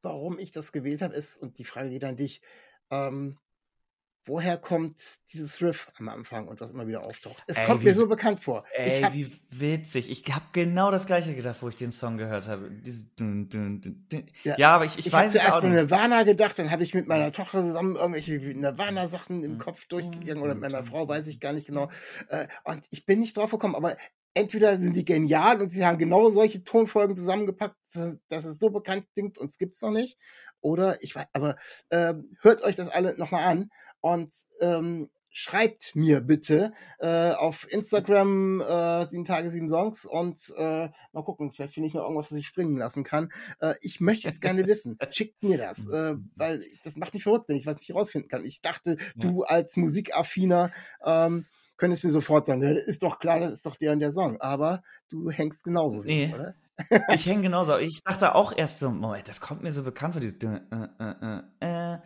warum 0.03 0.39
ich 0.39 0.53
das 0.53 0.73
gewählt 0.73 1.03
habe, 1.03 1.15
ist, 1.15 1.37
und 1.39 1.59
die 1.59 1.65
Frage 1.65 1.91
geht 1.91 2.05
an 2.05 2.17
dich, 2.17 2.41
ähm, 2.91 3.39
woher 4.25 4.57
kommt 4.57 4.97
dieses 5.33 5.61
Riff 5.61 5.91
am 5.99 6.09
Anfang 6.09 6.47
und 6.47 6.61
was 6.61 6.71
immer 6.71 6.87
wieder 6.87 7.05
auftaucht. 7.07 7.43
Es 7.47 7.57
ey, 7.57 7.67
kommt 7.67 7.81
wie, 7.81 7.87
mir 7.87 7.95
so 7.95 8.07
bekannt 8.07 8.41
vor. 8.41 8.65
Ey, 8.75 9.03
hab, 9.03 9.13
wie 9.13 9.31
witzig. 9.51 10.11
Ich 10.11 10.25
habe 10.33 10.45
genau 10.53 10.91
das 10.91 11.07
gleiche 11.07 11.35
gedacht, 11.35 11.59
wo 11.61 11.69
ich 11.69 11.77
den 11.77 11.93
Song 11.93 12.19
gehört 12.19 12.49
habe. 12.49 12.71
Dun, 13.17 13.49
dun, 13.49 13.81
dun, 14.09 14.27
ja, 14.45 14.57
ja, 14.59 14.75
aber 14.75 14.85
ich, 14.85 14.99
ich, 14.99 15.07
ich 15.07 15.13
weiß 15.13 15.35
es 15.35 15.41
zuerst 15.41 15.65
an 15.65 15.71
Nirvana 15.71 16.23
gedacht, 16.23 16.59
dann 16.59 16.71
habe 16.71 16.83
ich 16.83 16.95
mit 16.95 17.09
meiner 17.09 17.33
Tochter 17.33 17.65
zusammen 17.65 17.97
irgendwelche 17.97 18.33
Nirvana-Sachen 18.33 19.43
im. 19.43 19.59
Kopf 19.59 19.87
durchgegangen 19.87 20.43
oder 20.43 20.55
mit 20.55 20.63
meiner 20.63 20.83
Frau, 20.83 21.07
weiß 21.07 21.27
ich 21.29 21.39
gar 21.39 21.53
nicht 21.53 21.67
genau. 21.67 21.89
Äh, 22.29 22.47
und 22.65 22.81
ich 22.91 23.07
bin 23.07 23.21
nicht 23.21 23.37
drauf 23.37 23.51
gekommen, 23.51 23.77
aber 23.77 23.97
entweder 24.35 24.79
sind 24.79 24.95
die 24.97 25.05
genial 25.05 25.61
und 25.61 25.69
sie 25.69 25.85
haben 25.85 25.99
genau 25.99 26.31
solche 26.31 26.65
Tonfolgen 26.65 27.15
zusammengepackt, 27.15 27.77
dass, 28.29 28.45
es 28.45 28.59
so 28.59 28.71
bekannt 28.71 29.07
klingt 29.13 29.39
und 29.39 29.51
es 29.51 29.59
gibt 29.59 29.75
es 29.75 29.83
noch 29.83 29.91
nicht. 29.91 30.19
Oder 30.61 31.03
ich 31.03 31.15
weiß, 31.15 31.27
aber 31.33 31.57
äh, 31.91 32.15
hört 32.41 32.63
euch 32.63 32.77
das 32.77 32.89
alle 32.89 33.17
nochmal 33.19 33.45
an 33.45 33.71
und 34.03 34.31
ähm, 34.61 35.09
schreibt 35.33 35.97
mir 35.97 36.21
bitte 36.21 36.73
äh, 36.99 37.31
auf 37.31 37.67
Instagram 37.71 38.61
äh, 38.61 39.09
sieben 39.09 39.25
Tage, 39.25 39.51
sieben 39.51 39.69
Songs 39.69 40.05
und 40.05 40.39
äh, 40.57 40.91
mal 41.13 41.25
gucken, 41.25 41.53
vielleicht 41.53 41.75
finde 41.75 41.89
ich 41.89 41.95
noch 41.95 42.03
irgendwas, 42.03 42.31
was 42.31 42.39
ich 42.39 42.47
springen 42.47 42.77
lassen 42.77 43.03
kann. 43.03 43.31
Äh, 43.61 43.75
ich 43.81 44.01
möchte 44.01 44.29
es 44.29 44.41
gerne 44.41 44.67
wissen. 44.67 44.99
Schickt 45.11 45.43
mir 45.43 45.57
das, 45.57 45.89
äh, 45.89 46.17
weil 46.37 46.63
das 46.85 46.97
macht 46.97 47.15
mich 47.15 47.23
verrückt, 47.23 47.49
wenn 47.49 47.57
ich 47.57 47.67
was 47.67 47.79
nicht 47.79 47.95
rausfinden 47.95 48.29
kann. 48.29 48.45
Ich 48.45 48.61
dachte, 48.61 48.99
du 49.17 49.43
als 49.43 49.77
Musikaffiner 49.79 50.71
ähm, 51.05 51.47
könntest 51.79 52.05
mir 52.05 52.11
sofort 52.11 52.47
sagen, 52.47 52.63
ja, 52.63 52.71
ist 52.71 53.03
doch 53.03 53.19
klar, 53.19 53.41
das 53.41 53.55
ist 53.55 53.67
doch 53.67 53.77
der 53.77 53.93
und 53.93 54.01
der 54.01 54.13
Song. 54.13 54.41
Aber 54.41 54.83
du 55.09 55.31
hängst 55.31 55.65
genauso, 55.65 56.03
nee. 56.03 56.31
oder? 56.35 56.55
ich 57.15 57.27
hänge 57.27 57.43
genauso. 57.43 57.77
Ich 57.79 58.03
dachte 58.05 58.35
auch 58.35 58.53
erst 58.57 58.79
so, 58.79 58.91
Moment, 58.91 59.29
das 59.29 59.41
kommt 59.41 59.63
mir 59.63 59.73
so 59.73 59.83
bekannt 59.83 60.15
vor, 60.15 60.21
dieses 60.21 60.39
äh, 60.43 60.61
äh, 60.71 61.41
äh, 61.61 61.95
äh. 61.95 61.99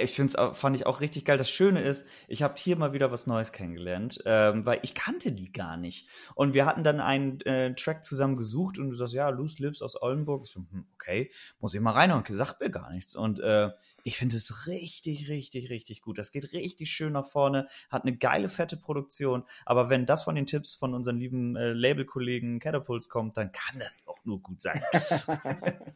Ich 0.00 0.12
finde 0.12 0.32
es, 0.36 0.56
fand 0.56 0.76
ich 0.76 0.86
auch 0.86 1.00
richtig 1.00 1.24
geil. 1.24 1.38
Das 1.38 1.50
Schöne 1.50 1.82
ist, 1.82 2.06
ich 2.28 2.44
habe 2.44 2.54
hier 2.56 2.76
mal 2.76 2.92
wieder 2.92 3.10
was 3.10 3.26
Neues 3.26 3.50
kennengelernt, 3.50 4.22
ähm, 4.26 4.64
weil 4.64 4.78
ich 4.82 4.94
kannte 4.94 5.32
die 5.32 5.52
gar 5.52 5.76
nicht. 5.76 6.08
Und 6.36 6.54
wir 6.54 6.66
hatten 6.66 6.84
dann 6.84 7.00
einen 7.00 7.40
äh, 7.40 7.74
Track 7.74 8.04
zusammen 8.04 8.36
gesucht 8.36 8.78
und 8.78 8.90
du 8.90 8.94
sagst, 8.94 9.12
ja, 9.12 9.28
Loose 9.28 9.60
Lips 9.60 9.82
aus 9.82 10.00
Oldenburg. 10.00 10.44
Ich 10.44 10.52
so, 10.52 10.60
hm, 10.60 10.86
okay, 10.94 11.32
muss 11.58 11.74
ich 11.74 11.80
mal 11.80 11.90
rein 11.90 12.12
und 12.12 12.24
gesagt 12.24 12.60
mir 12.60 12.70
gar 12.70 12.92
nichts. 12.92 13.16
Und 13.16 13.40
äh, 13.40 13.70
ich 14.04 14.18
finde 14.18 14.36
es 14.36 14.68
richtig, 14.68 15.28
richtig, 15.28 15.68
richtig 15.68 16.00
gut. 16.00 16.16
Das 16.16 16.30
geht 16.30 16.52
richtig 16.52 16.92
schön 16.92 17.12
nach 17.12 17.26
vorne, 17.26 17.66
hat 17.90 18.02
eine 18.02 18.16
geile, 18.16 18.48
fette 18.48 18.76
Produktion. 18.76 19.42
Aber 19.66 19.90
wenn 19.90 20.06
das 20.06 20.22
von 20.22 20.36
den 20.36 20.46
Tipps 20.46 20.76
von 20.76 20.94
unseren 20.94 21.18
lieben 21.18 21.56
äh, 21.56 21.72
Labelkollegen 21.72 22.60
Catapults 22.60 23.08
kommt, 23.08 23.36
dann 23.36 23.50
kann 23.50 23.80
das 23.80 23.92
auch 24.06 24.24
nur 24.24 24.40
gut 24.40 24.60
sein. 24.60 24.80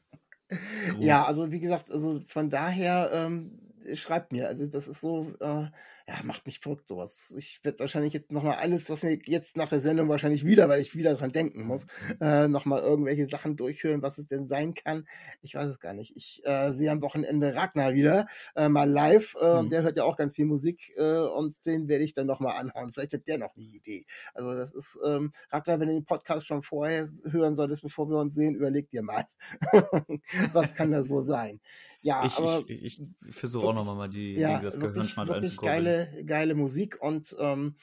ja, 0.99 1.25
also 1.25 1.51
wie 1.51 1.61
gesagt, 1.61 1.90
also 1.90 2.20
von 2.27 2.51
daher 2.51 3.11
ähm, 3.12 3.66
schreibt 3.94 4.33
mir. 4.33 4.49
Also 4.49 4.66
das 4.66 4.88
ist 4.88 5.01
so, 5.01 5.33
äh, 5.40 5.66
ja, 6.09 6.14
macht 6.23 6.47
mich 6.47 6.61
verrückt 6.61 6.87
sowas. 6.87 7.35
Ich 7.37 7.59
werde 7.64 7.81
wahrscheinlich 7.81 8.12
jetzt 8.12 8.31
nochmal 8.31 8.59
alles, 8.59 8.88
was 8.90 9.03
mir 9.03 9.19
jetzt 9.25 9.57
nach 9.57 9.69
der 9.69 9.81
Sendung 9.81 10.09
wahrscheinlich 10.09 10.45
wieder, 10.45 10.69
weil 10.69 10.81
ich 10.81 10.95
wieder 10.95 11.14
dran 11.14 11.33
denken 11.33 11.64
muss, 11.64 11.87
mhm. 12.09 12.16
äh, 12.21 12.49
nochmal 12.49 12.81
irgendwelche 12.83 13.27
Sachen 13.27 13.57
durchhören, 13.57 14.03
was 14.03 14.19
es 14.19 14.29
denn 14.29 14.47
sein 14.47 14.75
kann. 14.75 15.05
Ich 15.42 15.57
weiß 15.57 15.66
es 15.66 15.81
gar 15.81 15.95
nicht. 15.95 16.14
Ich 16.14 16.42
äh, 16.45 16.71
sehe 16.71 16.92
am 16.92 17.03
Wochenende 17.03 17.57
Ragnar 17.57 17.95
wieder, 17.95 18.27
äh, 18.55 18.69
mal 18.69 18.88
live. 18.88 19.35
Äh, 19.40 19.62
mhm. 19.62 19.71
Der 19.71 19.83
hört 19.83 19.97
ja 19.99 20.05
auch 20.05 20.16
ganz 20.16 20.37
viel 20.37 20.47
Musik 20.47 20.92
äh, 20.97 21.19
und 21.19 21.57
den 21.66 21.88
werde 21.88 22.05
ich 22.05 22.14
dann 22.14 22.29
nochmal 22.29 22.57
anhauen. 22.57 22.92
Vielleicht 22.92 23.12
hat 23.12 23.27
der 23.27 23.38
noch 23.38 23.57
eine 23.57 23.64
Idee. 23.64 24.07
Also 24.33 24.55
das 24.55 24.73
ist, 24.75 24.99
ähm, 25.05 25.33
Ragnar, 25.51 25.81
wenn 25.81 25.88
du 25.88 25.95
den 25.95 26.05
Podcast 26.05 26.47
schon 26.47 26.62
vorher 26.62 27.05
hören 27.31 27.57
solltest, 27.57 27.83
bevor 27.83 28.09
wir 28.09 28.19
uns 28.19 28.35
sehen, 28.35 28.55
überleg 28.55 28.88
dir 28.90 29.03
mal, 29.03 29.25
was 30.53 30.73
kann 30.73 30.92
das 30.92 31.09
wohl 31.09 31.25
sein. 31.25 31.61
Ja, 32.03 32.25
ich, 32.25 32.37
aber 32.38 32.62
ich, 32.69 33.01
ich, 33.01 33.35
versuche 33.35 33.66
auch 33.66 33.75
nochmal 33.75 33.97
mal 33.97 34.09
die 34.09 34.35
ja, 34.35 34.61
das 34.61 34.79
Gehirnschmand 34.79 35.29
einzukurbeln. 35.29 35.85
Geile, 35.85 35.96
geile 36.25 36.55
Musik 36.55 37.01
und 37.01 37.35
ähm, 37.39 37.77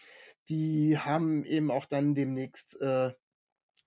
die 0.49 0.97
haben 0.97 1.43
eben 1.45 1.71
auch 1.71 1.85
dann 1.85 2.15
demnächst 2.15 2.79
äh, 2.81 3.11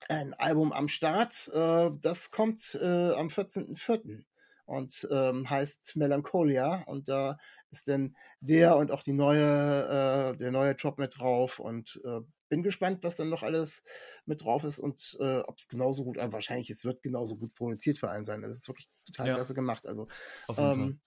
ein 0.09 0.35
Album 0.35 0.73
am 0.73 0.89
Start. 0.89 1.51
Äh, 1.53 1.91
das 2.01 2.31
kommt 2.31 2.79
äh, 2.81 3.12
am 3.12 3.29
14.04. 3.29 4.25
und 4.65 5.09
ähm, 5.11 5.49
heißt 5.49 5.97
Melancholia 5.97 6.83
und 6.87 7.09
da 7.09 7.39
ist 7.71 7.89
dann 7.89 8.17
der 8.41 8.77
und 8.77 8.91
auch 8.91 9.03
die 9.03 9.12
neue, 9.12 10.33
äh, 10.33 10.37
der 10.37 10.51
neue 10.51 10.75
Drop 10.75 10.99
mit 10.99 11.19
drauf 11.19 11.59
und 11.59 12.01
äh, 12.05 12.21
bin 12.49 12.62
gespannt, 12.62 13.03
was 13.03 13.17
dann 13.17 13.29
noch 13.29 13.43
alles 13.43 13.83
mit 14.25 14.43
drauf 14.43 14.65
ist 14.65 14.79
und 14.79 15.17
äh, 15.21 15.41
ob 15.41 15.59
es 15.59 15.69
genauso 15.69 16.05
gut, 16.05 16.17
äh, 16.17 16.33
wahrscheinlich 16.33 16.71
es 16.71 16.85
wird 16.85 17.03
genauso 17.03 17.37
gut 17.37 17.55
produziert 17.55 17.99
für 17.99 18.11
einen 18.11 18.25
sein. 18.25 18.43
Das 18.43 18.57
ist 18.57 18.69
wirklich 18.69 18.89
total 19.05 19.29
ja. 19.29 19.35
klasse 19.35 19.55
gemacht. 19.55 19.87
Also 19.87 20.07
ähm, 20.57 21.01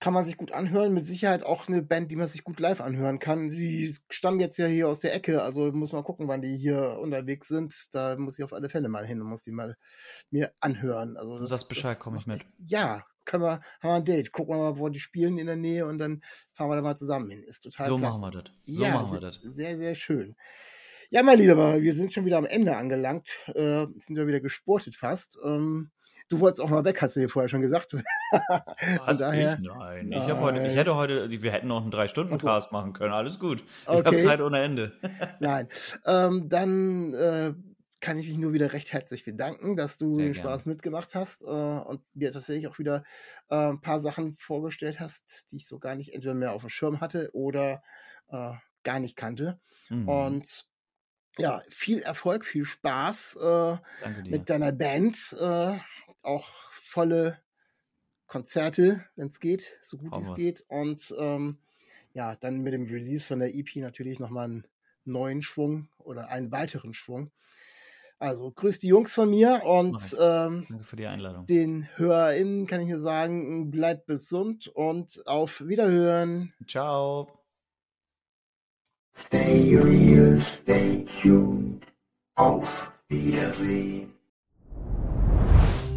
kann 0.00 0.12
man 0.12 0.24
sich 0.24 0.36
gut 0.36 0.52
anhören. 0.52 0.92
Mit 0.92 1.06
Sicherheit 1.06 1.44
auch 1.44 1.68
eine 1.68 1.82
Band, 1.82 2.10
die 2.10 2.16
man 2.16 2.28
sich 2.28 2.44
gut 2.44 2.60
live 2.60 2.80
anhören 2.80 3.18
kann. 3.18 3.48
Die 3.50 3.94
stammen 4.10 4.40
jetzt 4.40 4.58
ja 4.58 4.66
hier 4.66 4.88
aus 4.88 5.00
der 5.00 5.14
Ecke, 5.14 5.42
also 5.42 5.72
muss 5.72 5.92
man 5.92 6.04
gucken, 6.04 6.28
wann 6.28 6.42
die 6.42 6.56
hier 6.56 6.98
unterwegs 7.00 7.48
sind. 7.48 7.74
Da 7.92 8.16
muss 8.16 8.38
ich 8.38 8.44
auf 8.44 8.52
alle 8.52 8.68
Fälle 8.68 8.88
mal 8.88 9.06
hin 9.06 9.20
und 9.20 9.28
muss 9.28 9.44
die 9.44 9.52
mal 9.52 9.76
mir 10.30 10.52
anhören. 10.60 11.16
Also 11.16 11.38
das, 11.38 11.48
das 11.48 11.68
Bescheid, 11.68 11.98
komme 11.98 12.18
ich 12.18 12.26
mit. 12.26 12.44
Ja, 12.66 13.04
können 13.24 13.44
wir, 13.44 13.60
haben 13.80 13.90
wir 13.90 13.94
ein 13.94 14.04
Date. 14.04 14.32
Gucken 14.32 14.54
wir 14.56 14.58
mal, 14.72 14.78
wo 14.78 14.88
die 14.88 15.00
spielen 15.00 15.38
in 15.38 15.46
der 15.46 15.56
Nähe 15.56 15.86
und 15.86 15.98
dann 15.98 16.22
fahren 16.52 16.68
wir 16.70 16.76
da 16.76 16.82
mal 16.82 16.96
zusammen 16.96 17.30
hin. 17.30 17.42
Ist 17.42 17.60
total 17.60 17.86
So 17.86 17.96
klasse. 17.98 18.20
machen 18.20 18.34
wir 18.34 18.42
das. 18.42 18.52
So 18.66 18.82
ja, 18.82 18.90
machen 18.94 19.12
wir 19.12 19.20
das. 19.20 19.38
Sehr, 19.42 19.78
sehr 19.78 19.94
schön. 19.94 20.36
Ja, 21.10 21.22
mein 21.22 21.38
Lieber, 21.38 21.80
wir 21.80 21.94
sind 21.94 22.12
schon 22.12 22.24
wieder 22.24 22.38
am 22.38 22.46
Ende 22.46 22.76
angelangt. 22.76 23.28
Äh, 23.54 23.86
sind 23.98 24.16
ja 24.16 24.26
wieder 24.26 24.40
gesportet 24.40 24.96
fast. 24.96 25.38
Ähm, 25.44 25.90
du 26.28 26.40
wolltest 26.40 26.60
auch 26.60 26.70
mal 26.70 26.84
weg, 26.84 27.00
hast 27.02 27.16
du 27.16 27.20
dir 27.20 27.28
vorher 27.28 27.48
schon 27.48 27.60
gesagt. 27.60 27.94
Was, 29.06 29.18
daher, 29.18 29.58
ich? 29.60 29.66
Nein. 29.66 30.12
Ich, 30.12 30.32
heute, 30.32 30.66
ich 30.66 30.76
hätte 30.76 30.96
heute, 30.96 31.30
wir 31.30 31.52
hätten 31.52 31.68
noch 31.68 31.82
einen 31.82 31.90
Drei-Stunden-Cast 31.90 32.72
machen 32.72 32.92
können. 32.92 33.12
Alles 33.12 33.38
gut. 33.38 33.60
Ich 33.82 33.88
okay. 33.88 34.04
habe 34.04 34.18
Zeit 34.18 34.40
ohne 34.40 34.62
Ende. 34.62 34.92
nein. 35.40 35.68
Ähm, 36.06 36.48
dann 36.48 37.14
äh, 37.14 37.54
kann 38.00 38.18
ich 38.18 38.28
mich 38.28 38.38
nur 38.38 38.52
wieder 38.52 38.72
recht 38.72 38.92
herzlich 38.92 39.24
bedanken, 39.24 39.76
dass 39.76 39.96
du 39.96 40.14
Sehr 40.14 40.26
den 40.26 40.34
Spaß 40.34 40.64
gerne. 40.64 40.74
mitgemacht 40.74 41.14
hast 41.14 41.42
äh, 41.42 41.46
und 41.46 42.02
mir 42.14 42.32
tatsächlich 42.32 42.68
auch 42.68 42.78
wieder 42.78 43.04
äh, 43.48 43.70
ein 43.70 43.80
paar 43.80 44.00
Sachen 44.00 44.36
vorgestellt 44.36 45.00
hast, 45.00 45.50
die 45.50 45.56
ich 45.56 45.66
so 45.66 45.78
gar 45.78 45.94
nicht 45.94 46.12
entweder 46.12 46.34
mehr 46.34 46.52
auf 46.52 46.62
dem 46.62 46.70
Schirm 46.70 47.00
hatte 47.00 47.30
oder 47.32 47.82
äh, 48.28 48.52
gar 48.82 49.00
nicht 49.00 49.16
kannte. 49.16 49.58
Mhm. 49.88 50.08
Und 50.08 50.66
ja, 51.38 51.62
viel 51.68 52.00
Erfolg, 52.00 52.44
viel 52.44 52.64
Spaß 52.64 53.38
äh, 53.42 53.76
mit 54.28 54.50
deiner 54.50 54.72
Band. 54.72 55.34
Äh, 55.40 55.78
auch 56.24 56.48
volle 56.82 57.38
Konzerte, 58.26 59.04
wenn 59.16 59.28
es 59.28 59.40
geht, 59.40 59.78
so 59.82 59.98
gut 59.98 60.12
es 60.20 60.34
geht. 60.34 60.64
Und 60.68 61.14
ähm, 61.18 61.58
ja, 62.12 62.36
dann 62.36 62.62
mit 62.62 62.72
dem 62.72 62.86
Release 62.86 63.26
von 63.26 63.40
der 63.40 63.54
EP 63.54 63.76
natürlich 63.76 64.18
nochmal 64.18 64.46
einen 64.46 64.66
neuen 65.04 65.42
Schwung 65.42 65.88
oder 65.98 66.28
einen 66.28 66.50
weiteren 66.50 66.94
Schwung. 66.94 67.30
Also 68.18 68.50
grüß 68.50 68.78
die 68.78 68.88
Jungs 68.88 69.12
von 69.12 69.28
mir 69.28 69.62
und 69.64 70.16
ähm, 70.20 70.66
danke 70.68 70.84
für 70.84 70.96
die 70.96 71.06
Einladung. 71.06 71.46
Den 71.46 71.88
HörerInnen 71.96 72.66
kann 72.66 72.80
ich 72.80 72.88
nur 72.88 72.98
sagen, 72.98 73.70
bleibt 73.70 74.06
gesund 74.06 74.68
und 74.68 75.26
auf 75.26 75.66
Wiederhören. 75.66 76.54
Ciao. 76.66 77.28
Stay 79.16 79.76
real, 79.76 80.38
stay 80.38 81.04
tuned. 81.20 81.84
Auf 82.36 82.92
Wiedersehen. 83.08 84.13